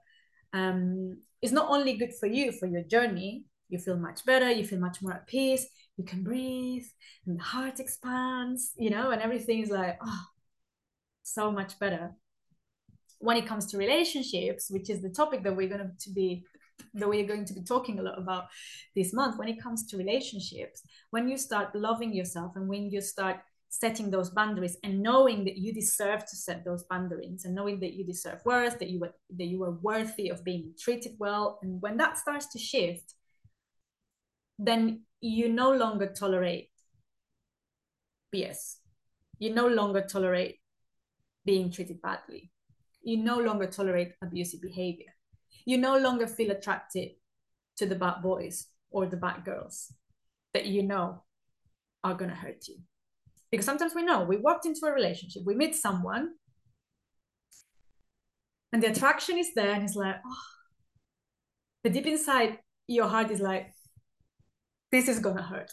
um, 0.53 1.17
it's 1.41 1.51
not 1.51 1.69
only 1.69 1.93
good 1.93 2.13
for 2.19 2.25
you 2.25 2.51
for 2.51 2.65
your 2.65 2.81
journey 2.83 3.45
you 3.69 3.77
feel 3.77 3.97
much 3.97 4.25
better 4.25 4.49
you 4.51 4.65
feel 4.65 4.79
much 4.79 5.01
more 5.01 5.13
at 5.13 5.27
peace 5.27 5.65
you 5.97 6.03
can 6.03 6.23
breathe 6.23 6.85
and 7.25 7.37
the 7.39 7.43
heart 7.43 7.79
expands 7.79 8.71
you 8.77 8.89
know 8.89 9.11
and 9.11 9.21
everything 9.21 9.59
is 9.59 9.69
like 9.69 9.97
oh 10.03 10.25
so 11.27 11.51
much 11.51 11.77
better. 11.77 12.11
When 13.19 13.37
it 13.37 13.47
comes 13.47 13.65
to 13.67 13.77
relationships 13.77 14.69
which 14.69 14.89
is 14.89 15.01
the 15.01 15.09
topic 15.09 15.43
that 15.43 15.55
we're 15.55 15.69
going 15.69 15.91
to 15.99 16.09
be 16.11 16.45
that 16.93 17.09
we're 17.09 17.25
going 17.25 17.45
to 17.45 17.53
be 17.53 17.63
talking 17.63 17.97
a 17.97 18.03
lot 18.03 18.19
about 18.19 18.45
this 18.95 19.11
month 19.11 19.39
when 19.39 19.47
it 19.47 19.61
comes 19.61 19.87
to 19.87 19.97
relationships 19.97 20.83
when 21.09 21.27
you 21.27 21.35
start 21.35 21.73
loving 21.73 22.13
yourself 22.13 22.51
and 22.55 22.67
when 22.67 22.91
you 22.91 23.01
start 23.01 23.37
setting 23.69 24.11
those 24.11 24.29
boundaries 24.29 24.77
and 24.83 25.01
knowing 25.01 25.43
that 25.43 25.57
you 25.57 25.73
deserve 25.73 26.23
to 26.27 26.35
set 26.35 26.63
those 26.63 26.83
boundaries 26.83 27.45
and 27.45 27.55
knowing 27.55 27.79
that 27.79 27.93
you 27.93 28.05
deserve 28.05 28.39
worth 28.45 28.77
that 28.77 28.91
you 28.91 28.99
were 28.99 29.13
that 29.35 29.47
you 29.47 29.63
are 29.63 29.79
worthy 29.81 30.29
of 30.29 30.43
being 30.43 30.71
treated 30.79 31.13
well 31.17 31.57
and 31.63 31.81
when 31.81 31.97
that 31.97 32.15
starts 32.15 32.45
to 32.45 32.59
shift 32.59 33.15
then 34.57 35.03
you 35.21 35.49
no 35.49 35.71
longer 35.71 36.07
tolerate 36.07 36.69
BS. 38.33 38.77
You 39.39 39.53
no 39.53 39.67
longer 39.67 40.01
tolerate 40.01 40.59
being 41.45 41.71
treated 41.71 42.01
badly. 42.01 42.51
You 43.01 43.17
no 43.17 43.39
longer 43.39 43.67
tolerate 43.67 44.13
abusive 44.21 44.61
behavior. 44.61 45.13
You 45.65 45.77
no 45.77 45.97
longer 45.97 46.27
feel 46.27 46.51
attracted 46.51 47.11
to 47.77 47.85
the 47.85 47.95
bad 47.95 48.21
boys 48.21 48.67
or 48.89 49.05
the 49.05 49.17
bad 49.17 49.45
girls 49.45 49.93
that 50.53 50.65
you 50.65 50.83
know 50.83 51.23
are 52.03 52.15
going 52.15 52.29
to 52.29 52.35
hurt 52.35 52.67
you. 52.67 52.77
Because 53.51 53.65
sometimes 53.65 53.93
we 53.95 54.03
know 54.03 54.23
we 54.23 54.37
walked 54.37 54.65
into 54.65 54.85
a 54.85 54.91
relationship, 54.91 55.43
we 55.45 55.55
meet 55.55 55.75
someone, 55.75 56.31
and 58.73 58.83
the 58.83 58.91
attraction 58.91 59.37
is 59.37 59.53
there, 59.55 59.71
and 59.71 59.83
it's 59.83 59.95
like, 59.95 60.17
oh, 60.25 60.43
the 61.83 61.89
deep 61.89 62.05
inside 62.05 62.59
your 62.87 63.07
heart 63.07 63.31
is 63.31 63.39
like, 63.39 63.71
this 64.91 65.07
is 65.07 65.19
gonna 65.19 65.41
hurt. 65.41 65.71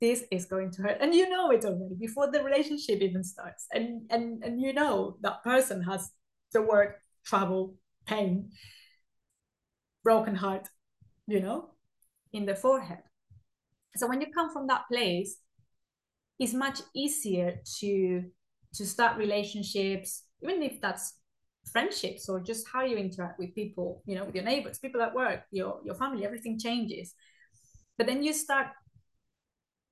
This 0.00 0.24
is 0.30 0.46
going 0.46 0.70
to 0.72 0.82
hurt. 0.82 0.98
And 1.00 1.14
you 1.14 1.28
know 1.28 1.50
it 1.50 1.64
already 1.64 1.94
before 1.98 2.30
the 2.30 2.42
relationship 2.42 3.00
even 3.00 3.24
starts. 3.24 3.66
And 3.72 4.02
and 4.10 4.42
and 4.44 4.60
you 4.60 4.72
know 4.72 5.16
that 5.22 5.42
person 5.44 5.82
has 5.82 6.10
the 6.52 6.62
word 6.62 6.94
trouble 7.24 7.74
pain 8.06 8.50
broken 10.02 10.34
heart 10.34 10.68
you 11.26 11.40
know 11.40 11.70
in 12.32 12.46
the 12.46 12.54
forehead. 12.54 13.02
So 13.96 14.08
when 14.08 14.20
you 14.20 14.26
come 14.32 14.52
from 14.52 14.66
that 14.66 14.84
place 14.90 15.38
it's 16.38 16.54
much 16.54 16.80
easier 16.94 17.56
to 17.80 18.24
to 18.74 18.86
start 18.86 19.16
relationships 19.16 20.24
even 20.42 20.62
if 20.62 20.80
that's 20.80 21.14
friendships 21.72 22.28
or 22.28 22.40
just 22.40 22.66
how 22.72 22.82
you 22.82 22.96
interact 22.96 23.38
with 23.38 23.54
people 23.54 24.02
you 24.06 24.14
know 24.16 24.24
with 24.24 24.34
your 24.34 24.44
neighbors 24.44 24.78
people 24.78 25.00
at 25.00 25.14
work 25.14 25.42
your 25.50 25.80
your 25.84 25.94
family 25.94 26.24
everything 26.24 26.58
changes 26.58 27.14
but 27.98 28.06
then 28.06 28.22
you 28.22 28.32
start 28.32 28.68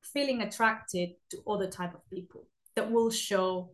feeling 0.03 0.43
attracted 0.43 1.11
to 1.31 1.39
other 1.49 1.69
type 1.69 1.95
of 1.95 2.09
people 2.11 2.49
that 2.75 2.91
will 2.91 3.11
show 3.11 3.71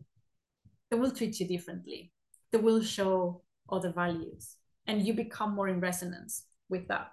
that 0.89 0.97
will 0.97 1.11
treat 1.11 1.39
you 1.39 1.47
differently 1.47 2.11
that 2.51 2.63
will 2.63 2.81
show 2.81 3.41
other 3.71 3.91
values 3.91 4.55
and 4.87 5.05
you 5.05 5.13
become 5.13 5.53
more 5.53 5.67
in 5.67 5.79
resonance 5.79 6.45
with 6.67 6.87
that. 6.87 7.11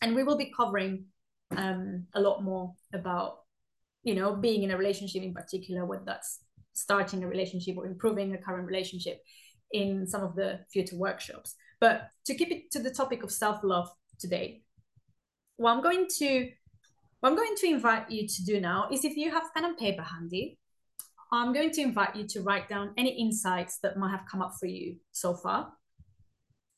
And 0.00 0.14
we 0.14 0.22
will 0.22 0.36
be 0.36 0.52
covering 0.56 1.06
um, 1.56 2.06
a 2.14 2.20
lot 2.20 2.42
more 2.42 2.72
about 2.92 3.38
you 4.02 4.14
know 4.14 4.34
being 4.34 4.62
in 4.62 4.70
a 4.70 4.76
relationship 4.76 5.22
in 5.22 5.32
particular 5.32 5.84
whether 5.84 6.04
that's 6.04 6.40
starting 6.72 7.22
a 7.22 7.28
relationship 7.28 7.76
or 7.76 7.86
improving 7.86 8.34
a 8.34 8.38
current 8.38 8.66
relationship 8.66 9.22
in 9.72 10.06
some 10.06 10.22
of 10.22 10.34
the 10.34 10.60
future 10.72 10.96
workshops. 10.96 11.54
But 11.80 12.08
to 12.26 12.34
keep 12.34 12.50
it 12.50 12.70
to 12.72 12.80
the 12.80 12.90
topic 12.90 13.22
of 13.22 13.30
self-love 13.32 13.88
today 14.18 14.62
what 15.56 15.72
I'm 15.72 15.82
going 15.82 16.06
to 16.18 16.50
what 17.20 17.30
I'm 17.30 17.36
going 17.36 17.54
to 17.56 17.66
invite 17.66 18.10
you 18.10 18.28
to 18.28 18.44
do 18.44 18.60
now 18.60 18.88
is 18.92 19.04
if 19.04 19.16
you 19.16 19.30
have 19.30 19.44
pen 19.54 19.64
and 19.64 19.78
paper 19.78 20.02
handy, 20.02 20.58
I'm 21.32 21.54
going 21.54 21.70
to 21.70 21.80
invite 21.80 22.14
you 22.14 22.26
to 22.28 22.42
write 22.42 22.68
down 22.68 22.92
any 22.98 23.18
insights 23.18 23.78
that 23.82 23.96
might 23.96 24.10
have 24.10 24.26
come 24.30 24.42
up 24.42 24.52
for 24.60 24.66
you 24.66 24.96
so 25.12 25.34
far. 25.34 25.72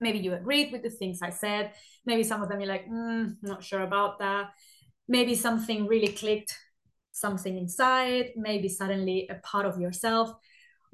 Maybe 0.01 0.19
you 0.19 0.35
agreed 0.35 0.71
with 0.71 0.83
the 0.83 0.91
things 0.91 1.21
I 1.21 1.31
said. 1.31 1.73
Maybe 2.05 2.23
some 2.23 2.43
of 2.43 2.49
them 2.49 2.61
you're 2.61 2.69
like, 2.69 2.89
mm, 2.89 3.35
not 3.43 3.65
sure 3.65 3.83
about 3.83 4.21
that. 4.21 4.51
Maybe 5.09 5.35
something 5.35 5.87
really 5.89 6.09
clicked, 6.13 6.57
something 7.11 7.59
inside. 7.59 8.31
Maybe 8.37 8.69
suddenly 8.69 9.29
a 9.29 9.37
part 9.37 9.67
of 9.67 9.81
yourself 9.81 10.31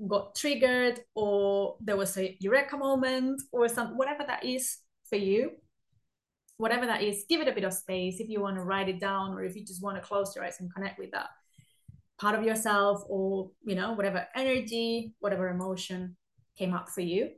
got 0.09 0.35
triggered, 0.35 1.01
or 1.15 1.77
there 1.81 1.97
was 1.97 2.17
a 2.17 2.37
eureka 2.41 2.77
moment, 2.77 3.43
or 3.53 3.69
some 3.69 3.97
whatever 3.99 4.25
that 4.27 4.45
is 4.45 4.79
for 5.09 5.17
you 5.17 5.53
whatever 6.63 6.87
that 6.87 7.03
is, 7.03 7.25
give 7.29 7.41
it 7.41 7.49
a 7.49 7.53
bit 7.53 7.65
of 7.65 7.73
space 7.73 8.21
if 8.21 8.29
you 8.29 8.41
want 8.41 8.55
to 8.55 8.63
write 8.63 8.89
it 8.89 9.01
down 9.01 9.33
or 9.33 9.43
if 9.43 9.57
you 9.57 9.65
just 9.65 9.83
want 9.83 9.97
to 9.97 10.09
close 10.09 10.33
your 10.37 10.45
eyes 10.45 10.61
and 10.61 10.73
connect 10.73 10.97
with 10.97 11.11
that 11.11 11.27
part 12.21 12.39
of 12.39 12.45
yourself 12.45 13.03
or, 13.09 13.51
you 13.65 13.75
know, 13.75 13.95
whatever 13.95 14.29
energy, 14.37 15.13
whatever 15.19 15.49
emotion 15.49 16.17
came 16.57 16.73
up 16.73 16.89
for 16.89 17.01
you. 17.01 17.31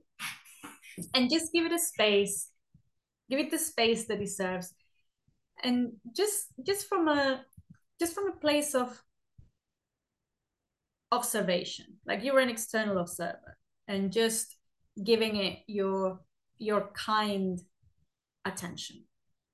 And 1.15 1.31
just 1.31 1.55
give 1.55 1.65
it 1.65 1.73
a 1.73 1.79
space, 1.79 2.51
give 3.31 3.41
it 3.41 3.51
the 3.51 3.59
space 3.59 4.05
that 4.09 4.19
it 4.19 4.27
deserves. 4.27 4.75
And 5.63 5.95
just 6.15 6.49
just 6.65 6.87
from 6.87 7.09
a 7.09 7.45
just 7.99 8.15
from 8.15 8.29
a 8.29 8.37
place 8.37 8.75
of 8.75 9.03
observation, 11.11 11.87
like 12.07 12.23
you're 12.23 12.41
an 12.41 12.51
external 12.51 12.99
observer 12.99 13.57
and 13.89 14.13
just 14.13 14.55
giving 15.03 15.37
it 15.37 15.61
your 15.67 16.21
your 16.59 16.91
kind 16.95 17.59
attention 18.45 19.05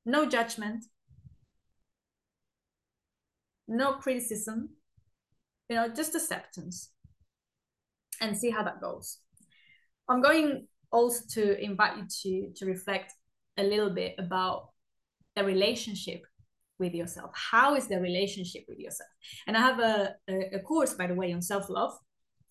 no 0.04 0.26
judgment, 0.26 0.84
no 3.68 3.94
criticism, 3.94 4.70
you 5.68 5.76
know, 5.76 5.88
just 5.88 6.14
acceptance 6.14 6.90
and 8.20 8.36
see 8.36 8.50
how 8.50 8.62
that 8.62 8.80
goes. 8.80 9.18
I'm 10.08 10.20
going 10.20 10.66
also 10.90 11.24
to 11.34 11.62
invite 11.62 11.96
you 11.96 12.06
to, 12.22 12.52
to 12.56 12.66
reflect 12.66 13.12
a 13.56 13.62
little 13.62 13.90
bit 13.90 14.14
about 14.18 14.70
the 15.36 15.44
relationship 15.44 16.22
with 16.78 16.94
yourself. 16.94 17.30
How 17.34 17.76
is 17.76 17.86
the 17.86 18.00
relationship 18.00 18.64
with 18.68 18.78
yourself? 18.78 19.10
And 19.46 19.56
I 19.56 19.60
have 19.60 19.78
a, 19.78 20.14
a, 20.28 20.56
a 20.56 20.60
course, 20.60 20.94
by 20.94 21.06
the 21.06 21.14
way, 21.14 21.32
on 21.32 21.42
self 21.42 21.68
love 21.70 21.92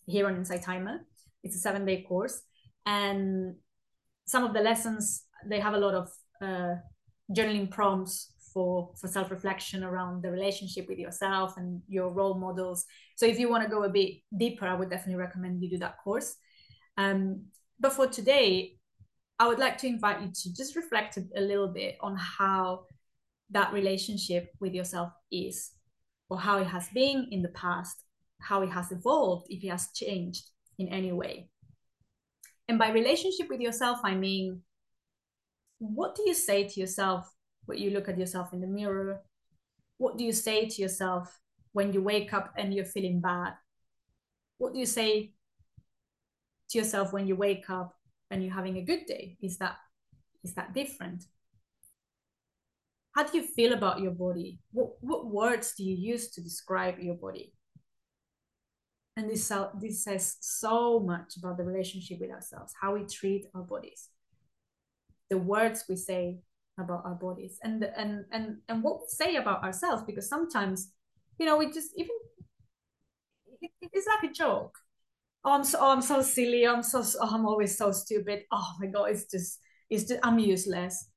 here 0.05 0.27
on 0.27 0.35
Insight 0.37 0.63
Timer. 0.63 0.99
It's 1.43 1.55
a 1.55 1.59
seven 1.59 1.85
day 1.85 2.03
course. 2.07 2.41
And 2.85 3.55
some 4.25 4.43
of 4.43 4.53
the 4.53 4.61
lessons, 4.61 5.25
they 5.45 5.59
have 5.59 5.73
a 5.73 5.77
lot 5.77 5.95
of 5.95 6.09
uh, 6.41 6.75
journaling 7.35 7.69
prompts 7.69 8.33
for 8.53 8.91
for 8.99 9.07
self-reflection 9.07 9.83
around 9.83 10.23
the 10.23 10.31
relationship 10.31 10.87
with 10.87 10.97
yourself 10.97 11.57
and 11.57 11.81
your 11.87 12.09
role 12.09 12.33
models. 12.33 12.85
So 13.15 13.25
if 13.25 13.39
you 13.39 13.49
want 13.49 13.63
to 13.63 13.69
go 13.69 13.83
a 13.83 13.89
bit 13.89 14.15
deeper 14.35 14.67
i 14.67 14.73
would 14.73 14.89
definitely 14.89 15.21
recommend 15.21 15.61
you 15.61 15.69
do 15.69 15.77
that 15.77 15.97
course. 16.03 16.35
Um, 16.97 17.45
but 17.79 17.93
for 17.93 18.07
today 18.07 18.75
i 19.37 19.47
would 19.47 19.59
like 19.59 19.77
to 19.79 19.87
invite 19.87 20.21
you 20.21 20.31
to 20.33 20.53
just 20.53 20.75
reflect 20.75 21.17
a 21.17 21.41
little 21.41 21.67
bit 21.67 21.97
on 22.01 22.15
how 22.17 22.85
that 23.51 23.73
relationship 23.73 24.51
with 24.59 24.73
yourself 24.73 25.11
is 25.31 25.71
or 26.29 26.37
how 26.37 26.57
it 26.57 26.67
has 26.67 26.87
been 26.89 27.27
in 27.31 27.41
the 27.41 27.49
past 27.49 28.03
how 28.41 28.61
it 28.61 28.69
has 28.69 28.91
evolved 28.91 29.47
if 29.49 29.63
it 29.63 29.69
has 29.69 29.89
changed 29.93 30.49
in 30.77 30.87
any 30.87 31.11
way. 31.11 31.49
And 32.69 32.79
by 32.79 32.89
relationship 32.91 33.49
with 33.49 33.61
yourself 33.61 33.99
i 34.03 34.15
mean 34.15 34.61
what 35.79 36.15
do 36.15 36.23
you 36.25 36.33
say 36.33 36.67
to 36.67 36.79
yourself 36.79 37.33
when 37.65 37.77
you 37.77 37.89
look 37.91 38.09
at 38.09 38.17
yourself 38.17 38.53
in 38.53 38.61
the 38.61 38.67
mirror? 38.67 39.21
What 39.97 40.17
do 40.17 40.23
you 40.23 40.33
say 40.33 40.67
to 40.67 40.81
yourself 40.81 41.39
when 41.71 41.93
you 41.93 42.01
wake 42.01 42.33
up 42.33 42.53
and 42.57 42.73
you're 42.73 42.85
feeling 42.85 43.21
bad? 43.21 43.53
What 44.57 44.73
do 44.73 44.79
you 44.79 44.85
say 44.85 45.33
to 46.69 46.77
yourself 46.77 47.13
when 47.13 47.27
you 47.27 47.35
wake 47.35 47.69
up 47.69 47.95
and 48.29 48.43
you're 48.43 48.53
having 48.53 48.77
a 48.77 48.83
good 48.83 49.05
day? 49.05 49.37
Is 49.41 49.57
that 49.57 49.77
is 50.43 50.53
that 50.53 50.73
different? 50.73 51.23
How 53.15 53.23
do 53.23 53.37
you 53.37 53.43
feel 53.43 53.73
about 53.73 54.01
your 54.01 54.11
body? 54.11 54.59
What 54.71 54.91
what 55.01 55.27
words 55.27 55.73
do 55.75 55.83
you 55.83 55.95
use 55.95 56.29
to 56.31 56.41
describe 56.41 56.99
your 56.99 57.15
body? 57.15 57.53
And 59.15 59.29
this 59.29 59.51
this 59.81 60.03
says 60.03 60.37
so 60.41 60.99
much 60.99 61.37
about 61.37 61.57
the 61.57 61.63
relationship 61.63 62.19
with 62.19 62.31
ourselves, 62.31 62.73
how 62.81 62.93
we 62.93 63.05
treat 63.05 63.45
our 63.53 63.63
bodies 63.63 64.09
the 65.29 65.37
words 65.37 65.85
we 65.89 65.95
say 65.95 66.39
about 66.79 67.03
our 67.05 67.15
bodies 67.15 67.59
and 67.63 67.83
and 67.83 68.25
and 68.31 68.57
and 68.69 68.83
what 68.83 68.99
we 68.99 69.07
say 69.09 69.35
about 69.35 69.63
ourselves 69.63 70.03
because 70.07 70.29
sometimes 70.29 70.91
you 71.37 71.45
know 71.45 71.57
we 71.57 71.71
just 71.71 71.91
even 71.97 72.15
it, 73.61 73.71
it's 73.81 74.07
like 74.07 74.31
a 74.31 74.33
joke 74.33 74.77
oh 75.43 75.51
i'm 75.51 75.63
so 75.63 75.77
oh, 75.81 75.91
i'm 75.91 76.01
so 76.01 76.21
silly 76.21 76.65
i'm 76.65 76.81
so 76.83 77.03
oh, 77.21 77.29
i'm 77.33 77.45
always 77.45 77.77
so 77.77 77.91
stupid 77.91 78.43
oh 78.51 78.71
my 78.79 78.87
god 78.87 79.05
it's 79.05 79.25
just 79.25 79.59
it's 79.89 80.05
just 80.05 80.21
i'm 80.23 80.39
useless 80.39 81.09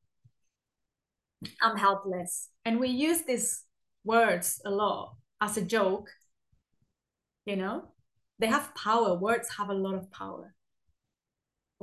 I'm 1.60 1.76
helpless. 1.76 2.48
And 2.64 2.78
we 2.78 2.88
use 2.88 3.22
these 3.22 3.64
words 4.04 4.60
a 4.64 4.70
lot 4.70 5.16
as 5.40 5.56
a 5.56 5.62
joke. 5.62 6.08
You 7.44 7.56
know, 7.56 7.88
they 8.38 8.46
have 8.46 8.74
power. 8.74 9.14
Words 9.18 9.48
have 9.58 9.68
a 9.68 9.74
lot 9.74 9.94
of 9.94 10.10
power. 10.12 10.54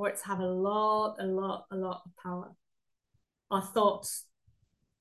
Words 0.00 0.22
have 0.22 0.40
a 0.40 0.46
lot, 0.46 1.16
a 1.20 1.26
lot, 1.26 1.66
a 1.70 1.76
lot 1.76 2.00
of 2.06 2.12
power. 2.16 2.56
Our 3.50 3.60
thoughts 3.60 4.24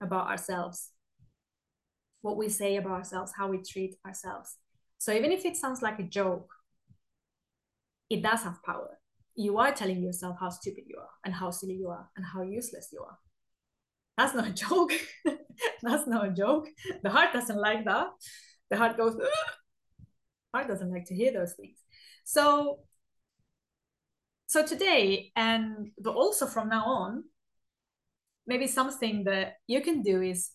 about 0.02 0.28
ourselves, 0.28 0.92
what 2.20 2.36
we 2.36 2.50
say 2.50 2.76
about 2.76 2.92
ourselves, 2.92 3.32
how 3.34 3.48
we 3.48 3.60
treat 3.64 3.96
ourselves. 4.06 4.58
So 4.98 5.14
even 5.14 5.32
if 5.32 5.46
it 5.46 5.56
sounds 5.56 5.82
like 5.82 6.00
a 6.00 6.04
joke, 6.04 6.52
it 8.10 8.22
does 8.22 8.44
have 8.44 8.62
power. 8.62 9.00
You 9.36 9.58
are 9.60 9.72
telling 9.72 10.04
yourself 10.04 10.36
how 10.38 10.50
stupid 10.50 10.84
you 10.86 10.98
are 10.98 11.14
and 11.24 11.34
how 11.34 11.50
silly 11.52 11.76
you 11.76 11.88
are 11.88 12.10
and 12.18 12.26
how 12.26 12.42
useless 12.42 12.90
you 12.92 13.02
are. 13.02 13.18
That's 14.18 14.36
not 14.36 14.50
a 14.50 14.52
joke. 14.68 14.92
That's 15.82 16.08
not 16.08 16.28
a 16.28 16.32
joke. 16.32 16.68
The 17.04 17.10
heart 17.10 17.32
doesn't 17.32 17.56
like 17.58 17.86
that. 17.86 18.08
The 18.70 18.76
heart 18.76 18.98
goes, 18.98 19.16
Ugh! 19.16 19.54
heart 20.54 20.68
doesn't 20.68 20.92
like 20.92 21.06
to 21.06 21.16
hear 21.16 21.32
those 21.32 21.54
things. 21.54 21.78
So 22.26 22.80
so 24.50 24.66
today 24.66 25.32
and 25.36 25.92
but 26.02 26.16
also 26.16 26.46
from 26.46 26.70
now 26.70 26.84
on 26.86 27.24
maybe 28.48 28.68
something 28.68 29.24
that 29.24 29.54
you 29.68 29.82
can 29.82 30.02
do 30.02 30.22
is 30.22 30.52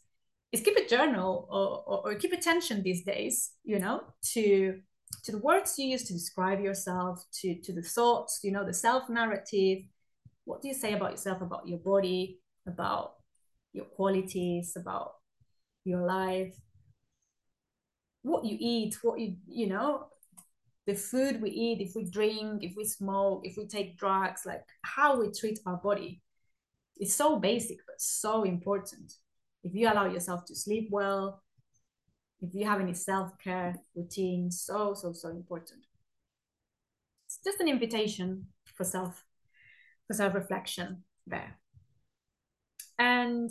is 0.52 0.60
keep 0.60 0.76
a 0.76 0.86
journal 0.86 1.48
or, 1.50 1.82
or, 1.86 2.12
or, 2.12 2.14
keep 2.14 2.32
attention 2.32 2.82
these 2.82 3.04
days 3.04 3.52
you 3.64 3.78
know 3.78 4.02
to 4.22 4.80
to 5.22 5.32
the 5.32 5.38
words 5.38 5.78
you 5.78 5.86
use 5.86 6.04
to 6.04 6.12
describe 6.12 6.60
yourself 6.60 7.24
to 7.32 7.54
to 7.62 7.72
the 7.72 7.82
thoughts 7.82 8.40
you 8.42 8.52
know 8.52 8.64
the 8.64 8.72
self 8.72 9.08
narrative 9.08 9.78
what 10.44 10.60
do 10.60 10.68
you 10.68 10.74
say 10.74 10.92
about 10.92 11.12
yourself 11.12 11.40
about 11.40 11.66
your 11.66 11.78
body 11.78 12.40
about 12.66 13.14
your 13.72 13.84
qualities 13.86 14.76
about 14.76 15.14
your 15.84 16.00
life? 16.06 16.56
What 18.22 18.44
you 18.44 18.56
eat 18.58 18.96
what 19.02 19.20
you 19.20 19.36
you 19.46 19.66
know 19.66 20.06
the 20.86 20.94
food 20.94 21.40
we 21.40 21.50
eat 21.50 21.80
if 21.80 21.94
we 21.94 22.04
drink 22.04 22.62
if 22.62 22.74
we 22.76 22.84
smoke 22.84 23.40
if 23.44 23.56
we 23.56 23.66
take 23.66 23.96
drugs 23.98 24.42
like 24.44 24.62
how 24.82 25.18
we 25.18 25.30
treat 25.30 25.58
our 25.66 25.76
body 25.78 26.20
is 27.00 27.14
so 27.14 27.36
basic 27.38 27.78
but 27.86 28.00
so 28.00 28.44
important. 28.44 29.12
If 29.62 29.74
you 29.74 29.88
allow 29.88 30.06
yourself 30.06 30.44
to 30.46 30.54
sleep 30.54 30.88
well 30.90 31.42
if 32.40 32.54
you 32.54 32.66
have 32.66 32.80
any 32.80 32.94
self-care 32.94 33.76
routine 33.96 34.50
so 34.50 34.94
so 34.94 35.12
so 35.12 35.28
important. 35.30 35.80
It's 37.26 37.38
just 37.42 37.60
an 37.60 37.68
invitation 37.68 38.46
for 38.76 38.84
self 38.84 39.24
for 40.06 40.14
self-reflection 40.14 41.02
there. 41.26 41.58
And 42.98 43.50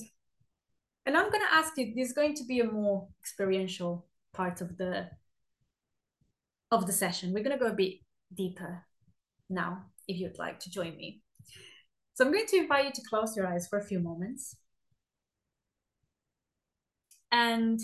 and 1.06 1.18
i'm 1.18 1.30
going 1.30 1.42
to 1.42 1.54
ask 1.54 1.78
you 1.78 1.94
this 1.96 2.10
is 2.10 2.14
going 2.14 2.36
to 2.36 2.46
be 2.46 2.60
a 2.60 2.66
more 2.66 3.08
experiential 3.22 4.06
part 4.34 4.62
of 4.62 4.78
the 4.78 5.10
of 6.74 6.88
the 6.88 6.94
session 6.94 7.34
we're 7.34 7.44
going 7.44 7.58
to 7.58 7.64
go 7.64 7.72
a 7.72 7.76
bit 7.76 7.96
deeper 8.36 8.84
now 9.50 9.84
if 10.08 10.20
you'd 10.20 10.40
like 10.40 10.60
to 10.60 10.70
join 10.70 10.96
me 10.98 11.22
so 12.14 12.26
i'm 12.26 12.32
going 12.32 12.46
to 12.46 12.58
invite 12.58 12.86
you 12.86 12.92
to 12.92 13.02
close 13.10 13.36
your 13.36 13.48
eyes 13.48 13.68
for 13.68 13.80
a 13.80 13.86
few 13.86 14.00
moments 14.00 14.56
and 17.32 17.82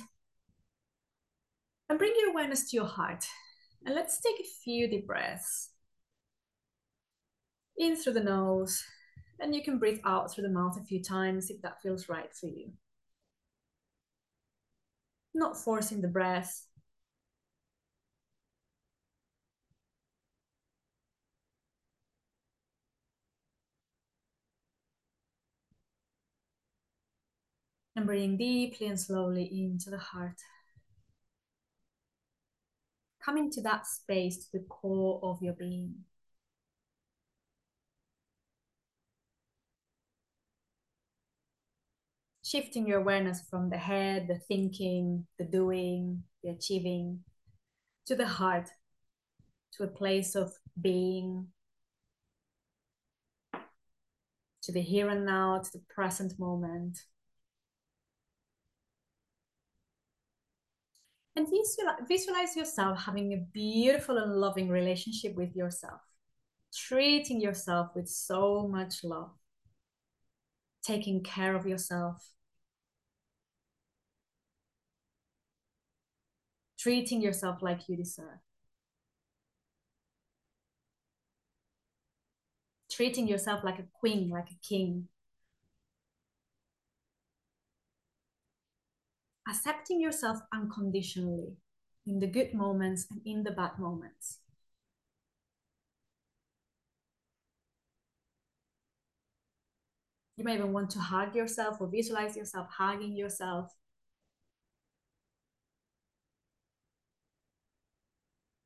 and 1.89 1.97
bring 1.97 2.13
your 2.19 2.29
awareness 2.29 2.69
to 2.69 2.77
your 2.77 2.85
heart. 2.85 3.25
And 3.85 3.95
let's 3.95 4.21
take 4.21 4.39
a 4.39 4.63
few 4.63 4.87
deep 4.87 5.07
breaths. 5.07 5.71
In 7.77 7.95
through 7.95 8.13
the 8.13 8.23
nose, 8.23 8.83
and 9.39 9.55
you 9.55 9.63
can 9.63 9.79
breathe 9.79 9.99
out 10.05 10.31
through 10.31 10.43
the 10.43 10.49
mouth 10.49 10.77
a 10.79 10.83
few 10.83 11.01
times 11.01 11.49
if 11.49 11.61
that 11.61 11.81
feels 11.81 12.09
right 12.09 12.33
for 12.33 12.47
you. 12.47 12.71
Not 15.33 15.57
forcing 15.57 16.01
the 16.01 16.07
breath. 16.07 16.65
And 27.99 28.07
breathing 28.07 28.37
deeply 28.37 28.87
and 28.87 28.97
slowly 28.97 29.43
into 29.43 29.89
the 29.89 29.97
heart 29.97 30.37
Come 33.21 33.37
into 33.37 33.59
that 33.59 33.85
space, 33.85 34.37
to 34.45 34.51
the 34.53 34.63
core 34.69 35.19
of 35.21 35.41
your 35.41 35.51
being. 35.51 36.05
Shifting 42.41 42.87
your 42.87 43.01
awareness 43.01 43.41
from 43.49 43.69
the 43.69 43.77
head, 43.77 44.29
the 44.29 44.39
thinking, 44.39 45.27
the 45.37 45.43
doing, 45.43 46.23
the 46.41 46.51
achieving, 46.51 47.19
to 48.05 48.15
the 48.15 48.25
heart, 48.25 48.69
to 49.73 49.83
a 49.83 49.87
place 49.87 50.33
of 50.33 50.53
being, 50.81 51.49
to 54.63 54.71
the 54.71 54.81
here 54.81 55.09
and 55.09 55.25
now, 55.25 55.59
to 55.59 55.71
the 55.73 55.83
present 55.93 56.39
moment. 56.39 56.99
And 61.39 62.07
visualize 62.07 62.55
yourself 62.55 63.05
having 63.05 63.33
a 63.33 63.37
beautiful 63.37 64.17
and 64.17 64.35
loving 64.35 64.67
relationship 64.69 65.35
with 65.35 65.55
yourself, 65.55 66.01
treating 66.75 67.39
yourself 67.39 67.89
with 67.95 68.09
so 68.09 68.67
much 68.67 69.03
love, 69.03 69.31
taking 70.83 71.23
care 71.23 71.55
of 71.55 71.65
yourself, 71.65 72.33
treating 76.77 77.21
yourself 77.21 77.61
like 77.61 77.87
you 77.87 77.95
deserve. 77.95 78.39
Treating 82.91 83.27
yourself 83.27 83.63
like 83.63 83.79
a 83.79 83.85
queen, 83.93 84.29
like 84.29 84.49
a 84.51 84.67
king, 84.67 85.07
accepting 89.49 89.99
yourself 89.99 90.39
unconditionally 90.53 91.55
in 92.05 92.19
the 92.19 92.27
good 92.27 92.53
moments 92.53 93.07
and 93.11 93.21
in 93.25 93.43
the 93.43 93.51
bad 93.51 93.77
moments. 93.79 94.39
You 100.37 100.45
may 100.45 100.53
even 100.53 100.71
want 100.71 100.89
to 100.91 100.99
hug 100.99 101.35
yourself 101.35 101.81
or 101.81 101.87
visualize 101.87 102.37
yourself 102.37 102.69
hugging 102.69 103.15
yourself. 103.15 103.73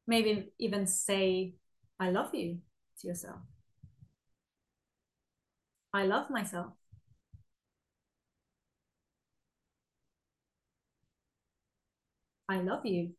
Maybe 0.06 0.52
even 0.60 0.86
say, 0.86 1.56
I 2.00 2.12
love 2.12 2.36
you 2.36 2.60
to 3.00 3.08
yourself. 3.08 3.40
I 5.94 6.06
love 6.06 6.30
myself. 6.30 6.74
I 12.50 12.62
love 12.62 12.86
you, 12.86 13.14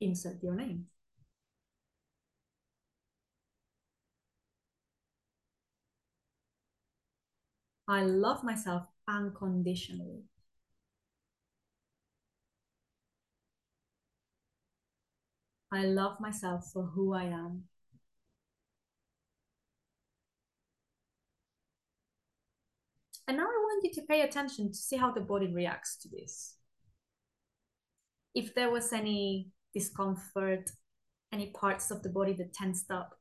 insert 0.00 0.42
your 0.42 0.54
name. 0.54 0.86
I 7.88 8.02
love 8.04 8.44
myself 8.44 8.86
unconditionally. 9.08 10.24
I 15.72 15.84
love 15.84 16.20
myself 16.20 16.70
for 16.72 16.84
who 16.84 17.14
I 17.14 17.24
am. 17.24 17.64
And 23.26 23.36
now 23.36 23.44
I 23.44 23.46
want 23.46 23.84
you 23.84 23.92
to 23.94 24.02
pay 24.06 24.22
attention 24.22 24.68
to 24.68 24.74
see 24.74 24.96
how 24.96 25.10
the 25.10 25.20
body 25.20 25.48
reacts 25.48 25.96
to 25.98 26.08
this 26.08 26.57
if 28.34 28.54
there 28.54 28.70
was 28.70 28.92
any 28.92 29.50
discomfort, 29.74 30.70
any 31.32 31.50
parts 31.50 31.90
of 31.90 32.02
the 32.02 32.08
body 32.08 32.32
that 32.34 32.54
tensed 32.54 32.90
up, 32.90 33.14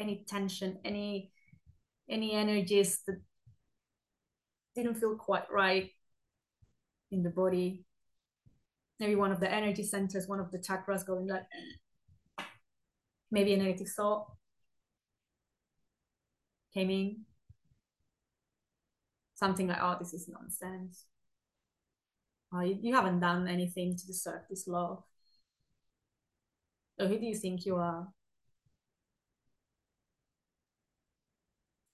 any 0.00 0.24
tension, 0.28 0.78
any 0.84 1.32
any 2.08 2.32
energies 2.32 3.00
that 3.06 3.20
didn't 4.74 4.96
feel 4.96 5.16
quite 5.16 5.50
right 5.50 5.90
in 7.10 7.22
the 7.22 7.30
body. 7.30 7.84
Maybe 8.98 9.14
one 9.14 9.32
of 9.32 9.40
the 9.40 9.52
energy 9.52 9.82
centers, 9.82 10.28
one 10.28 10.40
of 10.40 10.50
the 10.50 10.58
chakras 10.58 11.06
going 11.06 11.26
like 11.28 11.46
maybe 13.30 13.54
a 13.54 13.56
negative 13.56 13.88
thought 13.88 14.26
came 16.74 16.90
in. 16.90 17.24
Something 19.34 19.68
like, 19.68 19.78
oh, 19.80 19.96
this 19.98 20.14
is 20.14 20.28
nonsense. 20.28 21.06
Oh, 22.54 22.60
you, 22.60 22.94
haven't 22.94 23.20
done 23.20 23.48
anything 23.48 23.96
to 23.96 24.06
deserve 24.06 24.42
this 24.50 24.68
love. 24.68 25.02
So 26.98 27.08
who 27.08 27.18
do 27.18 27.24
you 27.24 27.34
think 27.34 27.64
you 27.64 27.76
are? 27.76 28.08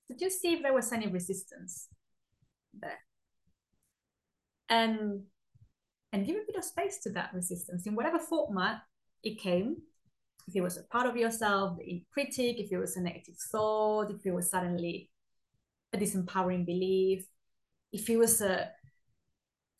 Did 0.09 0.20
you 0.20 0.30
see 0.30 0.54
if 0.54 0.62
there 0.62 0.74
was 0.74 0.92
any 0.92 1.06
resistance 1.06 1.88
there? 2.72 2.98
and 4.68 5.22
and 6.12 6.26
give 6.26 6.36
a 6.36 6.46
bit 6.46 6.56
of 6.56 6.64
space 6.64 6.98
to 6.98 7.11
that 7.11 7.32
resistance 7.34 7.86
in 7.86 7.94
whatever 7.94 8.18
format 8.18 8.82
it 9.22 9.38
came 9.38 9.76
if 10.46 10.56
it 10.56 10.61
was 10.61 10.76
a 10.76 10.82
part 10.84 11.06
of 11.06 11.16
yourself 11.16 11.78
the 11.78 12.02
critic 12.12 12.59
if 12.59 12.72
it 12.72 12.78
was 12.78 12.96
a 12.96 13.00
negative 13.00 13.34
thought 13.50 14.11
if 14.11 14.24
it 14.24 14.32
was 14.32 14.50
suddenly 14.50 15.11
a 15.92 15.98
disempowering 15.98 16.64
belief 16.64 17.26
if 17.92 18.09
it 18.09 18.16
was 18.16 18.40
a 18.40 18.70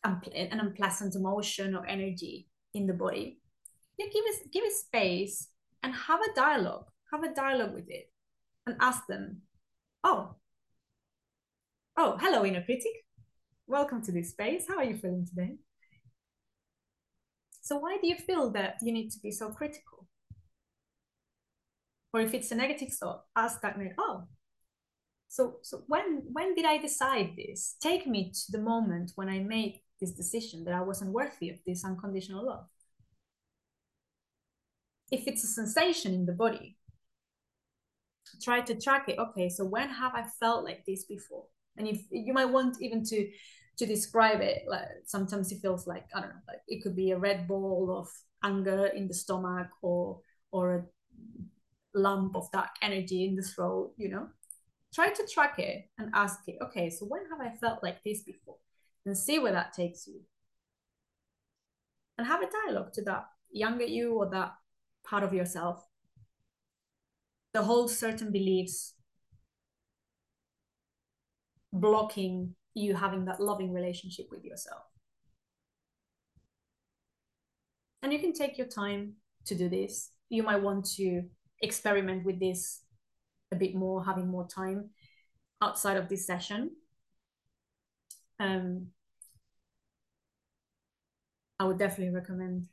an 0.05 0.61
unpleasant 0.61 1.15
emotion 1.15 1.75
or 1.75 1.87
energy 1.87 2.49
in 2.75 2.87
the 2.87 2.93
body. 2.93 3.41
Yeah 3.99 4.07
give 4.07 4.25
it 4.27 4.53
give 4.53 4.65
it 4.65 4.73
space 4.73 5.49
and 5.83 5.95
have 5.95 6.21
a 6.21 6.35
dialogue 6.35 6.87
have 7.13 7.25
a 7.25 7.35
dialogue 7.35 7.75
with 7.75 7.89
it 7.89 8.11
and 8.67 8.77
ask 8.81 9.07
them 9.07 9.43
oh 10.05 10.37
oh 11.97 12.17
hello 12.21 12.45
inner 12.45 12.63
critic. 12.63 12.93
Welcome 13.67 14.03
to 14.03 14.13
this 14.13 14.31
space. 14.31 14.65
How 14.69 14.79
are 14.79 14.85
you 14.85 14.97
feeling 14.97 15.27
today? 15.27 15.57
So 17.61 17.79
why 17.79 17.99
do 18.01 18.09
you 18.09 18.17
feel 18.17 18.51
that 18.53 18.77
you 18.83 18.93
need 18.93 19.11
to 19.11 19.19
be 19.21 19.31
so 19.31 19.51
critical? 19.51 20.07
Or 22.15 22.21
if 22.21 22.33
it's 22.33 22.51
a 22.51 22.55
negative 22.55 22.93
thought 22.95 23.25
ask 23.37 23.61
that 23.61 23.77
oh 23.99 24.25
so 25.29 25.57
so 25.63 25.83
when 25.87 26.23
when 26.33 26.55
did 26.55 26.65
i 26.65 26.79
decide 26.79 27.35
this? 27.37 27.77
Take 27.81 28.07
me 28.07 28.33
to 28.33 28.53
the 28.53 28.63
moment 28.63 29.13
when 29.17 29.29
i 29.29 29.41
made 29.41 29.81
this 30.01 30.13
decision 30.13 30.65
that 30.65 30.75
i 30.75 30.81
wasn't 30.81 31.13
worthy 31.13 31.51
of 31.51 31.59
this 31.67 31.85
unconditional 31.85 32.47
love. 32.47 32.67
If 35.11 35.27
it's 35.27 35.43
a 35.43 35.47
sensation 35.47 36.13
in 36.13 36.27
the 36.27 36.33
body 36.33 36.77
try 38.43 38.61
to 38.61 38.75
track 38.75 39.09
it. 39.09 39.19
Okay 39.19 39.49
so 39.49 39.65
when 39.65 39.89
have 39.89 40.15
i 40.15 40.25
felt 40.41 40.65
like 40.65 40.85
this 40.87 41.05
before? 41.05 41.45
And 41.77 41.87
if 41.89 42.03
you 42.11 42.33
might 42.33 42.47
want 42.47 42.77
even 42.81 43.05
to 43.05 43.31
to 43.79 43.87
describe 43.87 44.41
it 44.41 44.65
like 44.69 44.89
sometimes 45.05 45.53
it 45.53 45.61
feels 45.61 45.87
like 45.87 46.05
i 46.13 46.21
don't 46.21 46.31
know 46.31 46.43
like 46.49 46.61
it 46.67 46.83
could 46.83 46.97
be 46.97 47.13
a 47.13 47.19
red 47.19 47.47
ball 47.47 47.97
of 47.97 48.09
anger 48.43 48.87
in 48.87 49.07
the 49.07 49.15
stomach 49.15 49.69
or 49.83 50.19
or 50.51 50.75
a 50.75 50.85
lump 51.95 52.35
of 52.35 52.51
dark 52.51 52.71
energy 52.83 53.25
in 53.25 53.37
the 53.37 53.43
throat 53.43 53.93
you 53.97 54.09
know? 54.09 54.29
Try 54.93 55.11
to 55.11 55.27
track 55.33 55.59
it 55.59 55.89
and 55.99 56.11
ask 56.13 56.41
it 56.49 56.57
okay 56.61 56.91
so 56.91 57.07
when 57.07 57.23
have 57.31 57.41
i 57.41 57.55
felt 57.57 57.83
like 57.83 58.03
this 58.03 58.23
before 58.23 58.57
and 59.09 59.19
see 59.19 59.39
where 59.39 59.53
that 59.53 59.73
takes 59.73 60.07
you. 60.07 60.21
And 62.17 62.27
have 62.27 62.43
a 62.43 62.49
dialogue 62.67 62.93
to 62.95 63.03
that 63.05 63.27
younger 63.51 63.85
you 63.85 64.15
or 64.15 64.29
that 64.31 64.53
part 65.05 65.23
of 65.23 65.33
yourself 65.33 65.85
the 67.55 67.63
whole 67.63 67.89
certain 67.89 68.31
beliefs 68.31 68.95
blocking 71.73 72.55
you 72.75 72.95
having 72.95 73.25
that 73.25 73.41
loving 73.41 73.73
relationship 73.73 74.27
with 74.31 74.45
yourself. 74.45 74.83
And 78.03 78.13
you 78.13 78.19
can 78.19 78.33
take 78.33 78.59
your 78.59 78.69
time 78.69 79.15
to 79.47 79.55
do 79.55 79.69
this. 79.69 80.11
You 80.29 80.43
might 80.43 80.63
want 80.63 80.87
to 80.97 81.23
experiment 81.63 82.25
with 82.25 82.39
this 82.39 82.83
a 83.51 83.57
bit 83.57 83.75
more, 83.75 84.05
having 84.05 84.29
more 84.29 84.47
time 84.47 84.91
outside 85.61 85.97
of 85.97 86.09
this 86.09 86.27
session. 86.27 86.71
Um, 88.39 88.89
I 91.59 91.65
would 91.65 91.79
definitely 91.79 92.15
recommend 92.15 92.67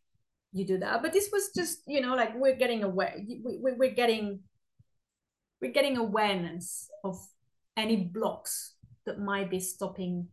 you 0.52 0.66
do 0.66 0.78
that. 0.80 1.02
But 1.02 1.14
this 1.14 1.30
was 1.32 1.52
just, 1.56 1.80
you 1.88 2.02
know, 2.02 2.16
like 2.16 2.36
we're 2.36 2.56
getting 2.56 2.84
aware, 2.84 3.16
we, 3.18 3.42
we, 3.44 3.74
we're 3.74 3.94
getting, 3.94 4.40
we're 5.62 5.72
getting 5.72 5.98
awareness 5.98 6.90
of 7.04 7.18
any 7.76 7.98
blocks 7.98 8.76
that 9.06 9.20
might 9.20 9.50
be 9.50 9.60
stopping 9.60 10.28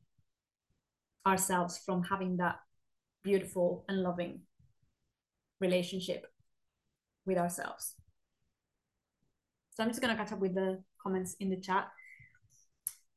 ourselves 1.26 1.80
from 1.84 2.04
having 2.04 2.36
that 2.36 2.56
beautiful 3.22 3.84
and 3.88 4.02
loving 4.02 4.40
relationship 5.60 6.26
with 7.26 7.38
ourselves. 7.38 7.94
So 9.74 9.82
I'm 9.82 9.88
just 9.88 10.02
to 10.02 10.22
catch 10.22 10.32
up 10.32 10.40
with 10.40 10.54
the 10.54 10.82
comments 11.02 11.36
in 11.40 11.50
the 11.50 11.56
chat. 11.56 11.88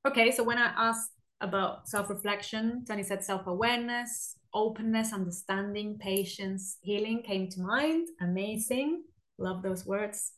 Okay, 0.08 0.32
so 0.32 0.44
when 0.44 0.58
I 0.58 0.72
asked 0.78 1.12
about 1.42 1.88
self 1.88 2.10
reflection, 2.10 2.84
Tony 2.88 3.04
said 3.04 3.24
self 3.24 3.48
awareness, 3.48 4.38
openness, 4.54 5.14
understanding, 5.14 5.98
patience, 6.00 6.78
healing 6.82 7.22
came 7.24 7.50
to 7.50 7.62
mind. 7.62 8.08
Amazing. 8.22 9.04
Love 9.38 9.62
those 9.62 9.86
words. 9.86 10.32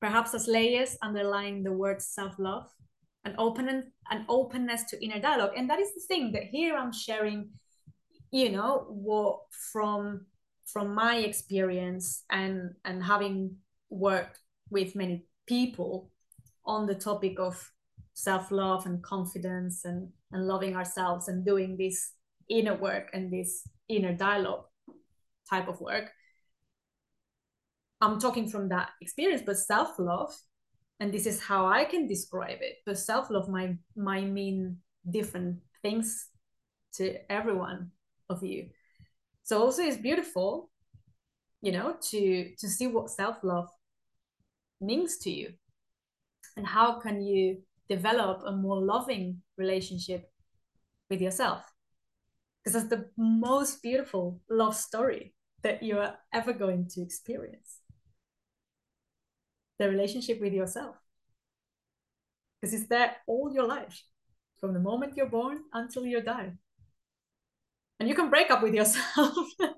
Perhaps 0.00 0.34
as 0.34 0.46
layers 0.46 0.96
underlying 1.02 1.62
the 1.62 1.72
word 1.72 2.02
self 2.02 2.34
love, 2.38 2.68
an 3.24 3.34
open 3.38 3.92
an 4.10 4.26
openness 4.28 4.84
to 4.84 5.04
inner 5.04 5.20
dialogue. 5.20 5.52
And 5.56 5.70
that 5.70 5.80
is 5.80 5.94
the 5.94 6.00
thing 6.00 6.32
that 6.32 6.44
here 6.44 6.76
I'm 6.76 6.92
sharing, 6.92 7.50
you 8.30 8.50
know, 8.50 8.86
what 8.88 9.40
from 9.72 10.26
from 10.66 10.94
my 10.94 11.18
experience 11.18 12.24
and 12.30 12.74
and 12.84 13.02
having 13.02 13.56
worked 13.90 14.40
with 14.70 14.96
many 14.96 15.24
people 15.46 16.10
on 16.64 16.86
the 16.86 16.94
topic 16.94 17.38
of 17.38 17.72
self-love 18.16 18.86
and 18.86 19.02
confidence 19.02 19.84
and, 19.84 20.08
and 20.32 20.46
loving 20.48 20.74
ourselves 20.74 21.28
and 21.28 21.44
doing 21.44 21.76
this 21.76 22.12
inner 22.48 22.74
work 22.74 23.10
and 23.12 23.30
this 23.30 23.68
inner 23.90 24.14
dialogue 24.14 24.64
type 25.48 25.68
of 25.68 25.80
work. 25.82 26.10
I'm 28.00 28.18
talking 28.18 28.48
from 28.48 28.70
that 28.70 28.88
experience 29.02 29.42
but 29.44 29.58
self-love 29.58 30.34
and 30.98 31.12
this 31.12 31.26
is 31.26 31.42
how 31.42 31.66
i 31.66 31.84
can 31.84 32.06
describe 32.06 32.58
it 32.60 32.76
but 32.86 32.98
self-love 32.98 33.48
might 33.48 33.76
might 33.96 34.28
mean 34.28 34.78
different 35.10 35.58
things 35.82 36.28
to 36.94 37.18
everyone 37.30 37.90
of 38.30 38.42
you. 38.42 38.70
So 39.44 39.60
also 39.62 39.82
it's 39.82 39.98
beautiful 39.98 40.70
you 41.60 41.72
know 41.72 41.96
to 42.10 42.54
to 42.56 42.68
see 42.68 42.86
what 42.86 43.10
self-love 43.10 43.68
means 44.80 45.18
to 45.18 45.30
you. 45.30 45.52
And 46.56 46.66
how 46.66 46.98
can 46.98 47.20
you 47.20 47.62
develop 47.88 48.42
a 48.44 48.52
more 48.52 48.80
loving 48.80 49.42
relationship 49.56 50.30
with 51.10 51.20
yourself. 51.20 51.62
Because 52.62 52.82
that's 52.82 52.90
the 52.90 53.08
most 53.16 53.82
beautiful 53.82 54.40
love 54.50 54.74
story 54.74 55.34
that 55.62 55.82
you 55.82 55.98
are 55.98 56.16
ever 56.32 56.52
going 56.52 56.88
to 56.90 57.02
experience. 57.02 57.78
The 59.78 59.88
relationship 59.88 60.40
with 60.40 60.52
yourself. 60.52 60.96
Because 62.60 62.74
it's 62.74 62.88
there 62.88 63.16
all 63.26 63.52
your 63.52 63.66
life 63.66 64.02
from 64.58 64.72
the 64.72 64.80
moment 64.80 65.16
you're 65.16 65.28
born 65.28 65.58
until 65.72 66.06
you 66.06 66.22
die. 66.22 66.52
And 68.00 68.08
you 68.08 68.14
can 68.14 68.30
break 68.30 68.50
up 68.50 68.62
with 68.62 68.74
yourself. 68.74 69.36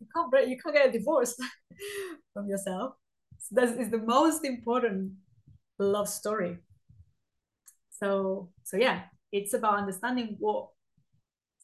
You 0.00 0.06
can't 0.14 0.30
break 0.30 0.48
you 0.48 0.58
can't 0.58 0.74
get 0.74 0.88
a 0.88 0.92
divorce 0.92 1.36
from 2.32 2.48
yourself. 2.48 2.94
That 3.52 3.78
is 3.78 3.90
the 3.90 3.98
most 3.98 4.44
important 4.44 5.12
love 5.78 6.08
story. 6.08 6.58
So 7.90 8.50
so 8.62 8.76
yeah 8.76 9.02
it's 9.32 9.54
about 9.54 9.78
understanding 9.78 10.36
what 10.38 10.68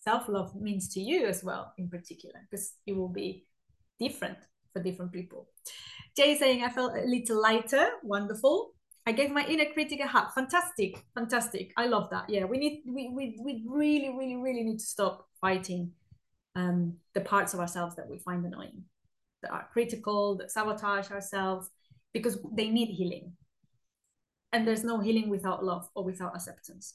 self-love 0.02 0.54
means 0.60 0.88
to 0.88 1.00
you 1.00 1.26
as 1.26 1.44
well 1.44 1.72
in 1.78 1.88
particular 1.88 2.40
because 2.50 2.74
it 2.86 2.96
will 2.96 3.08
be 3.08 3.46
different 4.00 4.38
for 4.72 4.82
different 4.82 5.12
people. 5.12 5.48
Jay 6.16 6.36
saying 6.36 6.64
i 6.64 6.68
felt 6.68 6.92
a 6.96 7.04
little 7.06 7.40
lighter. 7.40 7.88
Wonderful. 8.02 8.72
I 9.06 9.12
gave 9.12 9.30
my 9.30 9.44
inner 9.46 9.66
critic 9.72 10.00
a 10.00 10.06
hug. 10.06 10.32
Fantastic 10.34 11.04
fantastic. 11.14 11.72
I 11.76 11.86
love 11.86 12.10
that. 12.10 12.28
Yeah 12.28 12.44
we 12.44 12.58
need 12.58 12.82
we 12.86 13.10
we, 13.14 13.38
we 13.42 13.64
really 13.66 14.10
really 14.10 14.36
really 14.36 14.62
need 14.64 14.78
to 14.78 14.86
stop 14.86 15.26
fighting 15.40 15.92
um 16.54 16.94
the 17.14 17.20
parts 17.20 17.54
of 17.54 17.60
ourselves 17.60 17.96
that 17.96 18.08
we 18.08 18.18
find 18.18 18.44
annoying 18.44 18.84
that 19.42 19.50
are 19.50 19.68
critical, 19.72 20.36
that 20.36 20.50
sabotage 20.50 21.10
ourselves, 21.10 21.68
because 22.12 22.38
they 22.56 22.70
need 22.70 22.88
healing. 22.88 23.32
And 24.52 24.66
there's 24.66 24.84
no 24.84 25.00
healing 25.00 25.28
without 25.28 25.64
love 25.64 25.88
or 25.94 26.04
without 26.04 26.34
acceptance. 26.34 26.94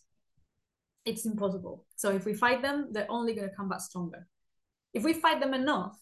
It's 1.06 1.26
impossible. 1.26 1.86
So 1.96 2.12
if 2.12 2.26
we 2.26 2.34
fight 2.34 2.62
them, 2.62 2.90
they're 2.92 3.10
only 3.10 3.34
going 3.34 3.50
to 3.50 3.56
come 3.56 3.70
back 3.70 3.82
stronger. 3.82 4.28
If 4.94 5.04
we 5.04 5.14
fight 5.14 5.40
them 5.40 5.54
enough, 5.54 5.98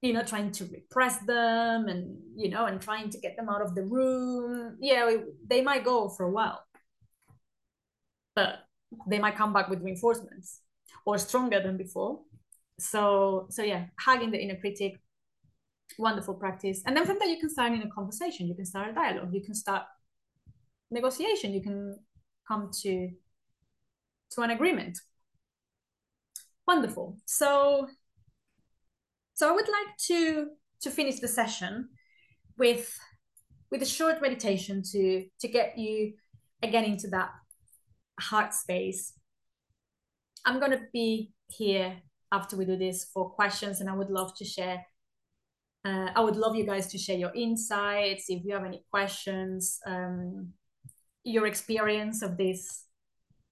you 0.00 0.12
know, 0.12 0.24
trying 0.24 0.50
to 0.52 0.64
repress 0.64 1.18
them 1.18 1.86
and, 1.86 2.18
you 2.34 2.48
know, 2.48 2.66
and 2.66 2.80
trying 2.80 3.10
to 3.10 3.20
get 3.20 3.36
them 3.36 3.48
out 3.48 3.62
of 3.62 3.74
the 3.74 3.84
room, 3.84 4.76
yeah, 4.80 5.16
they 5.46 5.62
might 5.62 5.84
go 5.84 6.08
for 6.08 6.24
a 6.24 6.30
while. 6.30 6.64
But 8.34 8.60
they 9.06 9.18
might 9.18 9.36
come 9.36 9.52
back 9.52 9.68
with 9.68 9.82
reinforcements 9.82 10.60
or 11.04 11.18
stronger 11.18 11.60
than 11.60 11.76
before 11.76 12.20
so 12.78 13.46
so 13.50 13.62
yeah 13.62 13.86
hugging 13.98 14.30
the 14.30 14.42
inner 14.42 14.56
critic 14.56 15.00
wonderful 15.98 16.34
practice. 16.34 16.82
And 16.86 16.96
then 16.96 17.06
from 17.06 17.18
there 17.18 17.28
you 17.28 17.40
can 17.40 17.50
start 17.50 17.72
in 17.72 17.82
a 17.82 17.90
conversation. 17.90 18.46
You 18.46 18.54
can 18.54 18.66
start 18.66 18.90
a 18.90 18.92
dialogue. 18.92 19.32
You 19.32 19.42
can 19.42 19.54
start 19.54 19.84
negotiation. 20.90 21.52
You 21.52 21.62
can 21.62 21.98
come 22.46 22.70
to 22.82 23.10
to 24.32 24.42
an 24.42 24.50
agreement. 24.50 24.98
Wonderful. 26.66 27.18
So 27.26 27.88
so 29.34 29.48
i 29.48 29.52
would 29.52 29.68
like 29.68 29.96
to 29.96 30.48
to 30.82 30.90
finish 30.90 31.18
the 31.18 31.26
session 31.26 31.88
with 32.58 32.98
with 33.70 33.82
a 33.82 33.86
short 33.86 34.20
meditation 34.20 34.82
to 34.92 35.24
to 35.40 35.48
get 35.48 35.78
you 35.78 36.12
again 36.62 36.84
into 36.84 37.08
that 37.08 37.30
heart 38.20 38.54
space. 38.54 39.14
I'm 40.44 40.58
going 40.58 40.72
to 40.72 40.82
be 40.92 41.32
here 41.48 41.96
after 42.30 42.56
we 42.56 42.64
do 42.64 42.76
this 42.76 43.04
for 43.12 43.30
questions, 43.30 43.80
and 43.80 43.88
I 43.88 43.94
would 43.94 44.10
love 44.10 44.34
to 44.36 44.44
share. 44.44 44.84
Uh, 45.84 46.10
I 46.14 46.20
would 46.20 46.36
love 46.36 46.54
you 46.54 46.64
guys 46.64 46.86
to 46.88 46.98
share 46.98 47.16
your 47.16 47.32
insights 47.34 48.26
if 48.28 48.44
you 48.44 48.54
have 48.54 48.64
any 48.64 48.84
questions, 48.90 49.80
um, 49.84 50.52
your 51.24 51.46
experience 51.46 52.22
of 52.22 52.36
this 52.36 52.84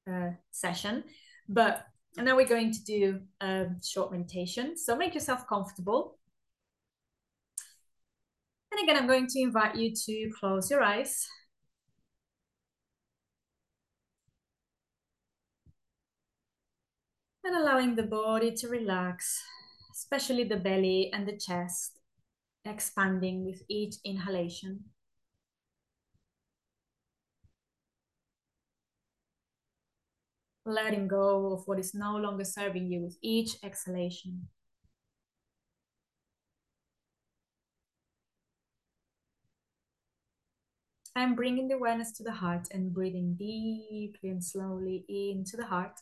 uh, 0.09 0.31
session. 0.53 1.05
But 1.49 1.87
now 2.17 2.37
we're 2.37 2.47
going 2.47 2.73
to 2.73 2.85
do 2.85 3.21
a 3.41 3.67
short 3.85 4.13
meditation. 4.13 4.77
So 4.77 4.97
make 4.97 5.15
yourself 5.15 5.47
comfortable. 5.49 6.19
And 8.73 8.81
again, 8.83 8.97
I'm 8.97 9.09
going 9.09 9.27
to 9.27 9.41
invite 9.41 9.75
you 9.75 9.93
to 10.07 10.31
close 10.39 10.71
your 10.71 10.83
eyes. 10.83 11.27
And 17.43 17.57
allowing 17.57 17.97
the 17.97 18.05
body 18.05 18.53
to 18.57 18.69
relax, 18.69 19.43
especially 19.93 20.45
the 20.45 20.59
belly 20.59 21.11
and 21.13 21.27
the 21.27 21.37
chest, 21.37 22.00
expanding 22.65 23.45
with 23.45 23.63
each 23.69 23.97
inhalation. 24.05 24.85
Letting 30.67 31.09
go 31.09 31.53
of 31.53 31.67
what 31.67 31.79
is 31.79 31.95
no 31.95 32.17
longer 32.17 32.45
serving 32.45 32.87
you 32.93 33.01
with 33.01 33.17
each 33.23 33.57
exhalation. 33.65 34.49
I'm 41.17 41.35
bringing 41.35 41.69
the 41.69 41.75
awareness 41.75 42.13
to 42.13 42.23
the 42.23 42.33
heart 42.33 42.69
and 42.71 42.95
breathing 42.95 43.35
deeply 43.35 44.31
and 44.31 44.43
slowly 44.43 45.05
into 45.09 45.57
the 45.57 45.67
heart. 45.67 46.01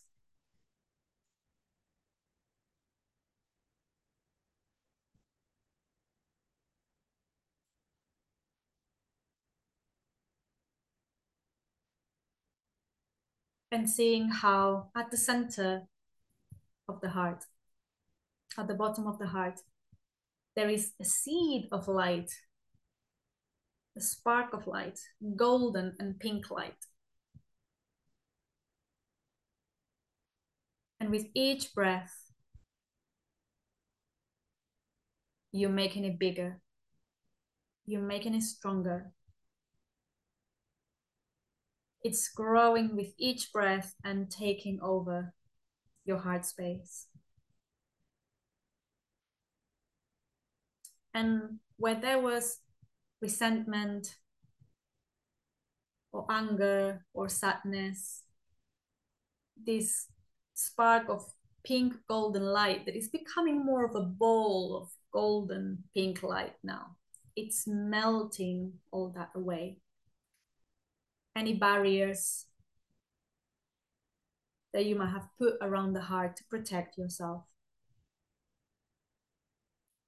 And 13.70 13.88
seeing 13.88 14.28
how 14.30 14.90
at 14.96 15.10
the 15.10 15.16
center 15.16 15.82
of 16.88 17.00
the 17.00 17.10
heart, 17.10 17.44
at 18.56 18.66
the 18.66 18.74
bottom 18.74 19.06
of 19.06 19.18
the 19.18 19.26
heart, 19.26 19.60
there 20.56 20.70
is 20.70 20.92
a 21.00 21.04
seed 21.04 21.68
of 21.70 21.86
light 21.86 22.30
a 23.98 24.00
spark 24.00 24.52
of 24.52 24.66
light, 24.68 25.00
golden 25.34 25.96
and 25.98 26.20
pink 26.20 26.50
light. 26.52 26.86
And 31.00 31.10
with 31.10 31.26
each 31.34 31.74
breath, 31.74 32.14
you're 35.50 35.70
making 35.70 36.04
it 36.04 36.18
bigger, 36.18 36.60
you're 37.86 38.08
making 38.14 38.34
it 38.34 38.42
stronger. 38.42 39.12
It's 42.02 42.28
growing 42.28 42.94
with 42.96 43.12
each 43.18 43.52
breath 43.52 43.94
and 44.04 44.30
taking 44.30 44.80
over 44.80 45.34
your 46.04 46.18
heart 46.18 46.44
space. 46.46 47.06
And 51.12 51.58
where 51.76 51.96
there 51.96 52.20
was 52.20 52.60
resentment 53.20 54.16
or 56.12 56.26
anger 56.30 57.04
or 57.12 57.28
sadness, 57.28 58.22
this 59.56 60.06
spark 60.54 61.08
of 61.08 61.24
pink 61.64 61.94
golden 62.08 62.44
light 62.44 62.86
that 62.86 62.96
is 62.96 63.08
becoming 63.08 63.64
more 63.64 63.84
of 63.84 63.94
a 63.94 64.00
ball 64.00 64.80
of 64.80 64.88
golden 65.12 65.84
pink 65.94 66.22
light 66.22 66.54
now. 66.62 66.96
It's 67.36 67.66
melting 67.66 68.72
all 68.90 69.10
that 69.16 69.30
away. 69.34 69.78
Any 71.36 71.54
barriers 71.54 72.46
that 74.72 74.86
you 74.86 74.96
might 74.96 75.10
have 75.10 75.28
put 75.38 75.54
around 75.60 75.92
the 75.92 76.00
heart 76.00 76.36
to 76.36 76.44
protect 76.44 76.98
yourself. 76.98 77.44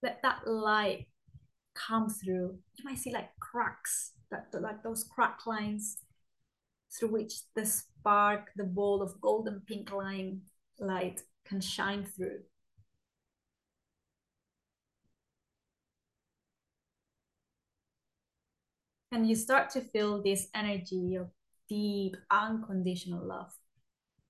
Let 0.02 0.22
that 0.22 0.46
light 0.46 1.06
come 1.74 2.08
through. 2.08 2.58
You 2.76 2.84
might 2.84 2.98
see 2.98 3.12
like 3.12 3.30
cracks, 3.38 4.12
that 4.30 4.48
like 4.60 4.82
those 4.82 5.04
crack 5.04 5.46
lines 5.46 5.98
through 6.92 7.08
which 7.08 7.34
the 7.54 7.64
spark, 7.64 8.50
the 8.56 8.64
ball 8.64 9.02
of 9.02 9.20
golden 9.20 9.62
pink 9.66 9.92
line 9.92 10.40
light 10.78 11.22
can 11.44 11.60
shine 11.60 12.04
through. 12.04 12.40
And 19.12 19.28
you 19.28 19.34
start 19.34 19.70
to 19.70 19.80
feel 19.80 20.22
this 20.22 20.48
energy 20.54 21.16
of 21.16 21.30
deep, 21.68 22.16
unconditional 22.30 23.24
love 23.24 23.52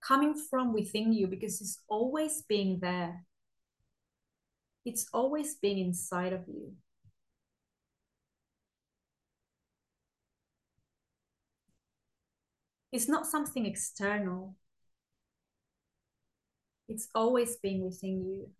coming 0.00 0.34
from 0.34 0.72
within 0.72 1.12
you 1.12 1.26
because 1.26 1.60
it's 1.60 1.80
always 1.88 2.42
being 2.42 2.80
there. 2.80 3.24
It's 4.84 5.06
always 5.12 5.54
being 5.54 5.78
inside 5.78 6.32
of 6.32 6.46
you. 6.48 6.74
It's 12.92 13.08
not 13.08 13.26
something 13.26 13.66
external. 13.66 14.56
It's 16.88 17.08
always 17.14 17.56
being 17.56 17.84
within 17.84 18.24
you. 18.24 18.50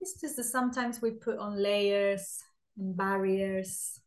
It's 0.00 0.20
just 0.20 0.36
that 0.36 0.44
sometimes 0.44 1.00
we 1.02 1.10
put 1.10 1.38
on 1.38 1.62
layers 1.62 2.42
and 2.78 2.96
barriers. 2.96 4.00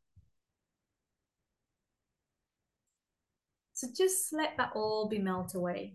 So 3.79 3.87
just 3.95 4.33
let 4.33 4.57
that 4.57 4.73
all 4.75 5.07
be 5.07 5.19
melt 5.19 5.55
away. 5.55 5.93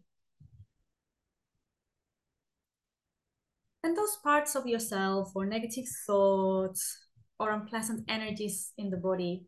And 3.82 3.94
those 3.94 4.16
parts 4.24 4.54
of 4.54 4.66
yourself 4.66 5.32
or 5.34 5.44
negative 5.44 5.84
thoughts 6.06 7.08
or 7.38 7.50
unpleasant 7.50 8.06
energies 8.08 8.72
in 8.78 8.88
the 8.88 8.96
body 8.96 9.44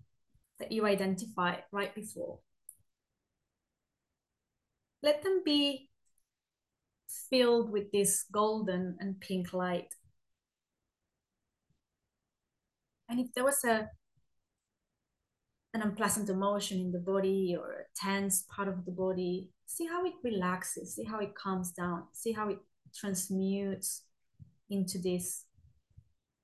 that 0.59 0.71
you 0.71 0.85
identified 0.85 1.63
right 1.73 1.95
before, 1.95 2.41
let 5.03 5.23
them 5.23 5.41
be 5.43 5.89
filled 7.31 7.71
with 7.71 7.91
this 7.91 8.27
golden 8.31 8.99
and 9.01 9.19
pink 9.19 9.55
light. 9.55 9.95
And 13.09 13.19
if 13.19 13.33
there 13.35 13.45
was 13.45 13.65
a 13.65 13.89
an 15.77 15.83
unpleasant 15.83 16.29
emotion 16.29 16.81
in 16.81 16.93
the 16.93 16.99
body 16.99 17.57
or 17.59 17.73
a 17.73 17.85
tense 17.95 18.45
part 18.49 18.69
of 18.69 18.85
the 18.85 18.91
body, 18.91 19.51
see 19.67 19.87
how 19.87 20.05
it 20.05 20.15
relaxes, 20.25 20.95
see 20.95 21.05
how 21.05 21.21
it 21.21 21.35
calms 21.35 21.71
down, 21.71 22.05
see 22.13 22.33
how 22.33 22.49
it 22.49 22.59
transmutes 22.95 24.03
into 24.71 24.99
this 24.99 25.45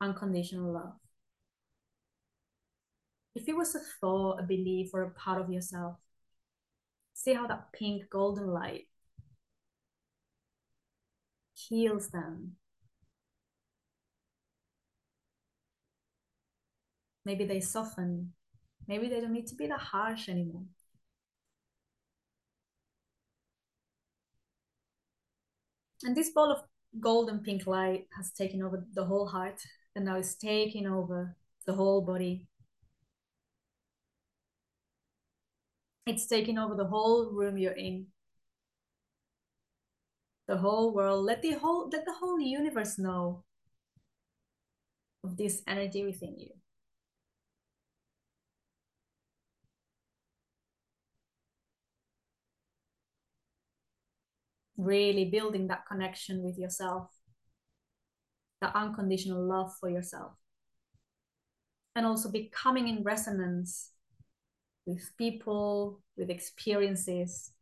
unconditional 0.00 0.72
love. 0.72 0.94
If 3.34 3.48
it 3.48 3.56
was 3.56 3.74
a 3.74 3.80
thought, 4.00 4.40
a 4.40 4.42
belief, 4.42 4.90
or 4.92 5.02
a 5.02 5.10
part 5.10 5.40
of 5.40 5.50
yourself, 5.50 5.96
See 7.14 7.34
how 7.34 7.46
that 7.46 7.72
pink 7.72 8.10
golden 8.10 8.48
light 8.48 8.88
heals 11.54 12.08
them. 12.08 12.56
Maybe 17.24 17.44
they 17.44 17.60
soften. 17.60 18.32
Maybe 18.88 19.08
they 19.08 19.20
don't 19.20 19.32
need 19.32 19.46
to 19.48 19.54
be 19.54 19.66
that 19.68 19.80
harsh 19.80 20.28
anymore. 20.28 20.64
And 26.04 26.16
this 26.16 26.30
ball 26.30 26.50
of 26.50 26.62
golden 27.00 27.40
pink 27.40 27.66
light 27.66 28.06
has 28.16 28.32
taken 28.32 28.62
over 28.62 28.84
the 28.92 29.04
whole 29.04 29.26
heart 29.26 29.60
and 29.94 30.04
now 30.04 30.16
it's 30.16 30.34
taking 30.34 30.86
over 30.86 31.36
the 31.64 31.74
whole 31.74 32.02
body 32.02 32.48
It's 36.06 36.26
taking 36.26 36.58
over 36.58 36.74
the 36.74 36.86
whole 36.86 37.30
room 37.30 37.58
you're 37.58 37.72
in. 37.72 38.08
The 40.46 40.58
whole 40.58 40.92
world. 40.94 41.24
Let 41.24 41.42
the 41.42 41.52
whole 41.52 41.88
let 41.88 42.04
the 42.04 42.14
whole 42.14 42.38
universe 42.40 42.98
know 42.98 43.44
of 45.24 45.36
this 45.36 45.62
energy 45.66 46.04
within 46.04 46.38
you. 46.38 46.61
Really 54.82 55.26
building 55.26 55.68
that 55.68 55.86
connection 55.86 56.42
with 56.42 56.58
yourself, 56.58 57.08
that 58.60 58.74
unconditional 58.74 59.46
love 59.46 59.72
for 59.78 59.88
yourself. 59.88 60.32
And 61.94 62.04
also 62.04 62.30
becoming 62.30 62.88
in 62.88 63.04
resonance 63.04 63.90
with 64.86 65.12
people, 65.16 66.00
with 66.16 66.30
experiences 66.30 67.52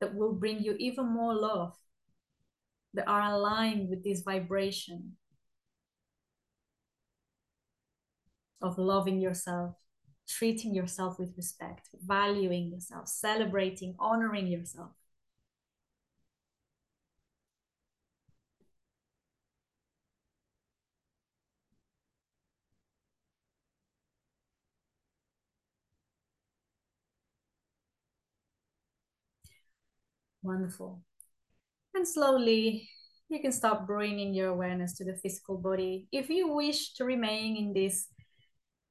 that 0.00 0.14
will 0.14 0.32
bring 0.32 0.60
you 0.60 0.74
even 0.78 1.06
more 1.06 1.34
love, 1.34 1.76
that 2.94 3.08
are 3.08 3.32
aligned 3.32 3.88
with 3.88 4.02
this 4.02 4.22
vibration 4.22 5.12
of 8.60 8.78
loving 8.78 9.20
yourself, 9.20 9.76
treating 10.28 10.74
yourself 10.74 11.18
with 11.18 11.36
respect, 11.36 11.88
valuing 12.04 12.70
yourself, 12.70 13.08
celebrating, 13.08 13.94
honoring 13.98 14.46
yourself. 14.46 14.92
Wonderful. 30.42 31.00
And 31.94 32.06
slowly 32.06 32.88
you 33.28 33.40
can 33.40 33.52
start 33.52 33.86
bringing 33.86 34.34
your 34.34 34.48
awareness 34.48 34.94
to 34.98 35.04
the 35.04 35.16
physical 35.16 35.56
body. 35.56 36.06
If 36.12 36.28
you 36.28 36.52
wish 36.52 36.94
to 36.94 37.04
remain 37.04 37.56
in 37.56 37.72
this 37.72 38.08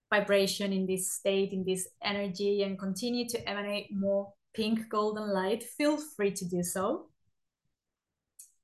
vibration, 0.10 0.74
in 0.74 0.86
this 0.88 1.12
state, 1.12 1.54
in 1.54 1.64
this 1.64 1.88
energy, 2.04 2.64
and 2.64 2.78
continue 2.78 3.28
to 3.30 3.50
emanate 3.50 3.88
more 3.92 4.34
pink 4.54 4.90
golden 4.90 5.32
light, 5.32 5.64
feel 5.64 5.98
free 6.16 6.32
to 6.32 6.46
do 6.46 6.64
so. 6.64 7.08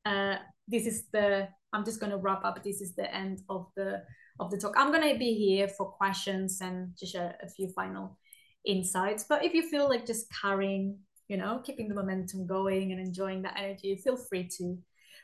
Uh, 0.06 0.38
this 0.68 0.86
is 0.86 1.08
the, 1.14 1.48
I'm 1.74 1.86
just 1.86 2.00
going 2.00 2.12
to 2.12 2.18
wrap 2.18 2.44
up. 2.44 2.64
This 2.64 2.82
is 2.82 2.96
the 2.96 3.14
end 3.14 3.42
of 3.50 3.68
the 3.76 4.02
of 4.40 4.52
the 4.52 4.58
talk. 4.58 4.76
I'm 4.78 4.92
going 4.92 5.12
to 5.12 5.18
be 5.18 5.34
here 5.34 5.68
for 5.68 5.88
questions 5.88 6.60
and 6.62 6.94
just 6.98 7.14
share 7.14 7.36
a 7.42 7.50
few 7.50 7.70
final 7.70 8.20
insights. 8.66 9.26
But 9.28 9.44
if 9.44 9.54
you 9.54 9.68
feel 9.68 9.90
like 9.90 10.06
just 10.06 10.28
carrying 10.42 11.00
you 11.28 11.38
know 11.38 11.62
keeping 11.64 11.88
the 11.88 11.96
momentum 11.96 12.46
going 12.48 12.92
and 12.92 13.00
enjoying 13.00 13.42
that 13.42 13.58
energy 13.58 14.00
feel 14.04 14.18
free 14.18 14.48
to 14.58 14.78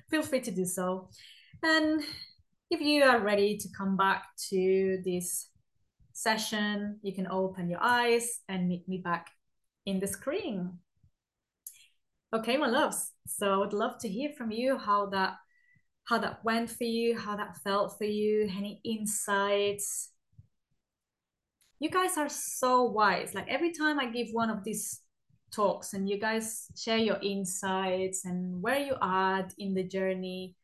feel 0.09 0.21
free 0.21 0.41
to 0.41 0.51
do 0.51 0.65
so. 0.65 1.09
And 1.61 2.01
if 2.69 2.81
you 2.81 3.03
are 3.03 3.19
ready 3.19 3.57
to 3.57 3.67
come 3.77 3.95
back 3.95 4.23
to 4.49 5.01
this 5.05 5.49
session 6.11 6.99
you 7.01 7.13
can 7.13 7.27
open 7.27 7.69
your 7.69 7.81
eyes 7.81 8.41
and 8.47 8.67
meet 8.67 8.87
me 8.87 8.97
back 9.03 9.31
in 9.85 9.99
the 9.99 10.07
screen. 10.07 10.79
Okay 12.33 12.57
my 12.57 12.67
loves. 12.67 13.11
So 13.27 13.53
i 13.53 13.57
would 13.57 13.73
love 13.73 13.97
to 13.99 14.09
hear 14.09 14.31
from 14.37 14.51
you 14.51 14.77
how 14.77 15.07
that 15.07 15.35
how 16.05 16.17
that 16.17 16.43
went 16.43 16.69
for 16.69 16.83
you 16.83 17.17
how 17.17 17.37
that 17.37 17.57
felt 17.63 17.97
for 17.97 18.05
you 18.05 18.49
any 18.57 18.81
insights. 18.83 20.09
You 21.79 21.89
guys 21.89 22.17
are 22.17 22.29
so 22.29 22.83
wise. 22.83 23.33
Like 23.33 23.47
every 23.47 23.71
time 23.71 23.99
i 23.99 24.05
give 24.05 24.27
one 24.31 24.49
of 24.49 24.63
these 24.63 25.02
talks 25.53 25.93
and 25.93 26.09
you 26.09 26.19
guys 26.19 26.67
share 26.75 26.97
your 26.97 27.19
insights 27.21 28.25
and 28.25 28.61
where 28.61 28.79
you 28.79 28.95
are 29.01 29.47
in 29.57 29.73
the 29.73 29.83
journey 29.83 30.55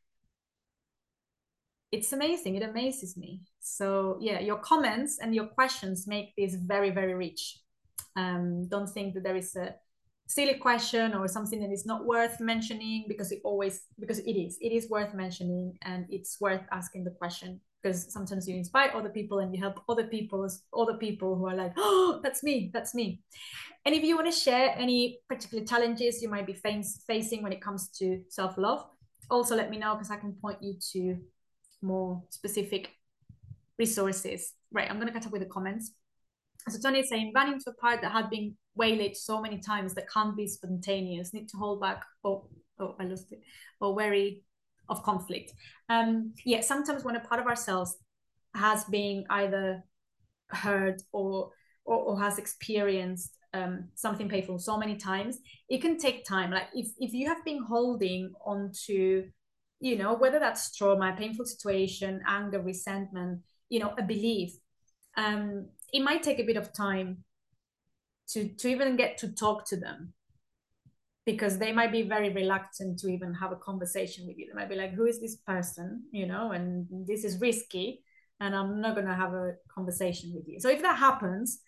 it's 1.92 2.14
amazing. 2.14 2.56
It 2.56 2.64
amazes 2.64 3.18
me. 3.18 3.42
So 3.60 4.18
yeah 4.22 4.40
your 4.40 4.58
comments 4.58 5.20
and 5.22 5.34
your 5.34 5.48
questions 5.48 6.08
make 6.08 6.36
this 6.36 6.56
very 6.56 6.92
very 6.92 7.14
rich. 7.14 7.60
Um, 8.16 8.68
don't 8.68 8.90
think 8.90 9.14
that 9.14 9.24
there 9.24 9.36
is 9.36 9.56
a 9.56 9.76
silly 10.28 10.56
question 10.56 11.16
or 11.16 11.28
something 11.28 11.60
that 11.62 11.72
is 11.72 11.86
not 11.86 12.06
worth 12.06 12.40
mentioning 12.40 13.06
because 13.08 13.32
it 13.32 13.42
always 13.44 13.86
because 14.00 14.20
it 14.20 14.34
is 14.34 14.58
it 14.62 14.72
is 14.72 14.90
worth 14.90 15.14
mentioning 15.14 15.78
and 15.82 16.06
it's 16.10 16.40
worth 16.40 16.62
asking 16.72 17.04
the 17.04 17.12
question 17.12 17.60
because 17.82 18.12
sometimes 18.12 18.48
you 18.48 18.56
inspire 18.56 18.92
other 18.94 19.10
people 19.10 19.40
and 19.40 19.54
you 19.54 19.62
help 19.62 19.82
other 19.88 20.06
people 20.06 20.50
other 20.78 20.96
people 20.96 21.36
who 21.36 21.48
are 21.48 21.56
like 21.56 21.74
oh 21.78 22.20
that's 22.24 22.44
me 22.44 22.70
that's 22.74 22.94
me. 22.94 23.22
And 23.86 23.96
if 23.96 24.04
you 24.04 24.16
want 24.16 24.32
to 24.32 24.38
share 24.38 24.74
any 24.78 25.20
particular 25.28 25.66
challenges 25.66 26.22
you 26.22 26.30
might 26.30 26.46
be 26.46 26.54
facing 26.54 27.42
when 27.44 27.54
it 27.54 27.62
comes 27.62 27.90
to 28.00 28.22
self-love 28.30 28.86
also 29.30 29.56
let 29.56 29.70
me 29.70 29.78
know 29.78 29.94
because 29.94 30.12
i 30.12 30.16
can 30.16 30.34
point 30.34 30.58
you 30.62 30.76
to 30.92 31.18
more 31.82 32.22
specific 32.30 32.92
resources. 33.78 34.54
Right 34.72 34.90
i'm 34.90 34.98
going 34.98 35.08
to 35.08 35.14
catch 35.14 35.26
up 35.26 35.32
with 35.32 35.42
the 35.42 35.48
comments. 35.48 35.94
So 36.68 36.78
tony 36.80 37.00
is 37.00 37.10
saying 37.10 37.32
run 37.34 37.54
into 37.54 37.70
a 37.70 37.74
part 37.74 38.02
that 38.02 38.12
had 38.12 38.30
been 38.30 38.56
waylaid 38.76 39.16
so 39.16 39.42
many 39.42 39.60
times 39.60 39.94
that 39.96 40.10
can't 40.10 40.36
be 40.36 40.48
spontaneous. 40.48 41.34
Need 41.34 41.50
to 41.50 41.58
hold 41.58 41.82
back 41.82 42.04
oh 42.24 42.48
oh 42.80 42.96
i 43.00 43.06
lost 43.06 43.32
it. 43.32 43.42
Or 43.80 43.96
worry 43.96 44.44
of 44.90 45.04
conflict. 45.04 45.54
Um, 45.90 46.34
yeah, 46.46 46.62
sometimes 46.62 47.04
when 47.04 47.16
a 47.16 47.20
part 47.20 47.40
of 47.42 47.48
ourselves 47.48 47.98
has 48.56 48.84
been 48.86 49.26
either 49.30 49.84
hurt 50.50 51.02
or 51.12 51.52
or, 51.86 51.98
or 51.98 52.20
has 52.20 52.38
experienced 52.38 53.36
um, 53.54 53.90
something 53.96 54.30
painful 54.30 54.60
so 54.60 54.78
many 54.78 54.96
times, 54.96 55.40
it 55.70 55.82
can 55.82 55.98
take 55.98 56.26
time. 56.26 56.52
Like 56.52 56.68
if 56.74 56.88
if 57.00 57.14
you 57.14 57.28
have 57.28 57.44
been 57.44 57.64
holding 57.64 58.34
on 58.46 58.72
to, 58.86 59.26
you 59.80 59.98
know, 59.98 60.14
whether 60.14 60.40
that's 60.40 60.76
trauma, 60.76 61.16
painful 61.18 61.46
situation, 61.46 62.22
anger, 62.28 62.62
resentment, 62.62 63.42
you 63.70 63.80
know, 63.80 63.94
a 63.98 64.04
belief, 64.04 64.52
um, 65.18 65.70
it 65.92 66.02
might 66.02 66.24
take 66.24 66.40
a 66.40 66.44
bit 66.46 66.58
of 66.58 66.74
time 66.74 67.24
to 68.30 68.50
to 68.50 68.68
even 68.68 68.96
get 68.96 69.18
to 69.20 69.34
talk 69.34 69.68
to 69.68 69.78
them 69.78 70.14
because 71.32 71.58
they 71.58 71.72
might 71.72 71.92
be 71.92 72.04
very 72.16 72.30
reluctant 72.42 73.00
to 73.00 73.08
even 73.08 73.34
have 73.34 73.52
a 73.52 73.56
conversation 73.70 74.26
with 74.28 74.38
you. 74.38 74.48
They 74.48 74.58
might 74.60 74.70
be 74.70 74.76
like, 74.76 74.94
who 74.94 75.06
is 75.06 75.20
this 75.22 75.36
person? 75.36 76.04
You 76.12 76.26
know, 76.26 76.52
and 76.52 76.88
this 77.08 77.24
is 77.24 77.40
risky 77.40 78.04
and 78.40 78.56
I'm 78.56 78.82
not 78.82 78.96
gonna 78.96 79.16
have 79.16 79.34
a 79.34 79.56
conversation 79.74 80.32
with 80.34 80.48
you. 80.48 80.60
So 80.60 80.70
if 80.70 80.82
that 80.82 80.98
happens, 80.98 81.60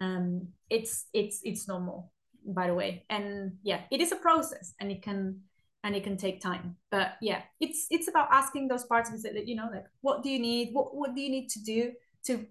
um, 0.00 0.48
it's 0.70 1.06
it's 1.12 1.40
it's 1.42 1.66
normal, 1.66 2.12
by 2.44 2.66
the 2.68 2.74
way. 2.74 3.04
And 3.10 3.56
yeah, 3.62 3.80
it 3.90 4.00
is 4.00 4.12
a 4.12 4.16
process 4.16 4.74
and 4.80 4.90
it 4.90 5.02
can 5.02 5.40
and 5.84 5.94
it 5.96 6.04
can 6.04 6.16
take 6.16 6.40
time. 6.40 6.76
But 6.90 7.16
yeah, 7.20 7.42
it's 7.60 7.86
it's 7.90 8.08
about 8.08 8.28
asking 8.30 8.68
those 8.68 8.84
parts 8.84 9.10
of 9.12 9.22
that, 9.22 9.46
you 9.48 9.56
know, 9.56 9.68
like 9.72 9.86
what 10.00 10.22
do 10.22 10.30
you 10.30 10.38
need? 10.38 10.70
What 10.72 10.94
what 10.94 11.14
do 11.14 11.20
you 11.20 11.30
need 11.30 11.48
to 11.50 11.62
do 11.62 11.92
to 12.26 12.46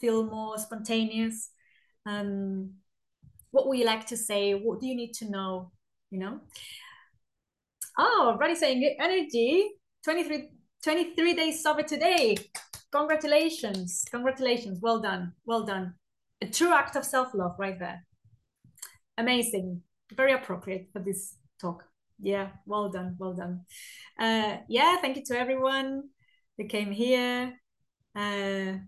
feel 0.00 0.24
more 0.24 0.58
spontaneous? 0.58 1.50
Um 2.06 2.74
what 3.50 3.66
would 3.66 3.78
you 3.78 3.86
like 3.86 4.06
to 4.08 4.16
say? 4.16 4.54
What 4.54 4.80
do 4.80 4.86
you 4.86 4.94
need 4.94 5.14
to 5.14 5.30
know? 5.30 5.72
You 6.16 6.22
know? 6.22 6.40
Oh 7.98 8.32
already 8.32 8.54
saying 8.54 8.96
energy. 8.98 9.72
23 10.04 10.48
23 10.82 11.34
days 11.34 11.62
sober 11.62 11.82
today. 11.82 12.36
Congratulations. 12.92 14.04
Congratulations. 14.10 14.78
Well 14.80 15.00
done. 15.00 15.32
Well 15.44 15.64
done. 15.64 15.94
A 16.40 16.46
true 16.46 16.72
act 16.72 16.96
of 16.96 17.04
self-love 17.04 17.56
right 17.58 17.78
there. 17.78 18.06
Amazing. 19.18 19.82
Very 20.14 20.32
appropriate 20.32 20.88
for 20.92 21.00
this 21.00 21.36
talk. 21.60 21.84
Yeah 22.18 22.48
well 22.64 22.88
done 22.88 23.16
well 23.18 23.34
done. 23.34 23.62
Uh 24.18 24.56
yeah 24.68 24.96
thank 25.02 25.16
you 25.16 25.24
to 25.26 25.38
everyone 25.38 26.04
who 26.56 26.66
came 26.66 26.90
here. 26.90 27.52
Uh 28.14 28.78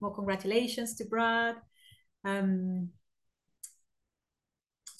more 0.00 0.14
congratulations 0.14 0.94
to 0.94 1.04
brad. 1.04 1.56
Um 2.24 2.90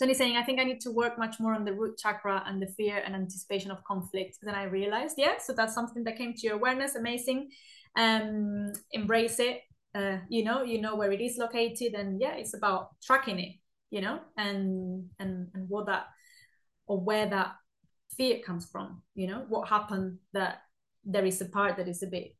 Tony 0.00 0.14
saying, 0.14 0.36
I 0.36 0.42
think 0.42 0.58
I 0.58 0.64
need 0.64 0.80
to 0.80 0.90
work 0.90 1.18
much 1.18 1.38
more 1.38 1.52
on 1.52 1.66
the 1.66 1.74
root 1.74 1.98
chakra 1.98 2.42
and 2.46 2.60
the 2.60 2.66
fear 2.66 3.02
and 3.04 3.14
anticipation 3.14 3.70
of 3.70 3.84
conflict 3.84 4.38
than 4.42 4.54
I 4.54 4.62
realized. 4.64 5.16
Yeah, 5.18 5.34
so 5.38 5.52
that's 5.52 5.74
something 5.74 6.04
that 6.04 6.16
came 6.16 6.32
to 6.32 6.46
your 6.46 6.56
awareness. 6.56 6.94
Amazing. 6.94 7.50
Um, 7.96 8.72
embrace 8.92 9.38
it. 9.40 9.60
Uh, 9.94 10.18
you 10.30 10.42
know, 10.42 10.62
you 10.62 10.80
know 10.80 10.96
where 10.96 11.12
it 11.12 11.20
is 11.20 11.36
located, 11.36 11.92
and 11.92 12.18
yeah, 12.18 12.34
it's 12.34 12.54
about 12.54 12.96
tracking 13.02 13.40
it. 13.40 13.56
You 13.90 14.00
know, 14.00 14.20
and 14.38 15.10
and 15.18 15.48
and 15.52 15.68
what 15.68 15.86
that 15.86 16.06
or 16.86 16.98
where 16.98 17.26
that 17.26 17.56
fear 18.16 18.38
comes 18.38 18.66
from. 18.70 19.02
You 19.14 19.26
know, 19.26 19.44
what 19.50 19.68
happened 19.68 20.18
that 20.32 20.62
there 21.04 21.26
is 21.26 21.42
a 21.42 21.46
part 21.46 21.76
that 21.76 21.88
is 21.88 22.02
a 22.02 22.06
bit 22.06 22.36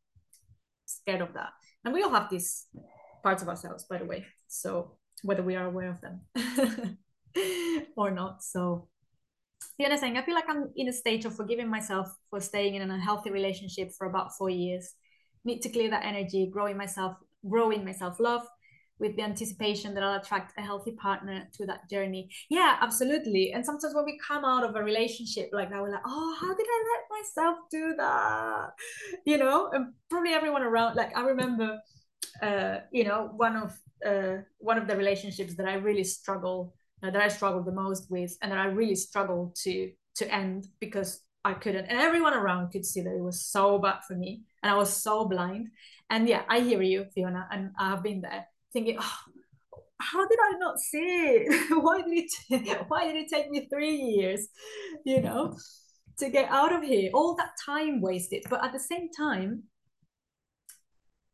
scared 0.87 1.21
of 1.21 1.35
that, 1.35 1.51
and 1.85 1.93
we 1.93 2.03
all 2.03 2.11
have 2.11 2.31
these 2.31 2.67
parts 3.23 3.43
of 3.43 3.49
ourselves, 3.51 3.85
by 3.85 3.99
the 3.99 4.07
way. 4.07 4.25
So 4.49 4.97
whether 5.23 5.43
we 5.43 5.57
are 5.57 5.67
aware 5.67 5.91
of 5.91 6.01
them. 6.01 6.97
or 7.97 8.11
not. 8.11 8.43
So 8.43 8.89
the 9.79 9.87
other 9.87 9.97
thing, 9.97 10.17
I 10.17 10.23
feel 10.23 10.35
like 10.35 10.49
I'm 10.49 10.71
in 10.77 10.89
a 10.89 10.93
stage 10.93 11.25
of 11.25 11.35
forgiving 11.35 11.69
myself 11.69 12.15
for 12.29 12.41
staying 12.41 12.75
in 12.75 12.83
an 12.83 12.91
unhealthy 12.91 13.31
relationship 13.31 13.93
for 13.97 14.07
about 14.07 14.37
four 14.37 14.51
years. 14.51 14.95
Need 15.45 15.63
to 15.63 15.71
clear 15.71 15.91
that 15.91 16.05
energy, 16.05 16.51
growing 16.53 16.77
myself, 16.77 17.17
growing 17.49 17.85
myself 17.85 18.21
love 18.21 18.47
with 18.99 19.17
the 19.17 19.23
anticipation 19.23 19.95
that 19.95 20.03
I'll 20.03 20.21
attract 20.21 20.53
a 20.59 20.61
healthy 20.63 20.93
partner 20.93 21.49
to 21.55 21.65
that 21.67 21.89
journey. 21.89 22.29
Yeah, 22.51 22.77
absolutely. 22.83 23.53
And 23.53 23.65
sometimes 23.65 23.95
when 23.95 24.05
we 24.05 24.19
come 24.19 24.45
out 24.45 24.63
of 24.63 24.77
a 24.77 24.83
relationship 24.83 25.49
like 25.53 25.71
that, 25.71 25.81
we're 25.81 25.91
like, 25.91 26.03
oh, 26.07 26.37
how 26.39 26.55
did 26.55 26.67
I 26.69 26.85
let 26.93 27.19
myself 27.19 27.59
do 27.71 27.95
that? 27.97 28.73
You 29.25 29.39
know, 29.39 29.71
and 29.73 29.95
probably 30.11 30.35
everyone 30.35 30.63
around, 30.63 30.97
like 30.97 31.17
I 31.17 31.23
remember 31.23 31.81
uh, 32.43 32.79
you 32.93 33.05
know, 33.05 33.31
one 33.37 33.57
of 33.57 33.79
uh 34.07 34.43
one 34.59 34.79
of 34.79 34.87
the 34.87 34.97
relationships 34.97 35.57
that 35.57 35.67
I 35.69 35.75
really 35.75 36.05
struggle 36.05 36.75
Uh, 37.03 37.11
that 37.11 37.23
I 37.23 37.29
struggled 37.29 37.65
the 37.65 37.73
most 37.73 38.11
with, 38.11 38.37
and 38.43 38.53
that 38.53 38.59
I 38.59 38.67
really 38.67 38.97
struggled 38.97 39.55
to 39.65 39.91
to 40.17 40.35
end 40.35 40.67
because 40.81 41.23
I 41.45 41.55
couldn't, 41.55 41.87
and 41.87 41.99
everyone 41.99 42.35
around 42.35 42.71
could 42.71 42.85
see 42.85 43.01
that 43.01 43.15
it 43.15 43.23
was 43.23 43.47
so 43.47 43.79
bad 43.79 44.01
for 44.07 44.15
me, 44.15 44.43
and 44.63 44.71
I 44.71 44.77
was 44.77 44.93
so 44.93 45.25
blind. 45.25 45.69
And 46.11 46.29
yeah, 46.29 46.43
I 46.49 46.61
hear 46.61 46.83
you, 46.83 47.07
Fiona, 47.15 47.49
and 47.51 47.71
I've 47.79 48.03
been 48.03 48.21
there 48.21 48.47
thinking, 48.73 48.99
oh, 49.01 49.19
how 50.01 50.27
did 50.27 50.39
I 50.43 50.59
not 50.59 50.79
see 50.79 50.99
it? 50.99 51.71
why 51.83 52.03
did 52.03 52.25
it 52.51 52.85
why 52.89 53.07
did 53.07 53.17
it 53.17 53.29
take 53.29 53.51
me 53.51 53.69
three 53.69 53.97
years, 53.97 54.49
you 55.05 55.21
know, 55.21 55.57
to 56.19 56.29
get 56.29 56.51
out 56.51 56.73
of 56.73 56.83
here? 56.83 57.11
All 57.15 57.37
that 57.37 57.53
time 57.65 58.01
wasted. 58.01 58.45
But 58.49 58.65
at 58.65 58.73
the 58.73 58.81
same 58.81 59.09
time, 59.17 59.65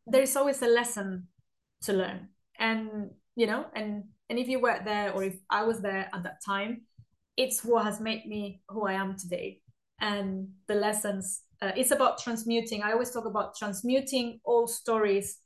there's 0.06 0.36
always 0.36 0.62
a 0.62 0.68
lesson 0.68 1.28
to 1.82 1.92
learn. 1.92 2.28
And 2.58 3.10
you 3.34 3.46
know, 3.46 3.66
and 3.74 4.04
and 4.28 4.38
if 4.38 4.48
you 4.48 4.60
were 4.60 4.80
there 4.84 5.12
or 5.12 5.24
if 5.24 5.36
I 5.50 5.64
was 5.64 5.80
there 5.80 6.08
at 6.12 6.22
that 6.22 6.40
time, 6.44 6.82
it's 7.36 7.64
what 7.64 7.84
has 7.84 8.00
made 8.00 8.26
me 8.26 8.62
who 8.68 8.86
I 8.86 8.94
am 8.94 9.16
today. 9.16 9.60
And 10.00 10.48
the 10.68 10.74
lessons, 10.74 11.42
uh, 11.62 11.72
it's 11.76 11.90
about 11.90 12.18
transmuting. 12.18 12.82
I 12.82 12.92
always 12.92 13.10
talk 13.10 13.24
about 13.26 13.56
transmuting 13.56 14.40
all 14.44 14.66
stories 14.66 15.38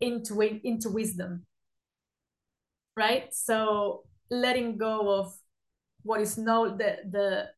into 0.00 0.40
into 0.40 0.88
wisdom 0.88 1.44
right 2.96 3.32
so 3.32 4.02
letting 4.30 4.76
go 4.76 5.20
of 5.20 5.34
what 6.02 6.20
is 6.20 6.38
no 6.38 6.76
the 6.76 6.98
the 7.10 7.48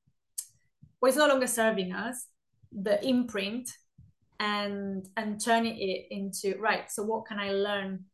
what 0.99 1.11
is 1.11 1.17
no 1.17 1.29
longer 1.29 1.47
serving 1.47 1.93
us 1.93 2.27
the 2.73 3.05
imprint 3.07 3.71
and 4.41 5.09
and 5.17 5.41
turning 5.41 5.77
it 5.79 6.07
into 6.11 6.59
right 6.59 6.91
so 6.91 7.03
what 7.03 7.27
can 7.27 7.39
i 7.39 7.53
learn 7.53 8.05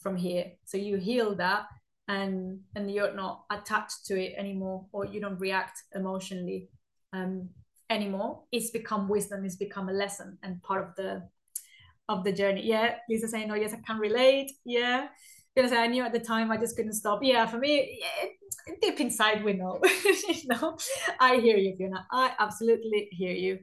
from 0.00 0.16
here 0.16 0.46
so 0.64 0.76
you 0.76 0.96
heal 0.96 1.34
that 1.34 1.66
and 2.08 2.60
and 2.74 2.90
you're 2.90 3.14
not 3.14 3.44
attached 3.50 4.06
to 4.06 4.20
it 4.20 4.34
anymore 4.36 4.86
or 4.92 5.04
you 5.04 5.20
don't 5.20 5.38
react 5.40 5.82
emotionally 5.94 6.68
um 7.12 7.48
anymore 7.90 8.42
it's 8.52 8.70
become 8.70 9.08
wisdom 9.08 9.44
it's 9.44 9.56
become 9.56 9.88
a 9.88 9.92
lesson 9.92 10.38
and 10.42 10.62
part 10.62 10.86
of 10.86 10.94
the 10.96 11.22
of 12.08 12.24
the 12.24 12.32
journey 12.32 12.66
yeah 12.66 12.94
lisa 13.08 13.28
saying 13.28 13.50
oh 13.50 13.54
yes 13.54 13.74
i 13.74 13.80
can 13.86 13.98
relate 13.98 14.50
yeah 14.64 15.08
gonna 15.58 15.68
say 15.68 15.82
I 15.82 15.86
knew 15.88 16.04
at 16.04 16.12
the 16.12 16.20
time 16.20 16.50
I 16.50 16.56
just 16.56 16.76
couldn't 16.76 16.92
stop. 16.92 17.20
Yeah, 17.22 17.46
for 17.46 17.58
me, 17.58 18.00
yeah, 18.00 18.74
deep 18.80 19.00
inside 19.00 19.44
we 19.44 19.54
know. 19.54 19.80
you 20.04 20.42
know, 20.46 20.78
I 21.20 21.36
hear 21.36 21.56
you, 21.56 21.74
Fiona. 21.76 22.06
I 22.12 22.32
absolutely 22.38 23.08
hear 23.10 23.32
you. 23.32 23.58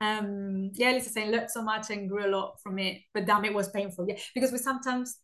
Um, 0.00 0.70
yeah, 0.74 0.90
Lisa 0.90 1.10
saying 1.10 1.30
learned 1.30 1.50
so 1.50 1.62
much 1.62 1.90
and 1.90 2.08
grew 2.08 2.26
a 2.26 2.34
lot 2.36 2.60
from 2.62 2.78
it, 2.78 2.98
but 3.14 3.26
damn, 3.26 3.44
it 3.44 3.54
was 3.54 3.68
painful. 3.70 4.06
Yeah, 4.08 4.16
because 4.34 4.52
we 4.52 4.58
sometimes 4.58 5.18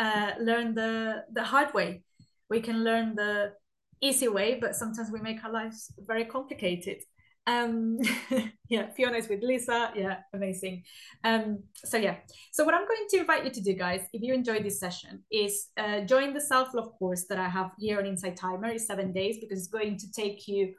uh, 0.00 0.32
learn 0.40 0.74
the 0.74 1.24
the 1.32 1.44
hard 1.44 1.72
way. 1.74 2.02
We 2.50 2.60
can 2.60 2.84
learn 2.84 3.14
the 3.14 3.52
easy 4.00 4.28
way, 4.28 4.58
but 4.60 4.76
sometimes 4.76 5.10
we 5.10 5.20
make 5.20 5.44
our 5.44 5.52
lives 5.52 5.92
very 5.98 6.24
complicated. 6.24 7.02
Um 7.46 7.98
yeah 8.70 8.86
fiona 8.96 9.18
is 9.18 9.28
with 9.28 9.42
lisa. 9.42 9.92
Yeah 9.94 10.18
amazing. 10.32 10.84
Um 11.24 11.64
so 11.74 11.98
yeah. 11.98 12.16
So 12.52 12.64
what 12.64 12.74
i'm 12.74 12.86
going 12.86 13.06
to 13.10 13.18
invite 13.18 13.44
you 13.44 13.50
to 13.50 13.60
do 13.60 13.74
guys 13.74 14.00
if 14.12 14.22
you 14.22 14.32
enjoy 14.32 14.62
this 14.62 14.80
session 14.80 15.22
is 15.30 15.68
uh, 15.76 16.00
join 16.00 16.32
the 16.32 16.40
self-love 16.40 16.92
course 16.98 17.26
that 17.28 17.38
i 17.38 17.48
have 17.48 17.72
here 17.78 17.98
on 17.98 18.06
Insight 18.06 18.36
Timer. 18.36 18.68
Is 18.68 18.86
seven 18.86 19.12
days 19.12 19.36
because 19.40 19.58
it's 19.58 19.68
going 19.68 19.98
to 19.98 20.10
take 20.12 20.48
you 20.48 20.74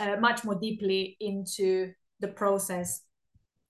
uh, 0.00 0.16
much 0.16 0.44
more 0.44 0.56
deeply 0.56 1.16
into 1.20 1.92
the 2.20 2.28
process 2.28 3.02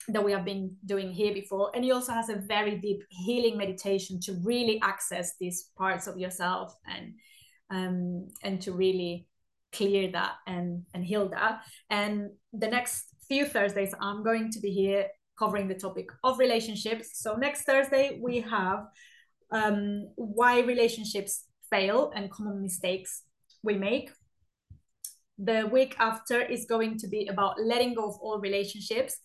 that 0.09 0.25
we 0.25 0.33
have 0.33 0.45
been 0.45 0.75
doing 0.87 1.13
here 1.13 1.35
before. 1.35 1.71
And 1.75 1.85
he 1.85 1.93
also 1.93 2.13
has 2.13 2.29
a 2.29 2.37
very 2.37 2.77
deep 2.77 3.03
healing 3.11 3.57
meditation 3.57 4.21
to 4.21 4.33
really 4.43 4.81
access 4.83 5.37
these 5.39 5.71
parts 5.77 6.07
of 6.07 6.19
yourself 6.19 6.75
and 6.87 7.15
um 7.71 8.29
and 8.43 8.63
to 8.63 8.73
really 8.73 9.27
clear 9.73 10.11
that 10.13 10.33
and 10.47 10.85
and 10.95 11.05
heal 11.05 11.29
that. 11.29 11.61
And 11.91 12.31
the 12.53 12.69
next 12.69 13.05
few 13.29 13.45
thursdays 13.45 13.95
i'm 14.01 14.25
going 14.25 14.51
to 14.51 14.59
be 14.59 14.71
here 14.71 15.07
covering 15.39 15.69
the 15.69 15.75
topic 15.75 16.09
of 16.25 16.39
relationships. 16.39 17.21
So 17.21 17.37
next 17.37 17.63
thursday 17.63 18.19
we 18.23 18.41
have 18.41 18.87
um, 19.51 20.11
why 20.17 20.61
relationships 20.61 21.45
fail 21.71 22.13
and 22.15 22.31
common 22.31 22.63
mistakes 22.63 23.23
we 23.63 23.75
make. 23.75 24.11
The 25.39 25.69
week 25.71 25.95
after 25.99 26.41
is 26.41 26.67
going 26.67 26.99
to 26.99 27.09
be 27.09 27.29
about 27.29 27.61
letting 27.63 27.95
go 27.95 28.09
of 28.09 28.17
all 28.21 28.41
relationships 28.41 29.17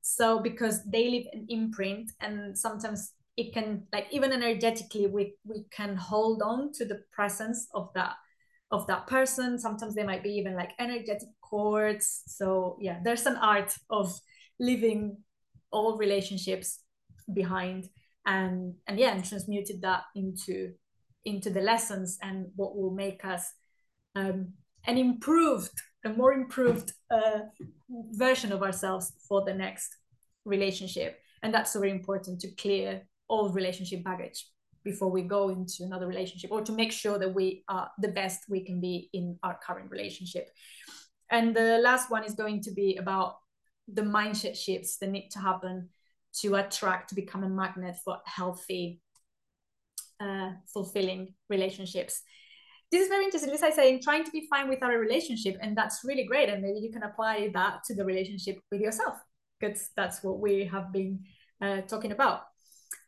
so 0.00 0.40
because 0.40 0.84
they 0.84 1.08
leave 1.08 1.26
an 1.32 1.46
imprint 1.48 2.10
and 2.20 2.56
sometimes 2.56 3.12
it 3.36 3.52
can 3.52 3.84
like 3.92 4.06
even 4.10 4.32
energetically 4.32 5.06
we 5.06 5.34
we 5.44 5.64
can 5.70 5.96
hold 5.96 6.42
on 6.42 6.72
to 6.72 6.84
the 6.84 7.00
presence 7.12 7.68
of 7.74 7.88
that 7.94 8.14
of 8.70 8.86
that 8.86 9.06
person. 9.06 9.58
Sometimes 9.58 9.94
they 9.94 10.04
might 10.04 10.22
be 10.22 10.30
even 10.30 10.54
like 10.54 10.72
energetic 10.78 11.28
cords. 11.40 12.22
So 12.26 12.76
yeah, 12.80 12.98
there's 13.02 13.26
an 13.26 13.36
art 13.36 13.74
of 13.90 14.18
leaving 14.60 15.18
all 15.70 15.96
relationships 15.96 16.80
behind 17.32 17.88
and 18.26 18.74
and 18.86 18.98
yeah, 18.98 19.14
and 19.14 19.24
transmuted 19.24 19.80
that 19.82 20.02
into 20.14 20.72
into 21.24 21.50
the 21.50 21.60
lessons 21.60 22.18
and 22.22 22.46
what 22.56 22.76
will 22.76 22.90
make 22.90 23.24
us 23.24 23.52
um, 24.14 24.52
an 24.86 24.96
improved, 24.98 25.80
a 26.10 26.16
more 26.16 26.32
improved 26.32 26.92
uh, 27.10 27.40
version 28.12 28.52
of 28.52 28.62
ourselves 28.62 29.12
for 29.28 29.44
the 29.44 29.54
next 29.54 29.96
relationship. 30.44 31.20
And 31.42 31.52
that's 31.54 31.74
very 31.74 31.90
important 31.90 32.40
to 32.40 32.50
clear 32.56 33.02
all 33.28 33.50
relationship 33.50 34.02
baggage 34.02 34.46
before 34.84 35.10
we 35.10 35.22
go 35.22 35.50
into 35.50 35.82
another 35.82 36.06
relationship 36.06 36.50
or 36.50 36.62
to 36.62 36.72
make 36.72 36.92
sure 36.92 37.18
that 37.18 37.34
we 37.34 37.62
are 37.68 37.90
the 37.98 38.08
best 38.08 38.44
we 38.48 38.64
can 38.64 38.80
be 38.80 39.10
in 39.12 39.38
our 39.42 39.58
current 39.64 39.90
relationship 39.90 40.48
and 41.30 41.54
the 41.54 41.78
last 41.78 42.10
one 42.10 42.24
is 42.24 42.34
going 42.34 42.62
to 42.62 42.70
be 42.72 42.96
about 42.96 43.36
the 43.92 44.02
mindset 44.02 44.56
shifts 44.56 44.98
that 44.98 45.10
need 45.10 45.28
to 45.30 45.38
happen 45.38 45.88
to 46.40 46.54
attract 46.56 47.08
to 47.08 47.14
become 47.14 47.44
a 47.44 47.48
magnet 47.48 47.96
for 48.04 48.18
healthy 48.24 49.00
uh, 50.20 50.52
fulfilling 50.72 51.34
relationships 51.48 52.22
this 52.90 53.02
is 53.02 53.08
very 53.08 53.24
interesting 53.24 53.52
as 53.52 53.62
i 53.62 53.70
say 53.70 53.98
trying 54.00 54.24
to 54.24 54.30
be 54.30 54.46
fine 54.48 54.68
with 54.68 54.82
our 54.82 54.98
relationship 54.98 55.56
and 55.60 55.76
that's 55.76 56.04
really 56.04 56.24
great 56.24 56.48
and 56.48 56.62
maybe 56.62 56.78
you 56.78 56.90
can 56.90 57.02
apply 57.02 57.50
that 57.52 57.84
to 57.84 57.94
the 57.94 58.04
relationship 58.04 58.58
with 58.70 58.80
yourself 58.80 59.16
because 59.58 59.90
that's 59.96 60.22
what 60.22 60.38
we 60.38 60.64
have 60.64 60.92
been 60.92 61.20
uh, 61.60 61.80
talking 61.82 62.12
about 62.12 62.42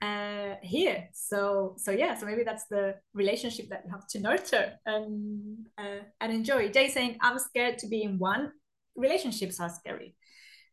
uh, 0.03 0.55
here. 0.63 1.09
So 1.13 1.75
so 1.79 1.91
yeah, 1.91 2.17
so 2.17 2.27
maybe 2.27 2.43
that's 2.43 2.67
the 2.67 2.97
relationship 3.15 3.69
that 3.71 3.83
you 3.85 3.91
have 3.91 4.07
to 4.09 4.21
nurture 4.21 4.73
and 4.87 5.67
uh, 5.79 6.03
and 6.21 6.33
enjoy. 6.33 6.71
Jay 6.71 6.89
saying, 6.89 7.19
"I'm 7.21 7.39
scared 7.39 7.79
to 7.79 7.89
be 7.89 8.03
in 8.03 8.19
one." 8.19 8.53
Relationships 8.97 9.61
are 9.61 9.71
scary. 9.71 10.15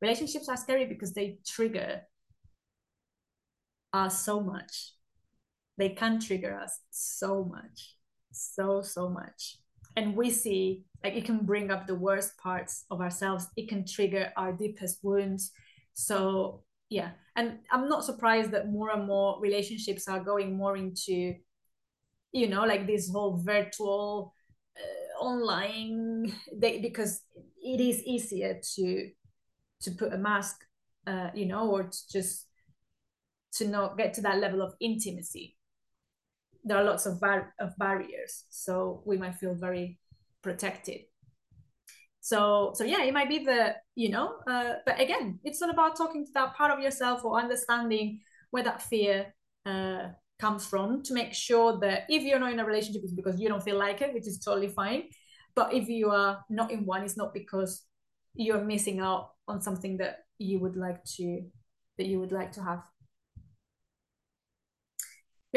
Relationships 0.01 0.49
are 0.49 0.57
scary 0.57 0.85
because 0.85 1.13
they 1.13 1.39
trigger 1.45 2.01
us 3.93 4.23
so 4.23 4.39
much. 4.41 4.93
They 5.77 5.89
can 5.89 6.19
trigger 6.19 6.59
us 6.59 6.79
so 6.89 7.43
much, 7.45 7.95
so 8.31 8.81
so 8.81 9.09
much, 9.09 9.57
and 9.95 10.15
we 10.15 10.29
see 10.29 10.83
like 11.03 11.15
it 11.15 11.25
can 11.25 11.45
bring 11.45 11.71
up 11.71 11.87
the 11.87 11.95
worst 11.95 12.37
parts 12.37 12.85
of 12.91 13.01
ourselves. 13.01 13.47
It 13.55 13.69
can 13.69 13.85
trigger 13.85 14.31
our 14.37 14.51
deepest 14.53 14.99
wounds. 15.03 15.51
So 15.93 16.63
yeah 16.89 17.11
and 17.35 17.59
i'm 17.71 17.89
not 17.89 18.03
surprised 18.03 18.51
that 18.51 18.69
more 18.69 18.91
and 18.91 19.05
more 19.05 19.39
relationships 19.41 20.07
are 20.07 20.23
going 20.23 20.55
more 20.55 20.77
into 20.77 21.35
you 22.31 22.47
know 22.47 22.63
like 22.65 22.87
this 22.87 23.09
whole 23.11 23.41
virtual 23.45 24.33
uh, 24.77 25.23
online 25.23 26.33
they, 26.55 26.79
because 26.79 27.21
it 27.61 27.81
is 27.81 28.03
easier 28.03 28.59
to 28.75 29.09
to 29.81 29.91
put 29.91 30.13
a 30.13 30.17
mask 30.17 30.57
uh, 31.07 31.29
you 31.33 31.45
know 31.45 31.69
or 31.69 31.83
to 31.83 31.97
just 32.11 32.47
to 33.53 33.67
not 33.67 33.97
get 33.97 34.13
to 34.13 34.21
that 34.21 34.39
level 34.39 34.61
of 34.61 34.73
intimacy 34.79 35.56
there 36.67 36.77
are 36.77 36.83
lots 36.83 37.05
of, 37.05 37.19
bar- 37.19 37.53
of 37.59 37.75
barriers 37.77 38.45
so 38.49 39.01
we 39.05 39.17
might 39.17 39.35
feel 39.35 39.55
very 39.55 39.99
protected. 40.41 41.01
So 42.21 42.73
so 42.75 42.83
yeah 42.83 43.03
it 43.03 43.13
might 43.13 43.29
be 43.29 43.45
the 43.45 43.75
you 43.95 44.09
know 44.09 44.35
uh, 44.47 44.73
but 44.85 44.99
again 44.99 45.39
it's 45.45 45.61
all 45.61 45.69
about 45.69 45.95
talking 45.95 46.25
to 46.25 46.31
that 46.33 46.55
part 46.55 46.71
of 46.71 46.79
yourself 46.79 47.23
or 47.23 47.39
understanding 47.39 48.19
where 48.51 48.63
that 48.63 48.81
fear 48.81 49.33
uh, 49.65 50.09
comes 50.37 50.65
from 50.65 51.03
to 51.03 51.13
make 51.13 51.33
sure 51.33 51.79
that 51.79 52.03
if 52.09 52.23
you're 52.23 52.39
not 52.39 52.51
in 52.51 52.59
a 52.59 52.65
relationship 52.65 53.01
it's 53.03 53.13
because 53.13 53.39
you 53.39 53.47
don't 53.47 53.63
feel 53.63 53.77
like 53.77 54.01
it 54.01 54.13
which 54.13 54.27
is 54.27 54.39
totally 54.39 54.67
fine. 54.67 55.03
But 55.55 55.73
if 55.73 55.87
you 55.87 56.11
are 56.11 56.43
not 56.49 56.69
in 56.71 56.85
one 56.85 57.03
it's 57.03 57.17
not 57.17 57.33
because 57.33 57.83
you're 58.33 58.63
missing 58.63 58.99
out 58.99 59.29
on 59.47 59.61
something 59.61 59.97
that 59.97 60.25
you 60.37 60.59
would 60.59 60.75
like 60.75 61.03
to 61.15 61.43
that 61.97 62.07
you 62.07 62.19
would 62.19 62.31
like 62.31 62.51
to 62.53 62.61
have 62.61 62.83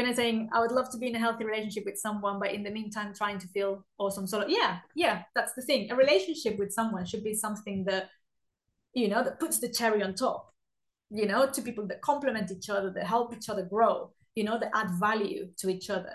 Fiona 0.01 0.14
saying, 0.14 0.48
I 0.53 0.61
would 0.61 0.72
love 0.72 0.90
to 0.90 0.98
be 0.98 1.09
in 1.09 1.16
a 1.16 1.18
healthy 1.18 1.44
relationship 1.44 1.84
with 1.84 1.98
someone, 1.98 2.38
but 2.38 2.53
in 2.53 2.62
the 2.62 2.70
meantime, 2.70 3.12
trying 3.14 3.38
to 3.38 3.48
feel 3.48 3.84
awesome. 3.98 4.26
So, 4.26 4.46
yeah, 4.48 4.78
yeah, 4.94 5.22
that's 5.34 5.53
the 5.55 5.62
thing. 5.62 5.90
A 5.90 5.96
relationship 5.96 6.59
with 6.59 6.72
someone 6.72 7.05
should 7.05 7.22
be 7.22 7.34
something 7.34 7.84
that, 7.84 8.09
you 8.94 9.09
know, 9.09 9.22
that 9.22 9.38
puts 9.38 9.59
the 9.59 9.68
cherry 9.68 10.03
on 10.03 10.14
top, 10.14 10.55
you 11.11 11.26
know, 11.26 11.46
to 11.46 11.62
people 11.62 11.86
that 11.88 12.01
complement 12.01 12.51
each 12.51 12.70
other, 12.70 12.90
that 12.90 13.07
help 13.07 13.34
each 13.34 13.48
other 13.51 13.62
grow, 13.62 14.11
you 14.34 14.44
know, 14.44 14.59
that 14.59 14.70
add 14.74 14.90
value 14.98 15.48
to 15.59 15.68
each 15.68 15.90
other, 15.90 16.14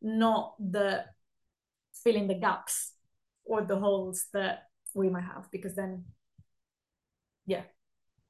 not 0.00 0.54
the 0.58 1.04
filling 2.02 2.26
the 2.26 2.34
gaps 2.34 2.92
or 3.44 3.62
the 3.62 3.76
holes 3.76 4.26
that 4.32 4.64
we 4.94 5.10
might 5.10 5.24
have, 5.24 5.50
because 5.50 5.74
then, 5.74 6.04
yeah, 7.46 7.62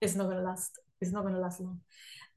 it's 0.01 0.15
not 0.15 0.25
going 0.25 0.37
to 0.37 0.43
last. 0.43 0.73
It's 1.01 1.13
not 1.13 1.23
going 1.23 1.35
to 1.35 1.41
last 1.41 1.61
long 1.61 1.81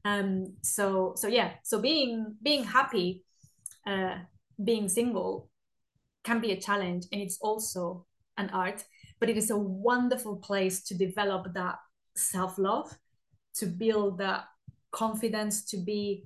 um 0.06 0.54
so 0.62 1.14
so 1.16 1.28
yeah 1.28 1.52
so 1.64 1.80
being 1.80 2.36
being 2.42 2.64
happy 2.64 3.24
uh, 3.86 4.16
being 4.64 4.88
single 4.88 5.50
can 6.24 6.40
be 6.40 6.52
a 6.52 6.60
challenge 6.60 7.06
and 7.12 7.22
it's 7.22 7.38
also 7.42 8.06
an 8.38 8.50
art 8.52 8.84
but 9.20 9.30
it 9.30 9.38
is 9.38 9.50
a 9.50 9.58
wonderful 9.58 10.38
place 10.38 10.84
to 10.84 10.96
develop 10.96 11.54
that 11.54 11.76
self-love 12.16 12.98
to 13.54 13.66
build 13.66 14.18
that 14.18 14.46
confidence 14.92 15.66
to 15.66 15.78
be 15.78 16.24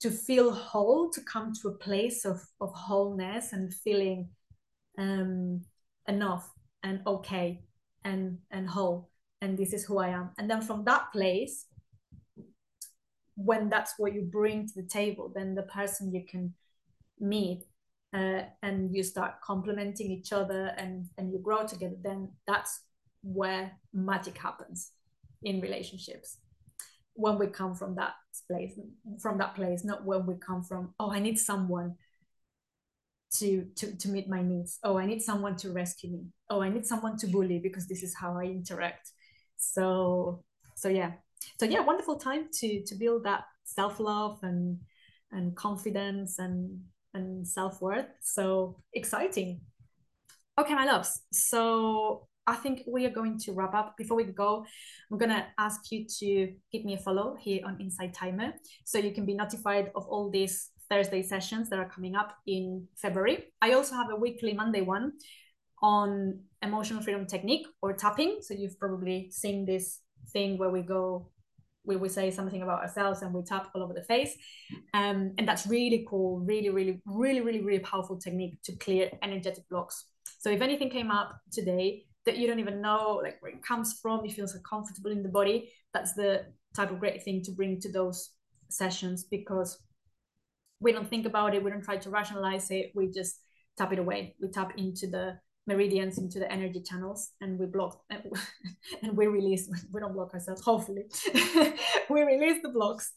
to 0.00 0.10
feel 0.10 0.52
whole 0.52 1.10
to 1.10 1.20
come 1.22 1.52
to 1.62 1.68
a 1.68 1.78
place 1.78 2.24
of, 2.24 2.42
of 2.60 2.72
wholeness 2.72 3.52
and 3.52 3.72
feeling 3.72 4.28
um, 4.98 5.60
enough 6.06 6.52
and 6.82 7.00
okay 7.06 7.62
and 8.04 8.38
and 8.50 8.68
whole. 8.68 9.10
And 9.42 9.58
this 9.58 9.72
is 9.72 9.84
who 9.84 9.98
i 9.98 10.08
am. 10.08 10.30
And 10.38 10.50
then 10.50 10.62
from 10.62 10.84
that 10.84 11.12
place 11.12 11.66
when 13.36 13.68
that's 13.68 13.94
what 13.98 14.14
you 14.14 14.22
bring 14.22 14.66
to 14.66 14.74
the 14.74 14.88
table 14.88 15.30
then 15.34 15.54
the 15.54 15.62
person 15.62 16.12
you 16.12 16.24
can 16.28 16.52
meet 17.20 17.64
uh, 18.14 18.42
and 18.62 18.94
you 18.94 19.02
start 19.02 19.40
complementing 19.42 20.10
each 20.10 20.32
other 20.32 20.72
and 20.78 21.06
and 21.18 21.32
you 21.32 21.38
grow 21.38 21.66
together 21.66 21.96
then 22.02 22.28
that's 22.46 22.80
where 23.22 23.72
magic 23.92 24.38
happens 24.38 24.92
in 25.42 25.60
relationships. 25.60 26.38
When 27.14 27.38
we 27.38 27.46
come 27.48 27.74
from 27.74 27.94
that 27.96 28.14
place 28.46 28.78
from 29.20 29.38
that 29.38 29.54
place 29.54 29.84
not 29.84 30.04
when 30.04 30.26
we 30.26 30.34
come 30.34 30.62
from 30.62 30.92
oh 31.00 31.10
i 31.10 31.18
need 31.18 31.38
someone 31.38 31.94
to 33.38 33.66
to 33.76 33.96
to 33.96 34.08
meet 34.08 34.28
my 34.28 34.42
needs. 34.42 34.78
Oh 34.84 34.98
i 34.98 35.06
need 35.06 35.22
someone 35.22 35.56
to 35.56 35.72
rescue 35.72 36.10
me. 36.10 36.26
Oh 36.50 36.60
i 36.62 36.68
need 36.68 36.86
someone 36.86 37.16
to 37.18 37.26
bully 37.26 37.58
because 37.58 37.86
this 37.86 38.02
is 38.02 38.14
how 38.14 38.38
i 38.38 38.44
interact. 38.44 39.10
So 39.56 40.44
so 40.74 40.88
yeah 40.88 41.12
so 41.58 41.66
yeah 41.66 41.80
wonderful 41.80 42.16
time 42.16 42.48
to 42.52 42.82
to 42.84 42.94
build 42.94 43.24
that 43.24 43.44
self-love 43.64 44.38
and 44.42 44.78
and 45.32 45.56
confidence 45.56 46.38
and 46.38 46.80
and 47.14 47.46
self-worth. 47.46 48.06
So 48.22 48.76
exciting. 48.92 49.60
Okay 50.58 50.74
my 50.74 50.84
loves. 50.84 51.22
So 51.32 52.28
i 52.48 52.54
think 52.54 52.82
we 52.86 53.04
are 53.04 53.10
going 53.10 53.38
to 53.38 53.52
wrap 53.52 53.74
up. 53.74 53.96
Before 53.96 54.16
we 54.16 54.24
go 54.24 54.64
i'm 55.10 55.18
going 55.18 55.30
to 55.30 55.44
ask 55.58 55.90
you 55.90 56.06
to 56.20 56.52
give 56.72 56.84
me 56.84 56.94
a 56.94 56.98
follow 56.98 57.36
here 57.40 57.60
on 57.64 57.80
Insight 57.80 58.14
Timer 58.14 58.52
so 58.84 58.98
you 58.98 59.12
can 59.12 59.26
be 59.26 59.34
notified 59.34 59.90
of 59.94 60.06
all 60.06 60.30
these 60.30 60.70
thursday 60.88 61.22
sessions 61.22 61.68
that 61.70 61.80
are 61.80 61.88
coming 61.88 62.14
up 62.14 62.36
in 62.46 62.86
february. 62.96 63.52
I 63.60 63.72
also 63.72 63.94
have 63.96 64.10
a 64.10 64.16
weekly 64.16 64.52
monday 64.52 64.82
one 64.82 65.12
on 65.82 66.40
emotional 66.62 67.02
freedom 67.02 67.26
technique 67.26 67.66
or 67.82 67.92
tapping. 67.92 68.38
So 68.40 68.54
you've 68.54 68.78
probably 68.78 69.30
seen 69.30 69.66
this 69.66 70.00
thing 70.32 70.58
where 70.58 70.70
we 70.70 70.82
go 70.82 71.30
we 71.86 71.96
would 71.96 72.10
say 72.10 72.30
something 72.30 72.62
about 72.62 72.82
ourselves 72.82 73.22
and 73.22 73.32
we 73.32 73.42
tap 73.42 73.70
all 73.74 73.82
over 73.82 73.94
the 73.94 74.02
face. 74.02 74.36
Um, 74.92 75.32
and 75.38 75.46
that's 75.46 75.66
really 75.66 76.04
cool, 76.08 76.40
really, 76.40 76.70
really, 76.70 77.00
really, 77.06 77.40
really, 77.40 77.60
really 77.62 77.78
powerful 77.78 78.18
technique 78.18 78.58
to 78.64 78.72
clear 78.76 79.10
energetic 79.22 79.68
blocks. 79.68 80.04
So 80.38 80.50
if 80.50 80.60
anything 80.60 80.90
came 80.90 81.10
up 81.10 81.38
today 81.52 82.04
that 82.24 82.36
you 82.36 82.46
don't 82.46 82.58
even 82.58 82.82
know 82.82 83.20
like 83.22 83.40
where 83.40 83.52
it 83.52 83.62
comes 83.62 83.98
from, 84.02 84.24
you 84.24 84.32
feel 84.32 84.48
so 84.48 84.58
comfortable 84.68 85.12
in 85.12 85.22
the 85.22 85.28
body, 85.28 85.70
that's 85.94 86.14
the 86.14 86.46
type 86.74 86.90
of 86.90 87.00
great 87.00 87.22
thing 87.22 87.42
to 87.44 87.52
bring 87.52 87.80
to 87.80 87.92
those 87.92 88.30
sessions 88.68 89.24
because 89.24 89.78
we 90.80 90.92
don't 90.92 91.08
think 91.08 91.24
about 91.24 91.54
it, 91.54 91.62
we 91.62 91.70
don't 91.70 91.84
try 91.84 91.96
to 91.96 92.10
rationalize 92.10 92.70
it, 92.70 92.92
we 92.94 93.10
just 93.10 93.40
tap 93.76 93.92
it 93.92 93.98
away. 93.98 94.34
We 94.40 94.48
tap 94.48 94.72
into 94.76 95.06
the 95.06 95.38
meridians 95.66 96.18
into 96.18 96.38
the 96.38 96.50
energy 96.50 96.80
channels 96.80 97.32
and 97.40 97.58
we 97.58 97.66
block 97.66 98.02
and 98.10 99.16
we 99.16 99.26
release 99.26 99.68
we 99.92 100.00
don't 100.00 100.14
block 100.14 100.32
ourselves 100.34 100.62
hopefully. 100.62 101.04
We 102.08 102.22
release 102.22 102.62
the 102.62 102.68
blocks 102.68 103.12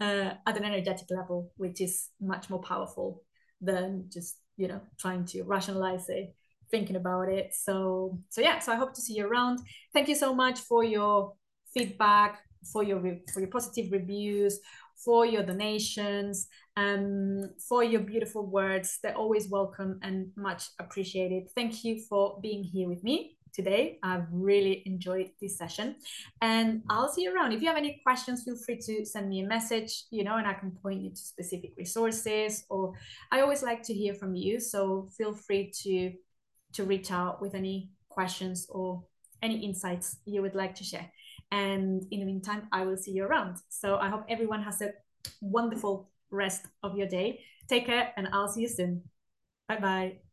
uh, 0.00 0.30
at 0.46 0.56
an 0.56 0.64
energetic 0.64 1.08
level 1.10 1.52
which 1.56 1.80
is 1.80 2.08
much 2.20 2.48
more 2.48 2.60
powerful 2.60 3.22
than 3.60 4.06
just 4.08 4.38
you 4.56 4.68
know 4.68 4.80
trying 4.98 5.24
to 5.26 5.42
rationalize 5.42 6.08
it 6.08 6.34
thinking 6.70 6.96
about 6.96 7.28
it. 7.28 7.52
So 7.54 8.18
so 8.30 8.40
yeah 8.40 8.58
so 8.58 8.72
i 8.72 8.76
hope 8.76 8.94
to 8.94 9.02
see 9.02 9.14
you 9.14 9.26
around. 9.26 9.60
Thank 9.92 10.08
you 10.08 10.14
so 10.14 10.34
much 10.34 10.60
for 10.60 10.82
your 10.82 11.34
feedback 11.74 12.40
for 12.70 12.82
your 12.82 13.00
for 13.32 13.40
your 13.40 13.48
positive 13.48 13.90
reviews 13.90 14.60
for 15.04 15.26
your 15.26 15.42
donations, 15.42 16.48
um, 16.76 17.50
for 17.68 17.82
your 17.84 18.00
beautiful 18.00 18.46
words. 18.46 18.98
They're 19.02 19.16
always 19.16 19.48
welcome 19.48 19.98
and 20.02 20.30
much 20.36 20.64
appreciated. 20.78 21.50
Thank 21.54 21.84
you 21.84 22.00
for 22.08 22.38
being 22.40 22.62
here 22.62 22.88
with 22.88 23.02
me 23.02 23.36
today. 23.52 23.98
I've 24.02 24.26
really 24.30 24.82
enjoyed 24.86 25.30
this 25.40 25.58
session 25.58 25.96
and 26.40 26.82
I'll 26.88 27.08
see 27.08 27.22
you 27.22 27.34
around. 27.34 27.52
If 27.52 27.60
you 27.60 27.68
have 27.68 27.76
any 27.76 28.00
questions, 28.02 28.44
feel 28.44 28.56
free 28.56 28.78
to 28.78 29.04
send 29.04 29.28
me 29.28 29.40
a 29.40 29.46
message, 29.46 30.04
you 30.10 30.24
know, 30.24 30.36
and 30.36 30.46
I 30.46 30.54
can 30.54 30.70
point 30.70 31.02
you 31.02 31.10
to 31.10 31.16
specific 31.16 31.72
resources 31.76 32.64
or 32.70 32.94
I 33.30 33.40
always 33.40 33.62
like 33.62 33.82
to 33.84 33.94
hear 33.94 34.14
from 34.14 34.34
you. 34.34 34.58
So 34.60 35.08
feel 35.16 35.34
free 35.34 35.70
to, 35.82 36.12
to 36.74 36.84
reach 36.84 37.10
out 37.10 37.42
with 37.42 37.54
any 37.54 37.90
questions 38.08 38.66
or 38.70 39.04
any 39.42 39.64
insights 39.64 40.16
you 40.24 40.40
would 40.42 40.54
like 40.54 40.74
to 40.76 40.84
share. 40.84 41.10
And 41.52 42.02
in 42.10 42.20
the 42.20 42.26
meantime, 42.26 42.66
I 42.72 42.84
will 42.84 42.96
see 42.96 43.12
you 43.12 43.24
around. 43.24 43.58
So 43.68 43.96
I 43.98 44.08
hope 44.08 44.24
everyone 44.28 44.62
has 44.62 44.80
a 44.82 44.94
wonderful 45.42 46.10
rest 46.30 46.66
of 46.82 46.96
your 46.96 47.06
day. 47.06 47.40
Take 47.68 47.86
care, 47.86 48.12
and 48.16 48.28
I'll 48.32 48.48
see 48.48 48.62
you 48.62 48.68
soon. 48.68 49.02
Bye 49.68 49.78
bye. 49.78 50.31